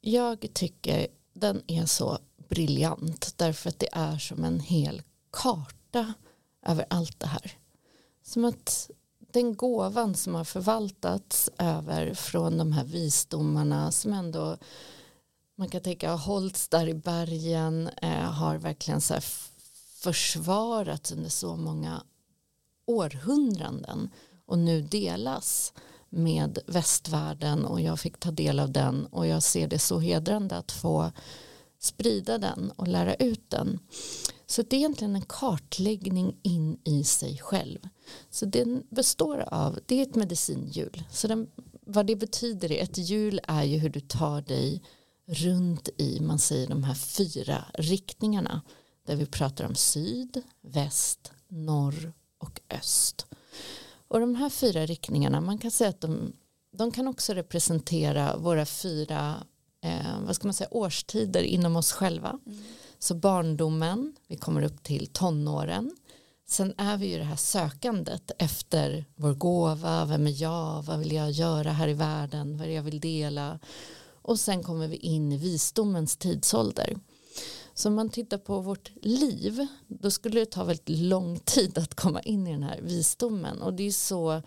jag 0.00 0.46
tycker 0.52 1.06
den 1.32 1.62
är 1.66 1.86
så 1.86 2.18
briljant 2.48 3.34
därför 3.36 3.68
att 3.68 3.78
det 3.78 3.88
är 3.92 4.18
som 4.18 4.44
en 4.44 4.60
hel 4.60 5.02
karta 5.30 6.14
över 6.66 6.86
allt 6.90 7.20
det 7.20 7.26
här. 7.26 7.52
Som 8.22 8.44
att 8.44 8.90
den 9.36 9.56
gåvan 9.56 10.14
som 10.14 10.34
har 10.34 10.44
förvaltats 10.44 11.50
över 11.58 12.14
från 12.14 12.58
de 12.58 12.72
här 12.72 12.84
visdomarna 12.84 13.92
som 13.92 14.12
ändå 14.12 14.56
man 15.56 15.68
kan 15.68 15.80
tänka 15.80 16.10
har 16.10 16.18
hållits 16.18 16.68
där 16.68 16.88
i 16.88 16.94
bergen 16.94 17.90
eh, 18.02 18.32
har 18.32 18.56
verkligen 18.56 19.00
så 19.00 19.14
försvarats 20.02 21.12
under 21.12 21.28
så 21.28 21.56
många 21.56 22.02
århundraden 22.86 24.10
och 24.46 24.58
nu 24.58 24.82
delas 24.82 25.72
med 26.08 26.58
västvärlden 26.66 27.64
och 27.64 27.80
jag 27.80 28.00
fick 28.00 28.18
ta 28.18 28.30
del 28.30 28.60
av 28.60 28.70
den 28.72 29.06
och 29.06 29.26
jag 29.26 29.42
ser 29.42 29.68
det 29.68 29.78
så 29.78 29.98
hedrande 29.98 30.56
att 30.56 30.72
få 30.72 31.12
sprida 31.78 32.38
den 32.38 32.72
och 32.76 32.88
lära 32.88 33.14
ut 33.14 33.50
den. 33.50 33.78
Så 34.46 34.62
det 34.62 34.76
är 34.76 34.78
egentligen 34.78 35.16
en 35.16 35.22
kartläggning 35.22 36.36
in 36.42 36.78
i 36.84 37.04
sig 37.04 37.38
själv. 37.38 37.78
Så 38.30 38.46
den 38.46 38.82
består 38.90 39.38
av, 39.48 39.78
det 39.86 39.98
är 39.98 40.02
ett 40.02 40.14
medicinhjul. 40.14 41.04
Så 41.10 41.28
den, 41.28 41.50
vad 41.80 42.06
det 42.06 42.16
betyder 42.16 42.72
är, 42.72 42.82
ett 42.82 42.98
hjul 42.98 43.40
är 43.48 43.64
ju 43.64 43.78
hur 43.78 43.88
du 43.88 44.00
tar 44.00 44.40
dig 44.40 44.82
runt 45.26 45.88
i, 45.98 46.20
man 46.20 46.38
säger 46.38 46.68
de 46.68 46.84
här 46.84 46.94
fyra 46.94 47.64
riktningarna. 47.74 48.62
Där 49.06 49.16
vi 49.16 49.26
pratar 49.26 49.64
om 49.64 49.74
syd, 49.74 50.42
väst, 50.60 51.32
norr 51.48 52.12
och 52.38 52.60
öst. 52.70 53.26
Och 54.08 54.20
de 54.20 54.34
här 54.34 54.50
fyra 54.50 54.86
riktningarna, 54.86 55.40
man 55.40 55.58
kan 55.58 55.70
säga 55.70 55.90
att 55.90 56.00
de, 56.00 56.32
de 56.72 56.90
kan 56.90 57.08
också 57.08 57.32
representera 57.32 58.36
våra 58.36 58.66
fyra 58.66 59.44
eh, 59.80 60.20
vad 60.26 60.36
ska 60.36 60.46
man 60.46 60.54
säga, 60.54 60.68
årstider 60.70 61.42
inom 61.42 61.76
oss 61.76 61.92
själva. 61.92 62.38
Mm. 62.46 62.58
Så 62.98 63.14
barndomen, 63.14 64.16
vi 64.26 64.36
kommer 64.36 64.62
upp 64.62 64.82
till 64.82 65.06
tonåren. 65.06 65.96
Sen 66.48 66.74
är 66.76 66.96
vi 66.96 67.06
ju 67.06 67.18
det 67.18 67.24
här 67.24 67.36
sökandet 67.36 68.30
efter 68.38 69.04
vår 69.16 69.34
gåva, 69.34 70.04
vem 70.04 70.26
är 70.26 70.42
jag, 70.42 70.82
vad 70.82 70.98
vill 70.98 71.12
jag 71.12 71.30
göra 71.30 71.72
här 71.72 71.88
i 71.88 71.94
världen, 71.94 72.56
vad 72.56 72.64
är 72.64 72.68
det 72.68 72.74
jag 72.74 72.82
vill 72.82 73.00
dela. 73.00 73.58
Och 74.22 74.40
sen 74.40 74.62
kommer 74.62 74.88
vi 74.88 74.96
in 74.96 75.32
i 75.32 75.36
visdomens 75.36 76.16
tidsålder. 76.16 76.96
Så 77.74 77.88
om 77.88 77.94
man 77.94 78.08
tittar 78.08 78.38
på 78.38 78.60
vårt 78.60 78.90
liv 79.02 79.66
då 79.86 80.10
skulle 80.10 80.40
det 80.40 80.46
ta 80.46 80.64
väldigt 80.64 80.88
lång 80.88 81.38
tid 81.38 81.78
att 81.78 81.94
komma 81.94 82.20
in 82.20 82.46
i 82.46 82.52
den 82.52 82.62
här 82.62 82.80
visdomen 82.82 83.62
och 83.62 83.74
det 83.74 83.86
är 83.86 83.92
så 83.92 84.42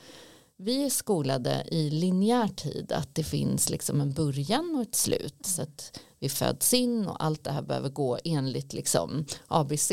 vi 0.61 0.83
är 0.83 0.89
skolade 0.89 1.63
i 1.71 1.89
linjär 1.89 2.47
tid 2.47 2.91
att 2.91 3.15
det 3.15 3.23
finns 3.23 3.69
liksom 3.69 4.01
en 4.01 4.13
början 4.13 4.75
och 4.75 4.81
ett 4.81 4.95
slut 4.95 5.45
så 5.45 5.61
att 5.61 5.99
vi 6.19 6.29
föds 6.29 6.73
in 6.73 7.07
och 7.07 7.23
allt 7.23 7.43
det 7.43 7.51
här 7.51 7.61
behöver 7.61 7.89
gå 7.89 8.19
enligt 8.23 8.73
liksom 8.73 9.25
ABC. 9.47 9.91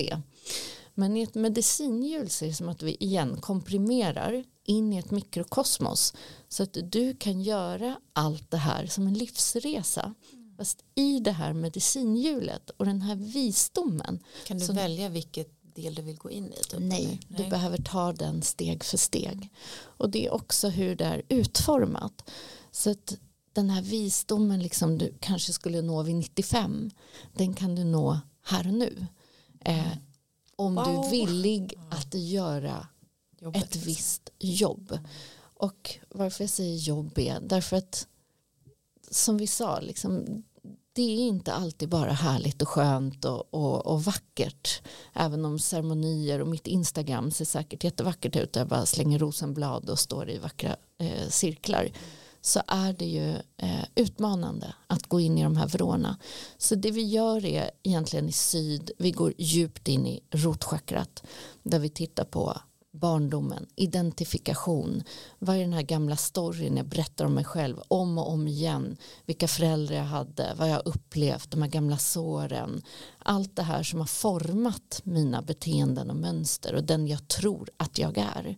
Men 0.95 1.17
i 1.17 1.23
ett 1.23 1.35
medicinhjul 1.35 2.31
så 2.31 2.45
är 2.45 2.49
det 2.49 2.55
som 2.55 2.69
att 2.69 2.83
vi 2.83 2.97
igen 3.01 3.41
komprimerar 3.41 4.45
in 4.65 4.93
i 4.93 4.99
ett 4.99 5.11
mikrokosmos 5.11 6.15
så 6.49 6.63
att 6.63 6.77
du 6.85 7.17
kan 7.17 7.43
göra 7.43 8.01
allt 8.13 8.51
det 8.51 8.57
här 8.57 8.87
som 8.87 9.07
en 9.07 9.15
livsresa. 9.15 10.15
Fast 10.57 10.85
i 10.95 11.21
det 11.21 11.33
här 11.33 11.53
medicinhjulet 11.53 12.71
och 12.71 12.87
den 12.87 13.03
här 13.03 13.17
visdomen. 13.17 14.23
Kan 14.47 14.59
du 14.59 14.67
så, 14.67 14.73
välja 14.73 15.09
vilket 15.09 15.56
del 15.77 15.95
du 15.95 16.03
vill 16.03 16.17
gå 16.17 16.31
in 16.31 16.53
i? 16.53 16.57
Typ, 16.57 16.81
nej, 16.81 17.07
nej, 17.07 17.21
du 17.29 17.51
behöver 17.51 17.79
ta 17.79 18.13
den 18.13 18.43
steg 18.43 18.85
för 18.85 18.97
steg. 18.97 19.51
Och 19.79 20.11
det 20.11 20.27
är 20.27 20.35
också 20.35 20.69
hur 20.69 20.97
det 20.97 21.05
är 21.05 21.23
utformat. 21.29 22.31
Så 22.71 22.91
att 22.91 23.19
den 23.53 23.71
här 23.71 23.83
visdomen 23.83 24.63
liksom 24.63 24.99
du 24.99 25.15
kanske 25.21 25.53
skulle 25.53 25.83
nå 25.83 26.03
vid 26.03 26.17
95 26.17 26.91
den 27.33 27.55
kan 27.55 27.75
du 27.75 27.85
nå 27.85 28.21
här 28.43 28.67
och 28.67 28.75
nu. 28.75 29.07
Eh, 29.65 29.93
om 30.57 30.75
wow. 30.75 30.85
du 30.85 30.91
är 30.91 31.11
villig 31.11 31.75
att 31.91 32.15
göra 32.15 32.87
Jobbet. 33.41 33.63
ett 33.63 33.77
visst 33.77 34.31
jobb. 34.39 34.99
Och 35.39 35.99
varför 36.09 36.45
jag 36.45 36.51
säger 36.51 36.77
jobb 36.77 37.19
är 37.19 37.41
därför 37.41 37.77
att 37.77 38.07
som 39.11 39.37
vi 39.37 39.47
sa, 39.47 39.81
liksom, 39.81 40.43
det 40.97 41.03
är 41.03 41.29
inte 41.29 41.53
alltid 41.53 41.89
bara 41.89 42.13
härligt 42.13 42.63
och 42.63 42.69
skönt 42.69 43.25
och, 43.25 43.55
och, 43.55 43.87
och, 43.87 44.05
vackert. 44.05 44.83
Även 45.15 45.45
om 45.45 45.59
ceremonier 45.59 46.41
och 46.41 46.49
mitt 46.49 46.67
Instagram 46.67 47.31
ser 47.31 47.45
säkert 47.45 47.85
jättevackert 47.85 48.37
ut 48.37 48.53
där 48.53 48.61
jag 48.61 48.69
bara 48.69 48.87
slänger 48.87 49.19
rosenblad 49.19 49.91
och 49.91 49.99
står 49.99 50.31
i 50.31 50.39
vackra 50.39 50.77
eh, 50.99 51.29
cirklar 51.29 51.89
så 52.41 52.63
är 52.67 52.93
det 52.93 53.05
ju 53.05 53.31
eh, 53.57 53.85
utmanande 53.95 54.75
att 54.87 55.07
gå 55.07 55.21
in 55.21 55.39
i 55.39 55.43
de 55.43 55.57
här 55.57 55.69
vrårna. 55.69 56.17
Så 56.59 56.75
det 56.75 56.91
vi 56.91 57.03
gör 57.03 57.45
är 57.45 57.71
egentligen 57.83 58.29
i 58.29 58.33
syd, 58.33 58.91
vi 58.99 59.11
går 59.11 59.35
djupt 59.39 59.89
in 59.89 60.07
i 60.07 60.23
rotchakrat 60.31 61.23
där 61.63 61.79
vi 61.79 61.89
tittar 61.89 62.25
på 62.25 62.61
barndomen, 62.99 63.67
identifikation, 63.77 65.03
vad 65.39 65.57
är 65.57 65.61
den 65.61 65.73
här 65.73 65.83
gamla 65.83 66.17
storyn 66.17 66.77
jag 66.77 66.87
berättar 66.87 67.25
om 67.25 67.35
mig 67.35 67.45
själv 67.45 67.81
om 67.89 68.19
och 68.19 68.31
om 68.31 68.47
igen, 68.47 68.97
vilka 69.27 69.49
föräldrar 69.49 69.97
jag 69.97 70.05
hade, 70.05 70.55
vad 70.59 70.71
jag 70.71 70.83
upplevt, 70.85 71.51
de 71.51 71.63
här 71.63 71.69
gamla 71.69 71.99
såren, 71.99 72.83
allt 73.19 73.57
det 73.57 73.63
här 73.63 73.83
som 73.83 73.99
har 73.99 74.07
format 74.07 75.01
mina 75.05 75.43
beteenden 75.43 76.11
och 76.11 76.17
mönster 76.17 76.75
och 76.75 76.85
den 76.85 77.07
jag 77.07 77.29
tror 77.29 77.69
att 77.77 77.99
jag 77.99 78.19
är. 78.19 78.57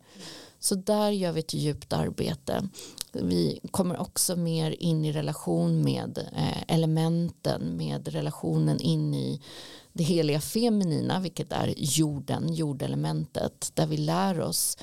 Så 0.60 0.74
där 0.74 1.10
gör 1.10 1.32
vi 1.32 1.40
ett 1.40 1.54
djupt 1.54 1.92
arbete. 1.92 2.68
Vi 3.12 3.60
kommer 3.70 4.00
också 4.00 4.36
mer 4.36 4.82
in 4.82 5.04
i 5.04 5.12
relation 5.12 5.82
med 5.82 6.18
eh, 6.36 6.62
elementen, 6.68 7.76
med 7.76 8.08
relationen 8.08 8.80
in 8.80 9.14
i 9.14 9.40
det 9.92 10.04
heliga 10.04 10.40
feminina, 10.40 11.20
vilket 11.20 11.52
är 11.52 11.74
jorden, 11.76 12.54
jordelementet, 12.54 13.70
där 13.74 13.86
vi 13.86 13.96
lär 13.96 14.40
oss 14.40 14.78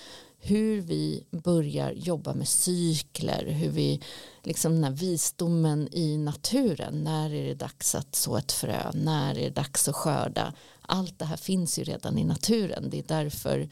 hur 0.47 0.81
vi 0.81 1.23
börjar 1.31 1.91
jobba 1.91 2.33
med 2.33 2.47
cykler, 2.47 3.45
hur 3.45 3.69
vi, 3.69 4.01
liksom 4.43 4.73
den 4.73 4.83
här 4.83 4.91
visdomen 4.91 5.89
i 5.91 6.17
naturen, 6.17 7.03
när 7.03 7.33
är 7.33 7.45
det 7.47 7.53
dags 7.55 7.95
att 7.95 8.15
så 8.15 8.37
ett 8.37 8.51
frö, 8.51 8.91
när 8.93 9.37
är 9.37 9.43
det 9.43 9.49
dags 9.49 9.87
att 9.87 9.95
skörda, 9.95 10.53
allt 10.81 11.19
det 11.19 11.25
här 11.25 11.37
finns 11.37 11.79
ju 11.79 11.83
redan 11.83 12.17
i 12.17 12.23
naturen, 12.23 12.89
det 12.89 12.99
är 12.99 13.03
därför 13.07 13.69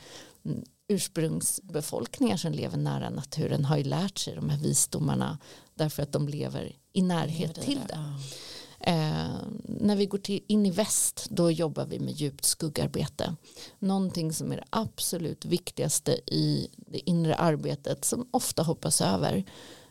ursprungsbefolkningar 0.94 2.38
som 2.38 2.52
lever 2.52 2.78
nära 2.78 3.10
naturen 3.10 3.66
har 3.66 3.78
ju 3.78 3.84
lärt 3.84 4.18
sig 4.18 4.36
de 4.36 4.50
här 4.50 4.58
visdomarna 4.58 5.38
därför 5.76 6.04
att 6.04 6.12
de 6.12 6.28
lever 6.28 6.76
i 6.94 7.02
närhet 7.02 7.62
till 7.62 7.80
det. 7.88 8.00
Eh, 8.80 9.36
när 9.64 9.96
vi 9.96 10.06
går 10.06 10.18
till, 10.18 10.44
in 10.48 10.66
i 10.66 10.72
väst 10.72 11.28
då 11.30 11.52
jobbar 11.52 11.86
vi 11.86 12.00
med 12.00 12.14
djupt 12.14 12.46
skuggarbete. 12.46 13.36
Någonting 13.80 14.34
som 14.34 14.52
är 14.52 14.56
det 14.56 14.66
absolut 14.70 15.46
viktigaste 15.46 16.12
i 16.28 16.70
det 16.78 17.10
inre 17.10 17.36
arbetet 17.36 18.06
som 18.06 18.28
ofta 18.32 18.64
hoppas 18.64 19.02
över. 19.02 19.44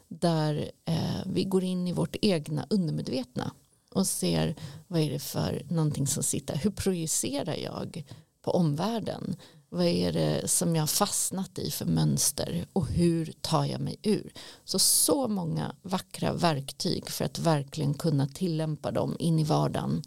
Där 0.09 0.71
eh, 0.85 1.23
vi 1.27 1.45
går 1.45 1.65
in 1.65 1.89
i 1.89 1.93
vårt 1.93 2.17
egna 2.23 2.67
undermedvetna 2.71 3.53
och 3.91 4.07
ser 4.07 4.57
vad 4.87 5.01
är 5.01 5.11
det 5.11 5.19
för 5.19 5.67
någonting 5.71 6.07
som 6.07 6.23
sitter. 6.23 6.57
Hur 6.57 6.71
projicerar 6.71 7.57
jag 7.57 8.05
på 8.43 8.51
omvärlden? 8.51 9.37
Vad 9.75 9.87
är 9.87 10.12
det 10.12 10.49
som 10.49 10.77
jag 10.77 10.83
har 10.83 10.87
fastnat 10.87 11.59
i 11.59 11.70
för 11.70 11.85
mönster 11.85 12.66
och 12.73 12.87
hur 12.87 13.33
tar 13.41 13.64
jag 13.64 13.81
mig 13.81 13.97
ur? 14.03 14.33
Så 14.64 14.79
så 14.79 15.29
många 15.29 15.75
vackra 15.83 16.33
verktyg 16.33 17.11
för 17.11 17.25
att 17.25 17.39
verkligen 17.39 17.95
kunna 17.95 18.27
tillämpa 18.27 18.91
dem 18.91 19.16
in 19.18 19.39
i 19.39 19.45
vardagen. 19.45 20.03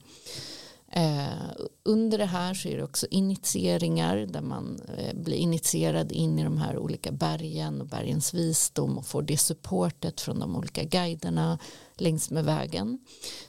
Eh, 0.92 1.52
under 1.84 2.18
det 2.18 2.26
här 2.26 2.54
så 2.54 2.68
är 2.68 2.78
det 2.78 2.84
också 2.84 3.08
initieringar 3.12 4.18
där 4.18 4.42
man 4.42 4.82
eh, 4.98 5.16
blir 5.16 5.38
initierad 5.38 6.12
in 6.12 6.40
i 6.40 6.44
de 6.44 6.58
här 6.58 6.78
olika 6.78 7.12
bergen 7.12 7.82
och 7.82 7.88
bergens 7.88 8.34
visdom 8.34 8.98
och 8.98 9.06
får 9.06 9.22
det 9.22 9.38
supportet 9.38 10.22
från 10.22 10.40
de 10.40 10.56
olika 10.56 10.84
guiderna 10.84 11.60
längs 11.98 12.30
med 12.30 12.46
vägen 12.46 13.00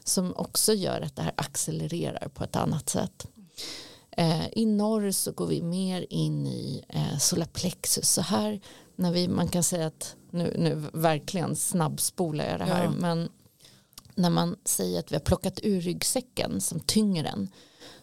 som 0.05 0.35
också 0.37 0.73
gör 0.73 1.01
att 1.01 1.17
det 1.17 1.23
här 1.23 1.35
accelererar 1.37 2.29
på 2.29 2.45
ett 2.45 2.57
annat 2.57 2.89
sätt. 2.89 3.27
Eh, 4.17 4.49
I 4.53 4.67
norr 4.67 5.11
så 5.11 5.33
går 5.33 5.47
vi 5.47 5.63
mer 5.63 6.07
in 6.11 6.47
i 6.47 6.85
eh, 6.89 7.19
solarplexus. 7.19 8.11
Så 8.11 8.21
här 8.21 8.61
när 8.97 9.13
vi, 9.13 9.29
man 9.29 9.49
kan 9.49 9.63
säga 9.63 9.87
att 9.87 10.17
nu, 10.31 10.55
nu 10.59 10.75
verkligen 10.93 11.57
snabbspolar 11.57 12.45
jag 12.45 12.61
det 12.61 12.65
här. 12.65 12.85
Ja. 12.85 12.91
Men 12.91 13.29
när 14.15 14.31
man 14.31 14.57
säger 14.65 14.99
att 14.99 15.13
vi 15.13 15.17
har 15.17 15.21
plockat 15.21 15.61
ur 15.63 15.81
ryggsäcken 15.81 16.61
som 16.61 16.81
tynger 16.81 17.23
den 17.23 17.49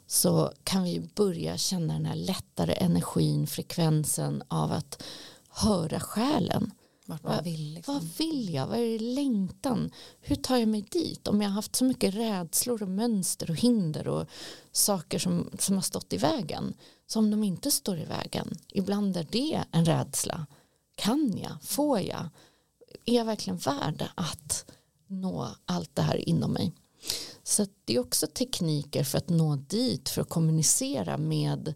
så 0.08 0.52
kan 0.64 0.84
vi 0.84 1.10
börja 1.16 1.58
känna 1.58 1.94
den 1.94 2.06
här 2.06 2.16
lättare 2.16 2.74
energin, 2.74 3.48
frekvensen 3.48 4.44
av 4.48 4.72
att 4.72 5.04
höra 5.50 6.00
själen. 6.00 6.72
Vart 7.06 7.24
man 7.24 7.44
vill. 7.44 7.74
Liksom. 7.74 7.94
Vad 7.94 8.04
vill 8.18 8.54
jag? 8.54 8.68
Vad 8.68 8.80
är 8.80 9.00
det 9.00 9.06
längtan? 9.06 9.92
Hur 10.22 10.36
tar 10.36 10.58
jag 10.58 10.68
mig 10.68 10.86
dit? 10.92 11.28
Om 11.28 11.42
jag 11.42 11.50
har 11.50 11.56
haft 11.56 11.76
så 11.76 11.86
mycket 11.86 12.16
rädslor 12.16 12.84
och 12.84 12.90
mönster 12.90 13.50
och 13.50 13.56
hinder 13.56 14.08
och 14.08 14.28
saker 14.72 15.20
som, 15.20 15.50
som 15.60 15.76
har 15.76 15.82
stått 15.82 16.14
i 16.14 16.18
vägen. 16.18 16.74
Så 17.08 17.20
om 17.20 17.32
de 17.32 17.44
inte 17.44 17.72
står 17.72 18.00
i 18.00 18.06
vägen, 18.06 18.58
ibland 18.70 19.18
är 19.18 19.28
det 19.32 19.64
en 19.72 19.86
rädsla. 19.86 20.46
Kan 20.96 21.38
jag? 21.38 21.64
Får 21.64 22.00
jag? 22.00 22.30
Är 23.06 23.16
jag 23.16 23.26
verkligen 23.26 23.58
värd 23.58 24.06
att 24.16 24.66
nå 25.08 25.48
allt 25.66 25.96
det 25.96 26.02
här 26.02 26.30
inom 26.30 26.52
mig? 26.52 26.74
Så 27.44 27.68
det 27.86 27.96
är 27.96 28.00
också 28.00 28.28
tekniker 28.28 29.04
för 29.04 29.18
att 29.18 29.30
nå 29.30 29.56
dit, 29.56 30.10
för 30.10 30.22
att 30.22 30.30
kommunicera 30.30 31.18
med 31.18 31.74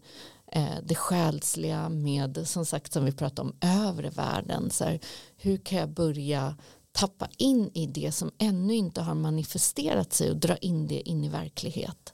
Eh, 0.52 0.76
det 0.82 0.94
själsliga 0.94 1.88
med 1.88 2.48
som 2.48 2.66
sagt 2.66 2.92
som 2.92 3.04
vi 3.04 3.12
pratade 3.12 3.48
om 3.48 3.56
övre 3.60 4.10
världen. 4.10 4.70
Så 4.70 4.84
här, 4.84 5.00
hur 5.36 5.56
kan 5.56 5.78
jag 5.78 5.88
börja 5.88 6.56
tappa 6.92 7.28
in 7.36 7.70
i 7.74 7.86
det 7.86 8.12
som 8.12 8.30
ännu 8.38 8.74
inte 8.74 9.00
har 9.00 9.14
manifesterat 9.14 10.12
sig 10.12 10.30
och 10.30 10.36
dra 10.36 10.56
in 10.56 10.86
det 10.86 11.08
in 11.08 11.24
i 11.24 11.28
verklighet. 11.28 12.12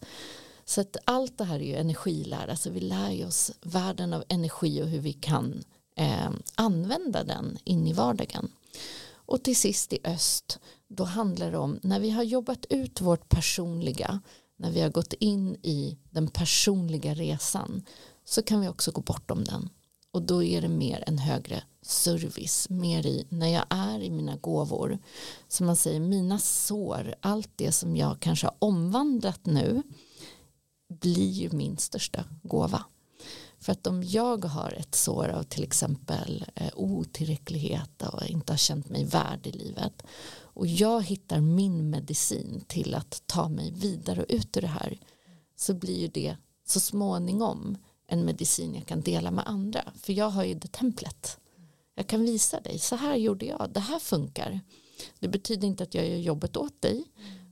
Så 0.65 0.81
att 0.81 0.97
allt 1.05 1.39
det 1.39 1.45
här 1.45 1.61
är 1.61 1.65
ju 1.65 1.75
energilära, 1.75 2.57
så 2.57 2.71
vi 2.71 2.81
lär 2.81 3.27
oss 3.27 3.53
världen 3.63 4.13
av 4.13 4.25
energi 4.29 4.83
och 4.83 4.89
hur 4.89 5.01
vi 5.01 5.13
kan 5.13 5.63
eh, 5.97 6.31
använda 6.55 7.25
den 7.25 7.59
in 7.65 7.87
i 7.87 7.93
vardagen. 7.93 8.51
Och 9.13 9.43
till 9.43 9.57
sist 9.57 9.93
i 9.93 9.99
öst, 10.05 10.59
då 10.89 11.05
handlar 11.05 11.51
det 11.51 11.59
om 11.59 11.79
när 11.83 12.01
vi 12.01 12.11
har 12.11 12.23
jobbat 12.23 12.67
ut 12.71 13.01
vårt 13.01 13.29
personliga, 13.29 14.21
när 14.57 14.71
vi 14.71 14.81
har 14.81 14.91
gått 14.91 15.13
in 15.13 15.57
i 15.63 15.99
den 16.11 16.29
personliga 16.29 17.15
resan, 17.15 17.83
så 18.25 18.43
kan 18.43 18.61
vi 18.61 18.69
också 18.69 18.91
gå 18.91 19.01
bortom 19.01 19.45
den. 19.45 19.69
Och 20.11 20.23
då 20.23 20.43
är 20.43 20.61
det 20.61 20.69
mer 20.69 21.05
en 21.07 21.19
högre 21.19 21.63
service, 21.83 22.69
mer 22.71 23.07
i 23.07 23.27
när 23.29 23.49
jag 23.49 23.65
är 23.69 24.01
i 24.01 24.11
mina 24.11 24.37
gåvor. 24.37 24.99
Som 25.49 25.67
man 25.67 25.77
säger, 25.77 26.01
mina 26.01 26.39
sår, 26.39 27.15
allt 27.21 27.51
det 27.57 27.73
som 27.73 27.97
jag 27.97 28.21
kanske 28.21 28.47
har 28.47 28.57
omvandlat 28.59 29.47
nu 29.47 29.83
blir 30.89 31.31
ju 31.31 31.51
min 31.51 31.77
största 31.77 32.25
gåva. 32.43 32.85
För 33.59 33.73
att 33.73 33.87
om 33.87 34.03
jag 34.03 34.45
har 34.45 34.73
ett 34.73 34.95
sår 34.95 35.29
av 35.29 35.43
till 35.43 35.63
exempel 35.63 36.45
eh, 36.55 36.71
otillräcklighet 36.75 38.03
och 38.03 38.27
inte 38.27 38.53
har 38.53 38.59
känt 38.59 38.89
mig 38.89 39.05
värd 39.05 39.47
i 39.47 39.53
livet 39.53 40.03
och 40.55 40.67
jag 40.67 41.03
hittar 41.03 41.41
min 41.41 41.91
medicin 41.91 42.65
till 42.67 42.95
att 42.95 43.23
ta 43.27 43.49
mig 43.49 43.73
vidare 43.73 44.21
och 44.21 44.27
ut 44.29 44.57
ur 44.57 44.61
det 44.61 44.67
här 44.67 44.99
så 45.57 45.75
blir 45.75 45.99
ju 46.01 46.09
det 46.09 46.37
så 46.67 46.81
småningom 46.81 47.79
en 48.15 48.25
medicin 48.25 48.75
jag 48.75 48.87
kan 48.87 49.01
dela 49.01 49.31
med 49.31 49.49
andra. 49.49 49.93
För 50.03 50.13
jag 50.13 50.31
har 50.31 50.45
ju 50.45 50.55
det 50.55 50.73
templet. 50.73 51.39
Jag 51.95 52.07
kan 52.07 52.23
visa 52.23 52.61
dig, 52.61 52.79
så 52.79 52.97
här 52.97 53.17
gjorde 53.17 53.47
jag, 53.47 53.71
det 53.73 53.81
här 53.81 53.99
funkar. 53.99 54.61
Det 55.19 55.29
betyder 55.29 55.69
inte 55.69 55.83
att 55.83 55.95
jag 55.95 56.09
gör 56.09 56.17
jobbet 56.17 56.57
åt 56.57 56.83
dig, 56.83 57.05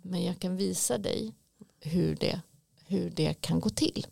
men 0.03 0.25
jag 0.25 0.39
kan 0.39 0.57
visa 0.57 0.99
dig 0.99 1.33
hur 1.81 2.17
det, 2.17 2.41
hur 2.87 3.11
det 3.11 3.35
kan 3.35 3.61
gå 3.61 3.69
till. 3.69 4.07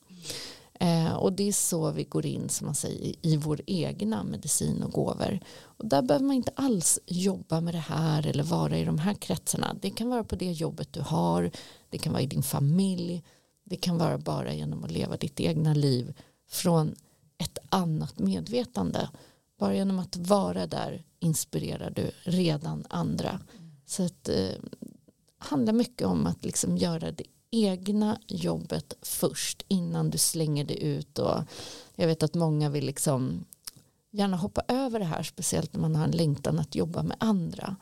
Eh, 0.81 1.13
och 1.13 1.33
det 1.33 1.49
är 1.49 1.53
så 1.53 1.91
vi 1.91 2.05
går 2.05 2.27
in 2.27 2.49
som 2.49 2.67
man 2.67 2.75
säger, 2.75 3.01
i, 3.01 3.17
i 3.23 3.37
vår 3.37 3.61
egna 3.67 4.25
medicin 4.25 4.83
och 4.83 4.93
gåvor. 4.93 5.41
Och 5.63 5.87
där 5.87 6.03
behöver 6.03 6.27
man 6.27 6.37
inte 6.37 6.53
alls 6.55 6.99
jobba 7.07 7.61
med 7.61 7.75
det 7.75 7.79
här 7.79 8.27
eller 8.27 8.43
vara 8.43 8.79
i 8.79 8.85
de 8.85 8.99
här 8.99 9.15
kretsarna. 9.15 9.77
Det 9.81 9.91
kan 9.91 10.09
vara 10.09 10.25
på 10.25 10.37
det 10.37 10.53
jobbet 10.53 10.93
du 10.93 11.01
har, 11.01 11.51
det 11.91 11.99
kan 11.99 12.13
vara 12.13 12.23
i 12.23 12.27
din 12.27 12.43
familj, 12.43 13.23
det 13.65 13.77
kan 13.77 13.99
vara 13.99 14.19
bara 14.19 14.55
genom 14.55 14.85
att 14.85 14.91
leva 14.91 15.17
ditt 15.17 15.41
egna 15.41 15.75
liv 15.75 16.15
från 16.51 16.95
ett 17.39 17.59
annat 17.69 18.19
medvetande. 18.19 19.11
Bara 19.59 19.75
genom 19.75 19.99
att 19.99 20.17
vara 20.17 20.67
där 20.67 21.05
inspirerar 21.19 21.91
du 21.91 22.11
redan 22.23 22.87
andra. 22.89 23.41
Så 23.87 24.05
att, 24.05 24.29
eh, 24.29 24.55
handlar 25.39 25.73
mycket 25.73 26.07
om 26.07 26.27
att 26.27 26.45
liksom 26.45 26.77
göra 26.77 27.13
det 27.13 27.25
egna 27.51 28.19
jobbet 28.27 28.95
först 29.03 29.65
innan 29.69 30.11
du 30.11 30.19
slänger 30.19 30.65
det 30.65 30.85
ut. 30.85 31.19
Och 31.19 31.43
jag 31.95 32.07
vet 32.07 32.23
att 32.23 32.35
många 32.35 32.71
vill 32.71 32.87
liksom 32.87 33.45
gärna 34.11 34.37
hoppa 34.37 34.63
över 34.69 34.99
det 34.99 35.05
här, 35.05 35.23
speciellt 35.23 35.73
när 35.73 35.81
man 35.81 35.97
har 35.97 36.05
en 36.05 36.11
längtan 36.11 36.59
att 36.59 36.75
jobba 36.75 37.03
med 37.03 37.17
andra. 37.21 37.77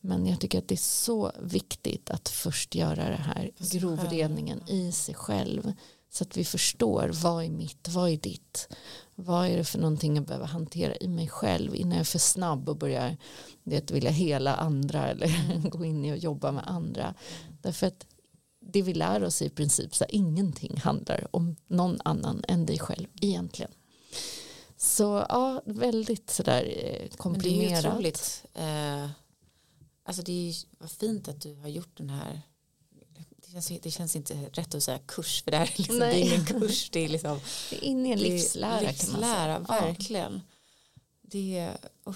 Men 0.00 0.26
jag 0.26 0.40
tycker 0.40 0.58
att 0.58 0.68
det 0.68 0.74
är 0.74 0.76
så 0.76 1.32
viktigt 1.40 2.10
att 2.10 2.28
först 2.28 2.74
göra 2.74 3.08
det 3.08 3.16
här 3.16 3.50
grovreningen 3.58 4.60
i 4.68 4.92
sig 4.92 5.14
själv. 5.14 5.72
Så 6.10 6.24
att 6.24 6.36
vi 6.36 6.44
förstår 6.44 7.10
vad 7.22 7.44
är 7.44 7.50
mitt, 7.50 7.88
vad 7.88 8.10
är 8.10 8.16
ditt. 8.16 8.68
Vad 9.14 9.46
är 9.46 9.56
det 9.56 9.64
för 9.64 9.78
någonting 9.78 10.16
jag 10.16 10.26
behöver 10.26 10.46
hantera 10.46 10.96
i 10.96 11.08
mig 11.08 11.28
själv 11.28 11.74
innan 11.74 11.92
jag 11.92 12.00
är 12.00 12.04
för 12.04 12.18
snabb 12.18 12.68
och 12.68 12.76
börjar 12.76 13.16
det 13.64 13.90
vilja 13.90 14.10
hela 14.10 14.54
andra 14.54 15.08
eller 15.08 15.68
gå 15.70 15.84
in 15.84 16.04
i 16.04 16.12
och 16.12 16.16
jobba 16.16 16.52
med 16.52 16.70
andra. 16.70 17.14
Därför 17.62 17.86
att 17.86 18.06
det 18.60 18.82
vi 18.82 18.94
lär 18.94 19.24
oss 19.24 19.42
i 19.42 19.50
princip 19.50 19.94
så 19.94 20.04
ingenting 20.08 20.76
handlar 20.76 21.36
om 21.36 21.56
någon 21.66 21.98
annan 22.04 22.44
än 22.48 22.66
dig 22.66 22.78
själv 22.78 23.06
egentligen. 23.20 23.70
Så 24.76 25.26
ja, 25.28 25.62
väldigt 25.64 26.30
sådär 26.30 26.74
eh, 26.76 27.08
komprimerat. 27.16 27.70
Men 27.70 27.72
det 27.72 27.74
är 27.74 27.82
ju 27.82 27.88
otroligt. 27.88 28.44
Eh, 28.54 29.10
alltså 30.04 30.22
det 30.22 30.48
är 30.48 30.54
vad 30.78 30.90
fint 30.90 31.28
att 31.28 31.40
du 31.40 31.54
har 31.54 31.68
gjort 31.68 31.96
den 31.96 32.10
här 32.10 32.42
känns, 33.62 33.80
det 33.82 33.90
känns 33.90 34.16
inte 34.16 34.34
rätt 34.52 34.74
att 34.74 34.82
säga 34.82 34.98
kurs 34.98 35.42
för 35.42 35.50
det 35.50 35.56
här 35.56 35.66
är, 35.66 35.78
liksom, 35.78 35.98
det 35.98 36.06
är 36.06 36.18
ingen 36.18 36.44
kurs 36.44 36.90
det 36.90 37.04
är 37.04 37.08
liksom 37.08 37.40
det 37.70 37.76
är 37.76 37.84
in 37.84 38.06
i 38.06 38.10
en 38.10 38.18
livslära, 38.18 38.80
livslära 38.80 39.54
kan 39.54 39.60
man 39.60 39.66
säga. 39.66 39.86
verkligen 39.86 40.32
ja. 40.32 40.40
det 41.22 41.70
och 42.04 42.14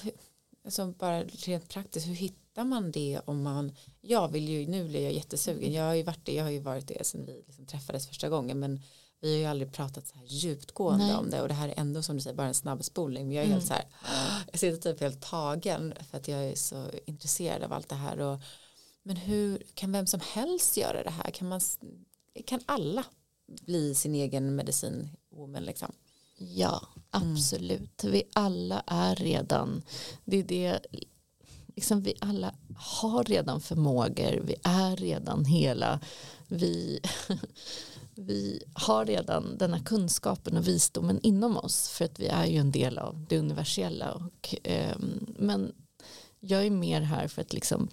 alltså 0.64 0.86
bara 0.86 1.22
rent 1.22 1.68
praktiskt 1.68 2.06
hur 2.06 2.14
hittar 2.14 2.64
man 2.64 2.90
det 2.90 3.20
om 3.24 3.42
man 3.42 3.72
jag 4.00 4.28
vill 4.28 4.48
ju 4.48 4.66
nu 4.66 4.88
blir 4.88 5.02
jag 5.02 5.12
jättesugen 5.12 5.72
jag 5.72 5.84
har 5.84 5.94
ju 5.94 6.02
varit 6.02 6.24
det 6.24 6.34
jag 6.34 6.44
har 6.44 6.50
ju 6.50 6.60
varit 6.60 6.88
det 6.88 7.06
sen 7.06 7.26
vi 7.26 7.42
liksom 7.46 7.66
träffades 7.66 8.06
första 8.06 8.28
gången 8.28 8.60
men 8.60 8.80
vi 9.20 9.32
har 9.32 9.38
ju 9.38 9.46
aldrig 9.46 9.72
pratat 9.72 10.06
så 10.06 10.16
här 10.16 10.24
djupgående 10.26 11.06
Nej. 11.06 11.14
om 11.14 11.30
det 11.30 11.42
och 11.42 11.48
det 11.48 11.54
här 11.54 11.68
är 11.68 11.74
ändå 11.76 12.02
som 12.02 12.16
du 12.16 12.22
säger 12.22 12.36
bara 12.36 12.46
en 12.46 12.54
snabb 12.54 12.84
spolning 12.84 13.26
men 13.26 13.36
jag 13.36 13.42
är 13.42 13.46
mm. 13.46 13.54
helt 13.54 13.68
så 13.68 13.74
här 13.74 13.84
jag 14.50 14.60
sitter 14.60 14.92
typ 14.92 15.00
helt 15.00 15.20
tagen 15.20 15.94
för 16.10 16.18
att 16.18 16.28
jag 16.28 16.44
är 16.44 16.54
så 16.54 16.86
intresserad 17.06 17.62
av 17.62 17.72
allt 17.72 17.88
det 17.88 17.94
här 17.94 18.20
och 18.20 18.40
men 19.02 19.16
hur 19.16 19.62
kan 19.74 19.92
vem 19.92 20.06
som 20.06 20.20
helst 20.32 20.76
göra 20.76 21.02
det 21.02 21.10
här 21.10 21.30
kan 21.30 21.48
man 21.48 21.60
kan 22.46 22.60
alla 22.66 23.04
bli 23.46 23.94
sin 23.94 24.14
egen 24.14 24.56
medicinwoman 24.56 25.64
liksom 25.64 25.92
ja 26.38 26.88
absolut 27.10 28.04
mm. 28.04 28.12
vi 28.12 28.22
alla 28.32 28.82
är 28.86 29.16
redan 29.16 29.82
det 30.24 30.36
är 30.36 30.44
det 30.44 30.80
liksom 31.76 32.02
vi 32.02 32.14
alla 32.20 32.54
har 32.76 33.24
redan 33.24 33.60
förmågor 33.60 34.40
vi 34.44 34.54
är 34.62 34.96
redan 34.96 35.44
hela 35.44 36.00
vi 36.48 37.00
vi 38.14 38.62
har 38.72 39.04
redan 39.04 39.58
denna 39.58 39.80
kunskapen 39.80 40.56
och 40.56 40.68
visdomen 40.68 41.20
inom 41.22 41.56
oss 41.56 41.88
för 41.88 42.04
att 42.04 42.20
vi 42.20 42.26
är 42.26 42.46
ju 42.46 42.58
en 42.58 42.70
del 42.70 42.98
av 42.98 43.26
det 43.28 43.38
universella. 43.38 44.12
Och, 44.12 44.54
eh, 44.66 44.96
men 45.38 45.72
jag 46.40 46.66
är 46.66 46.70
mer 46.70 47.00
här 47.00 47.28
för 47.28 47.42
att 47.42 47.52
liksom 47.52 47.88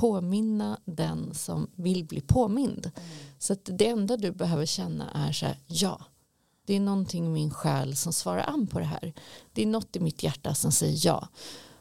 påminna 0.00 0.80
den 0.84 1.34
som 1.34 1.70
vill 1.74 2.04
bli 2.04 2.20
påmind. 2.20 2.90
Mm. 2.96 3.08
Så 3.38 3.52
att 3.52 3.60
det 3.64 3.88
enda 3.88 4.16
du 4.16 4.32
behöver 4.32 4.66
känna 4.66 5.10
är 5.10 5.32
så 5.32 5.46
här, 5.46 5.56
ja, 5.66 6.00
det 6.66 6.76
är 6.76 6.80
någonting 6.80 7.26
i 7.26 7.28
min 7.28 7.50
själ 7.50 7.96
som 7.96 8.12
svarar 8.12 8.44
an 8.48 8.66
på 8.66 8.78
det 8.78 8.84
här. 8.84 9.12
Det 9.52 9.62
är 9.62 9.66
något 9.66 9.96
i 9.96 10.00
mitt 10.00 10.22
hjärta 10.22 10.54
som 10.54 10.72
säger 10.72 11.06
ja. 11.06 11.28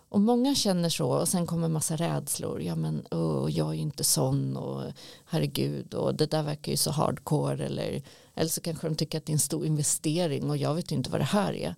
Och 0.09 0.21
många 0.21 0.55
känner 0.55 0.89
så 0.89 1.09
och 1.09 1.27
sen 1.27 1.47
kommer 1.47 1.69
massa 1.69 1.95
rädslor. 1.95 2.61
Ja 2.61 2.75
men 2.75 3.05
oh, 3.11 3.51
jag 3.51 3.69
är 3.69 3.73
ju 3.73 3.81
inte 3.81 4.03
sån 4.03 4.57
och 4.57 4.83
herregud 5.25 5.93
och 5.93 6.15
det 6.15 6.25
där 6.25 6.43
verkar 6.43 6.71
ju 6.71 6.77
så 6.77 6.91
hardcore 6.91 7.65
eller, 7.65 8.01
eller 8.35 8.49
så 8.49 8.61
kanske 8.61 8.87
de 8.87 8.95
tycker 8.95 9.17
att 9.17 9.25
det 9.25 9.31
är 9.31 9.33
en 9.33 9.39
stor 9.39 9.65
investering 9.65 10.49
och 10.49 10.57
jag 10.57 10.75
vet 10.75 10.91
ju 10.91 10.95
inte 10.95 11.09
vad 11.09 11.21
det 11.21 11.25
här 11.25 11.53
är. 11.53 11.75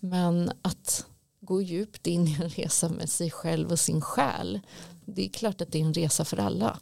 Men 0.00 0.52
att 0.62 1.06
gå 1.40 1.62
djupt 1.62 2.06
in 2.06 2.28
i 2.28 2.36
en 2.40 2.48
resa 2.48 2.88
med 2.88 3.10
sig 3.10 3.30
själv 3.30 3.72
och 3.72 3.78
sin 3.78 4.00
själ 4.00 4.60
det 5.10 5.24
är 5.24 5.28
klart 5.28 5.60
att 5.60 5.72
det 5.72 5.80
är 5.80 5.84
en 5.84 5.94
resa 5.94 6.24
för 6.24 6.36
alla. 6.36 6.78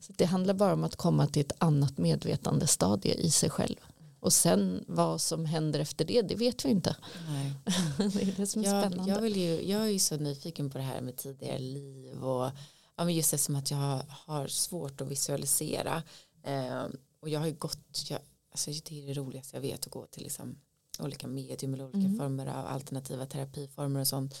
Så 0.00 0.12
det 0.16 0.24
handlar 0.24 0.54
bara 0.54 0.72
om 0.72 0.84
att 0.84 0.96
komma 0.96 1.26
till 1.26 1.40
ett 1.40 1.52
annat 1.58 1.98
medvetande 1.98 2.66
stadie 2.66 3.14
i 3.14 3.30
sig 3.30 3.50
själv. 3.50 3.76
Och 4.20 4.32
sen 4.32 4.84
vad 4.88 5.20
som 5.20 5.44
händer 5.44 5.80
efter 5.80 6.04
det, 6.04 6.22
det 6.22 6.34
vet 6.34 6.64
vi 6.64 6.68
inte. 6.68 6.96
Nej. 7.28 7.52
det 8.12 8.22
är 8.22 8.34
det 8.36 8.46
som 8.46 8.62
är 8.62 8.66
jag, 8.66 8.86
spännande. 8.86 9.12
Jag, 9.12 9.20
vill 9.20 9.36
ju, 9.36 9.70
jag 9.70 9.82
är 9.82 9.86
ju 9.86 9.98
så 9.98 10.16
nyfiken 10.16 10.70
på 10.70 10.78
det 10.78 10.84
här 10.84 11.00
med 11.00 11.16
tidigare 11.16 11.58
liv 11.58 12.24
och 12.24 12.50
ja, 12.96 13.04
men 13.04 13.14
just 13.14 13.30
det 13.30 13.38
som 13.38 13.56
att 13.56 13.70
jag 13.70 14.02
har 14.08 14.48
svårt 14.48 15.00
att 15.00 15.08
visualisera. 15.08 16.02
Eh, 16.42 16.84
och 17.20 17.28
jag 17.28 17.40
har 17.40 17.46
ju 17.46 17.54
gått, 17.54 18.10
jag, 18.10 18.20
alltså 18.50 18.70
det 18.70 19.02
är 19.02 19.06
det 19.06 19.14
roligaste 19.14 19.56
jag 19.56 19.62
vet 19.62 19.86
att 19.86 19.92
gå 19.92 20.06
till 20.06 20.22
liksom 20.22 20.58
olika 20.98 21.26
medium 21.26 21.74
eller 21.74 21.84
olika 21.84 22.06
mm. 22.06 22.18
former 22.18 22.46
av 22.46 22.66
alternativa 22.66 23.26
terapiformer 23.26 24.00
och 24.00 24.08
sånt. 24.08 24.34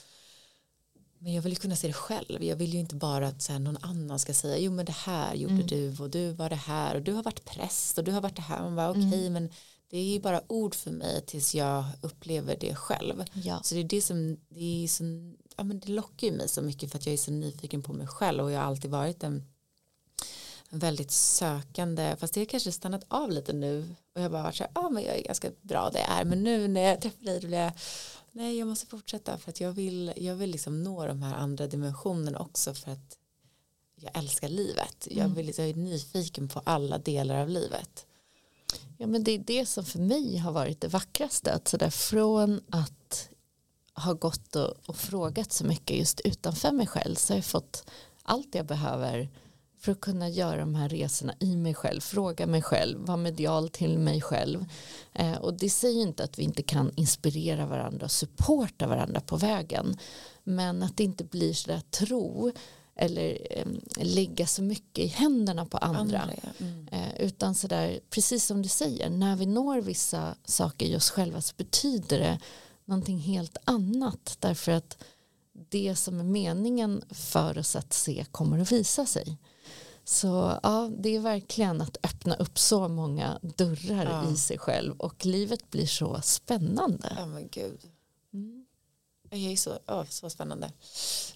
Men 1.18 1.34
jag 1.34 1.42
vill 1.42 1.52
ju 1.52 1.58
kunna 1.58 1.76
se 1.76 1.86
det 1.86 1.92
själv. 1.92 2.44
Jag 2.44 2.56
vill 2.56 2.74
ju 2.74 2.80
inte 2.80 2.94
bara 2.94 3.28
att 3.28 3.42
så 3.42 3.58
någon 3.58 3.78
annan 3.80 4.18
ska 4.18 4.34
säga 4.34 4.58
jo 4.58 4.72
men 4.72 4.86
det 4.86 4.92
här 4.92 5.34
gjorde 5.34 5.54
mm. 5.54 5.66
du 5.66 5.96
och 5.98 6.10
du 6.10 6.32
var 6.32 6.50
det 6.50 6.56
här 6.56 6.94
och 6.94 7.02
du 7.02 7.12
har 7.12 7.22
varit 7.22 7.44
präst 7.44 7.98
och 7.98 8.04
du 8.04 8.12
har 8.12 8.20
varit 8.20 8.36
det 8.36 8.42
här. 8.42 8.62
Man 8.62 8.76
bara 8.76 8.90
okej 8.90 9.06
okay, 9.06 9.20
mm. 9.20 9.32
men 9.32 9.50
det 9.90 9.98
är 9.98 10.04
ju 10.04 10.20
bara 10.20 10.42
ord 10.46 10.74
för 10.74 10.90
mig 10.90 11.22
tills 11.26 11.54
jag 11.54 11.84
upplever 12.00 12.56
det 12.60 12.74
själv. 12.74 13.24
Ja. 13.32 13.60
Så 13.62 13.74
det 13.74 13.80
är 13.80 13.84
det 13.84 14.02
som, 14.02 14.36
det 14.48 14.84
är 14.84 14.88
som, 14.88 15.36
ja 15.56 15.64
men 15.64 15.80
det 15.80 15.88
lockar 15.88 16.26
ju 16.26 16.32
mig 16.32 16.48
så 16.48 16.62
mycket 16.62 16.90
för 16.90 16.98
att 16.98 17.06
jag 17.06 17.12
är 17.12 17.16
så 17.16 17.30
nyfiken 17.30 17.82
på 17.82 17.92
mig 17.92 18.06
själv 18.06 18.44
och 18.44 18.50
jag 18.50 18.60
har 18.60 18.66
alltid 18.66 18.90
varit 18.90 19.22
en, 19.22 19.44
en 20.70 20.78
väldigt 20.78 21.10
sökande, 21.10 22.16
fast 22.18 22.34
det 22.34 22.40
har 22.40 22.44
kanske 22.44 22.72
stannat 22.72 23.04
av 23.08 23.30
lite 23.30 23.52
nu 23.52 23.94
och 24.14 24.20
jag 24.20 24.32
bara 24.32 24.42
varit 24.42 24.56
så 24.56 24.62
här, 24.62 24.72
ja 24.74 24.88
men 24.88 25.04
jag 25.04 25.18
är 25.18 25.22
ganska 25.22 25.50
bra 25.60 25.90
det 25.92 26.00
är, 26.00 26.24
men 26.24 26.42
nu 26.44 26.68
när 26.68 26.80
jag 26.80 27.00
träffar 27.00 27.24
dig 27.24 27.40
då 27.40 27.46
blir 27.46 27.58
jag 27.58 27.72
nej 28.32 28.58
jag 28.58 28.68
måste 28.68 28.86
fortsätta 28.86 29.38
för 29.38 29.50
att 29.50 29.60
jag 29.60 29.72
vill, 29.72 30.12
jag 30.16 30.34
vill 30.34 30.50
liksom 30.50 30.82
nå 30.82 31.06
de 31.06 31.22
här 31.22 31.34
andra 31.34 31.66
dimensionerna 31.66 32.38
också 32.38 32.74
för 32.74 32.90
att 32.90 33.18
jag 33.94 34.16
älskar 34.16 34.48
livet. 34.48 35.08
Mm. 35.10 35.18
Jag, 35.18 35.28
vill, 35.28 35.52
jag 35.58 35.68
är 35.68 35.74
nyfiken 35.74 36.48
på 36.48 36.60
alla 36.64 36.98
delar 36.98 37.42
av 37.42 37.48
livet. 37.48 38.06
Ja 38.98 39.06
men 39.06 39.24
det 39.24 39.32
är 39.32 39.38
det 39.38 39.66
som 39.66 39.84
för 39.84 39.98
mig 39.98 40.36
har 40.36 40.52
varit 40.52 40.80
det 40.80 40.88
vackraste. 40.88 41.52
Att 41.52 41.68
sådär 41.68 41.90
från 41.90 42.60
att 42.70 43.28
ha 43.94 44.12
gått 44.12 44.56
och, 44.56 44.74
och 44.86 44.96
frågat 44.96 45.52
så 45.52 45.64
mycket 45.64 45.96
just 45.96 46.20
utanför 46.20 46.72
mig 46.72 46.86
själv 46.86 47.14
så 47.14 47.32
har 47.32 47.38
jag 47.38 47.44
fått 47.44 47.90
allt 48.22 48.54
jag 48.54 48.66
behöver 48.66 49.28
för 49.78 49.92
att 49.92 50.00
kunna 50.00 50.28
göra 50.28 50.60
de 50.60 50.74
här 50.74 50.88
resorna 50.88 51.34
i 51.40 51.56
mig 51.56 51.74
själv, 51.74 52.00
fråga 52.00 52.46
mig 52.46 52.62
själv, 52.62 52.98
vara 52.98 53.16
medial 53.16 53.68
till 53.68 53.98
mig 53.98 54.20
själv. 54.20 54.64
Eh, 55.12 55.36
och 55.36 55.54
det 55.54 55.70
säger 55.70 56.02
inte 56.02 56.24
att 56.24 56.38
vi 56.38 56.42
inte 56.42 56.62
kan 56.62 56.92
inspirera 56.94 57.66
varandra 57.66 58.04
och 58.04 58.10
supporta 58.10 58.86
varandra 58.86 59.20
på 59.20 59.36
vägen. 59.36 59.98
Men 60.44 60.82
att 60.82 60.96
det 60.96 61.04
inte 61.04 61.24
blir 61.24 61.52
sådär 61.52 61.82
tro 61.90 62.52
eller 62.96 63.38
eh, 63.50 63.66
lägga 63.96 64.46
så 64.46 64.62
mycket 64.62 65.04
i 65.04 65.06
händerna 65.06 65.66
på 65.66 65.78
andra. 65.78 66.20
andra 66.20 66.34
ja. 66.42 66.48
mm. 66.58 66.88
eh, 66.88 67.20
utan 67.20 67.54
sådär, 67.54 68.00
precis 68.10 68.44
som 68.44 68.62
du 68.62 68.68
säger, 68.68 69.10
när 69.10 69.36
vi 69.36 69.46
når 69.46 69.80
vissa 69.80 70.34
saker 70.44 70.86
i 70.86 70.96
oss 70.96 71.10
själva 71.10 71.40
så 71.40 71.54
betyder 71.56 72.18
det 72.18 72.38
någonting 72.84 73.18
helt 73.18 73.56
annat. 73.64 74.36
Därför 74.40 74.72
att 74.72 75.04
det 75.68 75.96
som 75.96 76.20
är 76.20 76.24
meningen 76.24 77.02
för 77.10 77.58
oss 77.58 77.76
att 77.76 77.92
se 77.92 78.24
kommer 78.30 78.58
att 78.58 78.72
visa 78.72 79.06
sig. 79.06 79.38
Så 80.08 80.58
ja, 80.62 80.90
det 80.98 81.16
är 81.16 81.20
verkligen 81.20 81.80
att 81.80 81.96
öppna 82.02 82.34
upp 82.34 82.58
så 82.58 82.88
många 82.88 83.38
dörrar 83.42 84.24
ja. 84.24 84.32
i 84.32 84.36
sig 84.36 84.58
själv 84.58 85.00
och 85.00 85.26
livet 85.26 85.70
blir 85.70 85.86
så 85.86 86.20
spännande. 86.22 87.12
Ja 87.16 87.26
men 87.26 87.48
gud. 87.48 87.80
Mm. 88.32 88.66
Jag 89.30 89.40
är 89.40 89.56
så, 89.56 89.78
oh, 89.86 90.04
så 90.08 90.30
spännande. 90.30 90.72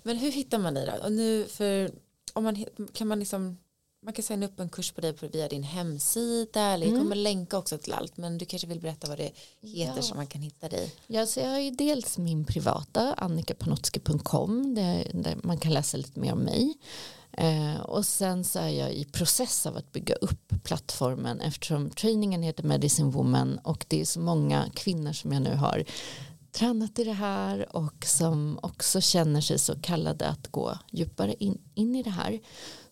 Men 0.02 0.16
hur 0.16 0.32
hittar 0.32 0.58
man 0.58 0.74
dig 0.74 0.86
då? 0.86 1.04
Och 1.04 1.12
nu 1.12 1.44
för, 1.44 1.90
om 2.32 2.44
man, 2.44 2.64
kan 2.92 3.08
man 3.08 3.18
liksom 3.18 3.58
man 4.02 4.14
kan 4.14 4.22
signa 4.22 4.46
upp 4.46 4.60
en 4.60 4.68
kurs 4.68 4.92
på 4.92 5.00
dig 5.00 5.14
via 5.20 5.48
din 5.48 5.62
hemsida 5.62 6.60
eller 6.62 6.86
jag 6.86 6.94
mm. 6.94 7.04
kommer 7.04 7.16
länka 7.16 7.58
också 7.58 7.78
till 7.78 7.92
allt 7.92 8.16
men 8.16 8.38
du 8.38 8.44
kanske 8.44 8.68
vill 8.68 8.80
berätta 8.80 9.08
vad 9.08 9.18
det 9.18 9.32
heter 9.60 9.96
ja. 9.96 10.02
så 10.02 10.14
man 10.14 10.26
kan 10.26 10.42
hitta 10.42 10.68
dig. 10.68 10.94
Ja, 11.06 11.26
så 11.26 11.40
jag 11.40 11.48
har 11.48 11.58
ju 11.58 11.70
dels 11.70 12.18
min 12.18 12.44
privata 12.44 13.14
annikapanotski.com 13.14 14.74
där, 14.74 15.10
där 15.14 15.36
man 15.42 15.58
kan 15.58 15.72
läsa 15.72 15.96
lite 15.96 16.20
mer 16.20 16.32
om 16.32 16.38
mig 16.38 16.74
Eh, 17.38 17.80
och 17.80 18.06
sen 18.06 18.44
så 18.44 18.58
är 18.58 18.68
jag 18.68 18.92
i 18.92 19.04
process 19.04 19.66
av 19.66 19.76
att 19.76 19.92
bygga 19.92 20.14
upp 20.14 20.52
plattformen 20.62 21.40
eftersom 21.40 21.90
trainingen 21.90 22.42
heter 22.42 22.64
Medicine 22.64 23.10
Woman 23.10 23.58
och 23.58 23.84
det 23.88 24.00
är 24.00 24.04
så 24.04 24.20
många 24.20 24.70
kvinnor 24.74 25.12
som 25.12 25.32
jag 25.32 25.42
nu 25.42 25.54
har 25.54 25.84
tränat 26.52 26.98
i 26.98 27.04
det 27.04 27.12
här 27.12 27.76
och 27.76 28.04
som 28.04 28.58
också 28.62 29.00
känner 29.00 29.40
sig 29.40 29.58
så 29.58 29.80
kallade 29.80 30.28
att 30.28 30.48
gå 30.48 30.78
djupare 30.90 31.34
in, 31.34 31.60
in 31.74 31.96
i 31.96 32.02
det 32.02 32.10
här 32.10 32.40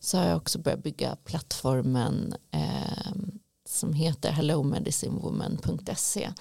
så 0.01 0.18
har 0.18 0.24
jag 0.24 0.36
också 0.36 0.59
börjat 0.59 0.82
bygga 0.82 1.16
plattformen 1.24 2.34
eh, 2.51 3.12
som 3.68 3.93
heter 3.93 4.30
hellomedicinewoman.se 4.30 6.32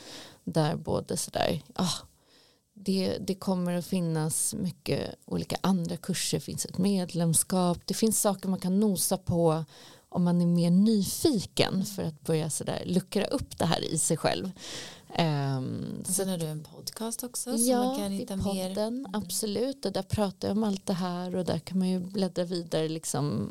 där 0.43 0.75
både 0.75 1.17
sådär 1.17 1.61
oh, 1.67 1.85
ah, 1.85 2.07
det, 2.81 3.17
det 3.17 3.35
kommer 3.35 3.73
att 3.73 3.85
finnas 3.85 4.53
mycket 4.53 5.15
olika 5.25 5.57
andra 5.61 5.97
kurser, 5.97 6.37
det 6.37 6.43
finns 6.43 6.65
ett 6.65 6.77
medlemskap, 6.77 7.77
det 7.85 7.93
finns 7.93 8.21
saker 8.21 8.49
man 8.49 8.59
kan 8.59 8.79
nosa 8.79 9.17
på 9.17 9.65
om 10.09 10.23
man 10.23 10.41
är 10.41 10.45
mer 10.45 10.71
nyfiken 10.71 11.85
för 11.85 12.03
att 12.03 12.21
börja 12.21 12.49
sådär 12.49 12.83
luckra 12.85 13.25
upp 13.25 13.57
det 13.57 13.65
här 13.65 13.93
i 13.93 13.97
sig 13.97 14.17
själv. 14.17 14.51
Um, 15.19 16.03
och 16.07 16.13
sen 16.13 16.29
har 16.29 16.37
du 16.37 16.45
en 16.45 16.63
podcast 16.63 17.23
också 17.23 17.57
som 17.57 17.67
ja, 17.67 17.83
man 17.83 17.97
kan 17.97 18.11
hitta 18.11 18.37
podden, 18.37 18.73
mer. 18.73 19.09
Mm. 19.09 19.11
absolut 19.13 19.85
och 19.85 19.91
där 19.91 20.03
pratar 20.03 20.47
jag 20.47 20.57
om 20.57 20.63
allt 20.63 20.85
det 20.85 20.93
här 20.93 21.35
och 21.35 21.45
där 21.45 21.59
kan 21.59 21.79
man 21.79 21.89
ju 21.89 21.99
bläddra 21.99 22.43
vidare 22.43 22.87
liksom 22.87 23.49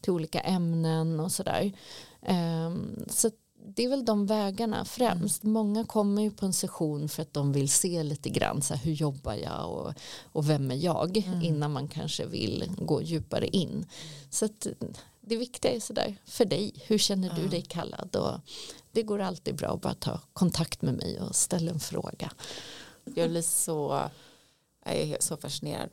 till 0.00 0.12
olika 0.12 0.40
ämnen 0.40 1.20
och 1.20 1.32
sådär. 1.32 1.72
Um, 2.28 3.04
så 3.10 3.30
det 3.74 3.84
är 3.84 3.88
väl 3.88 4.04
de 4.04 4.26
vägarna 4.26 4.84
främst. 4.84 5.42
Mm. 5.42 5.52
Många 5.52 5.84
kommer 5.84 6.22
ju 6.22 6.30
på 6.30 6.46
en 6.46 6.52
session 6.52 7.08
för 7.08 7.22
att 7.22 7.34
de 7.34 7.52
vill 7.52 7.68
se 7.68 8.02
lite 8.02 8.28
grann 8.28 8.62
så 8.62 8.74
här, 8.74 8.84
hur 8.84 8.92
jobbar 8.92 9.34
jag 9.34 9.70
och, 9.70 9.92
och 10.32 10.50
vem 10.50 10.70
är 10.70 10.74
jag 10.74 11.16
mm. 11.16 11.42
innan 11.42 11.72
man 11.72 11.88
kanske 11.88 12.26
vill 12.26 12.72
gå 12.78 13.02
djupare 13.02 13.46
in. 13.46 13.86
Så 14.30 14.44
att, 14.44 14.66
det 15.20 15.36
viktiga 15.36 15.72
är 15.72 15.80
sådär 15.80 16.16
för 16.24 16.44
dig, 16.44 16.72
hur 16.86 16.98
känner 16.98 17.34
du 17.34 17.48
dig 17.48 17.62
kallad 17.62 18.16
och 18.16 18.40
det 18.92 19.02
går 19.02 19.18
alltid 19.18 19.54
bra 19.54 19.68
att 19.68 19.80
bara 19.80 19.94
ta 19.94 20.20
kontakt 20.32 20.82
med 20.82 20.94
mig 20.94 21.20
och 21.20 21.36
ställa 21.36 21.70
en 21.70 21.80
fråga. 21.80 22.32
Jag 23.14 23.30
blir 23.30 23.42
så, 23.42 24.08
jag 24.84 24.94
är 24.94 25.16
så 25.20 25.36
fascinerad. 25.36 25.90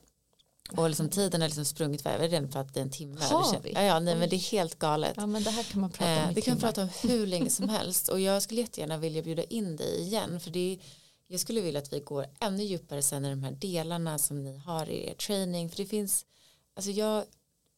Och 0.77 0.89
liksom 0.89 1.09
tiden 1.09 1.41
har 1.41 1.47
liksom 1.47 1.65
sprungit 1.65 2.01
iväg 2.01 2.21
redan 2.21 2.51
för 2.51 2.59
att 2.59 2.73
det 2.73 2.79
är 2.79 2.81
en 2.81 2.89
timme. 2.89 3.21
Har 3.21 3.59
vi? 3.59 3.71
Ja, 3.73 3.81
ja 3.81 3.99
nej, 3.99 4.15
men 4.15 4.29
det 4.29 4.35
är 4.35 4.51
helt 4.51 4.79
galet. 4.79 5.13
Ja, 5.17 5.25
men 5.25 5.43
det 5.43 5.49
här 5.49 5.63
kan 5.63 5.81
man 5.81 5.89
prata 5.89 6.23
om 6.23 6.29
eh, 6.29 6.35
Det 6.35 6.41
kan 6.41 6.53
man 6.53 6.61
prata 6.61 6.81
om 6.81 6.89
hur 7.01 7.27
länge 7.33 7.49
som 7.49 7.69
helst. 7.69 8.09
Och 8.09 8.19
jag 8.19 8.41
skulle 8.41 8.61
jättegärna 8.61 8.97
vilja 8.97 9.21
bjuda 9.21 9.43
in 9.43 9.75
dig 9.75 10.01
igen. 10.01 10.39
För 10.39 10.51
det 10.51 10.73
är, 10.73 10.79
jag 11.27 11.39
skulle 11.39 11.61
vilja 11.61 11.79
att 11.79 11.93
vi 11.93 11.99
går 11.99 12.25
ännu 12.39 12.63
djupare 12.63 13.01
sen 13.01 13.25
i 13.25 13.29
de 13.29 13.43
här 13.43 13.51
delarna 13.51 14.17
som 14.17 14.43
ni 14.43 14.57
har 14.57 14.89
i 14.89 15.09
er 15.09 15.13
training. 15.13 15.69
För 15.69 15.77
det 15.77 15.85
finns, 15.85 16.25
alltså 16.73 16.91
jag, 16.91 17.23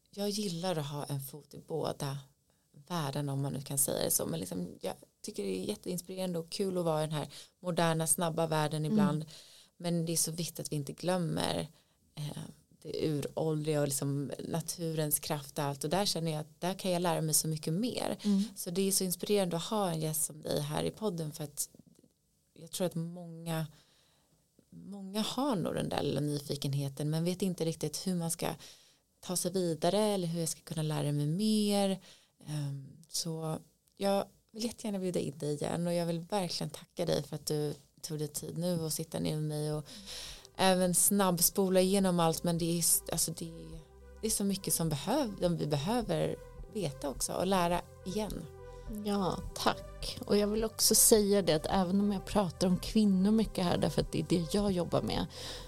jag 0.09 0.29
gillar 0.29 0.75
att 0.75 0.87
ha 0.87 1.03
en 1.03 1.19
fot 1.19 1.53
i 1.53 1.59
båda 1.67 2.17
världen 2.87 3.29
om 3.29 3.41
man 3.41 3.53
nu 3.53 3.61
kan 3.61 3.77
säga 3.77 4.03
det 4.03 4.11
så. 4.11 4.25
Men 4.25 4.39
liksom, 4.39 4.67
jag 4.81 4.93
tycker 5.21 5.43
det 5.43 5.59
är 5.59 5.63
jätteinspirerande 5.63 6.39
och 6.39 6.49
kul 6.49 6.77
att 6.77 6.85
vara 6.85 7.03
i 7.03 7.07
den 7.07 7.15
här 7.15 7.27
moderna 7.59 8.07
snabba 8.07 8.47
världen 8.47 8.85
ibland. 8.85 9.21
Mm. 9.21 9.33
Men 9.77 10.05
det 10.05 10.13
är 10.13 10.17
så 10.17 10.31
viktigt 10.31 10.59
att 10.59 10.71
vi 10.71 10.75
inte 10.75 10.93
glömmer 10.93 11.67
eh, 12.15 12.43
det 12.85 13.07
uråldriga 13.07 13.81
och 13.81 13.87
liksom 13.87 14.31
naturens 14.47 15.19
kraft 15.19 15.57
och 15.57 15.63
allt 15.63 15.83
och 15.83 15.89
där 15.89 16.05
känner 16.05 16.31
jag 16.31 16.41
att 16.41 16.61
där 16.61 16.73
kan 16.73 16.91
jag 16.91 17.01
lära 17.01 17.21
mig 17.21 17.33
så 17.33 17.47
mycket 17.47 17.73
mer. 17.73 18.17
Mm. 18.23 18.43
Så 18.55 18.69
det 18.69 18.81
är 18.81 18.91
så 18.91 19.03
inspirerande 19.03 19.57
att 19.57 19.63
ha 19.63 19.89
en 19.89 20.01
gäst 20.01 20.25
som 20.25 20.41
dig 20.41 20.61
här 20.61 20.83
i 20.83 20.91
podden 20.91 21.31
för 21.31 21.43
att 21.43 21.69
jag 22.53 22.71
tror 22.71 22.87
att 22.87 22.95
många 22.95 23.65
många 24.69 25.21
har 25.21 25.55
nog 25.55 25.75
den 25.75 25.89
där 25.89 26.03
lilla 26.03 26.21
nyfikenheten 26.21 27.09
men 27.09 27.23
vet 27.23 27.41
inte 27.41 27.65
riktigt 27.65 28.07
hur 28.07 28.15
man 28.15 28.31
ska 28.31 28.47
ta 29.19 29.35
sig 29.35 29.51
vidare 29.51 29.99
eller 29.99 30.27
hur 30.27 30.39
jag 30.39 30.49
ska 30.49 30.61
kunna 30.61 30.81
lära 30.81 31.11
mig 31.11 31.27
mer. 31.27 31.99
Ehm, 32.47 32.87
så 33.09 33.59
jag 33.97 34.25
vill 34.51 34.63
jättegärna 34.63 34.99
bjuda 34.99 35.19
in 35.19 35.37
dig 35.37 35.53
igen 35.53 35.87
och 35.87 35.93
jag 35.93 36.05
vill 36.05 36.19
verkligen 36.19 36.69
tacka 36.69 37.05
dig 37.05 37.23
för 37.23 37.35
att 37.35 37.45
du 37.45 37.73
tog 38.01 38.19
dig 38.19 38.27
tid 38.27 38.57
nu 38.57 38.79
och 38.81 38.93
sitta 38.93 39.19
ner 39.19 39.35
med 39.35 39.43
mig 39.43 39.73
och 39.73 39.87
även 40.57 40.95
snabbspola 40.95 41.81
igenom 41.81 42.19
allt 42.19 42.43
men 42.43 42.57
det 42.57 42.79
är, 42.79 42.83
alltså 43.11 43.31
det, 43.31 43.51
det 44.21 44.27
är 44.27 44.31
så 44.31 44.43
mycket 44.43 44.73
som 44.73 44.89
behöv, 44.89 45.57
vi 45.57 45.67
behöver 45.67 46.35
veta 46.73 47.09
också 47.09 47.33
och 47.33 47.47
lära 47.47 47.81
igen. 48.05 48.45
Ja, 49.03 49.37
tack. 49.53 50.17
Och 50.25 50.37
jag 50.37 50.47
vill 50.47 50.63
också 50.63 50.95
säga 50.95 51.41
det 51.41 51.53
att 51.53 51.65
även 51.69 51.99
om 51.99 52.11
jag 52.11 52.25
pratar 52.25 52.67
om 52.67 52.77
kvinnor 52.77 53.31
mycket 53.31 53.65
här 53.65 53.77
därför 53.77 54.01
att 54.01 54.11
det 54.11 54.19
är 54.19 54.25
det 54.29 54.53
jag 54.53 54.71
jobbar 54.71 55.01
med 55.01 55.25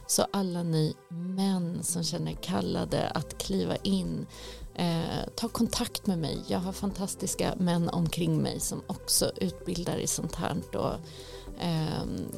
så 0.07 0.25
alla 0.31 0.63
ni 0.63 0.95
män 1.09 1.83
som 1.83 2.03
känner 2.03 2.31
kallade 2.31 3.09
att 3.09 3.37
kliva 3.37 3.75
in 3.75 4.27
eh, 4.75 5.29
ta 5.35 5.47
kontakt 5.47 6.07
med 6.07 6.17
mig. 6.17 6.43
Jag 6.47 6.59
har 6.59 6.71
fantastiska 6.71 7.53
män 7.57 7.89
omkring 7.89 8.41
mig 8.41 8.59
som 8.59 8.81
också 8.87 9.31
utbildar 9.35 9.97
i 9.97 10.07
sånt 10.07 10.35
här 10.35 10.75
och 10.75 10.93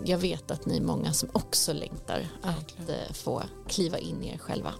jag 0.05 0.17
vet 0.17 0.51
att 0.51 0.65
ni 0.65 0.78
är 0.78 0.82
många 0.82 1.13
som 1.13 1.30
också 1.34 1.74
längtar 1.74 2.28
att 2.41 2.89
eh, 2.89 3.13
få 3.13 3.43
kliva 3.67 3.97
in 3.97 4.24
i 4.24 4.28
er 4.34 4.38
själva. 4.38 4.74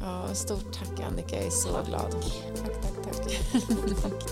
Ja, 0.00 0.34
stort 0.34 0.72
tack 0.72 1.00
Annika, 1.00 1.36
jag 1.36 1.46
är 1.46 1.50
så 1.50 1.68
glad. 1.88 2.10
Tack, 2.56 2.82
tack, 2.82 3.16
tack. 3.16 3.22
tack. 4.02 4.22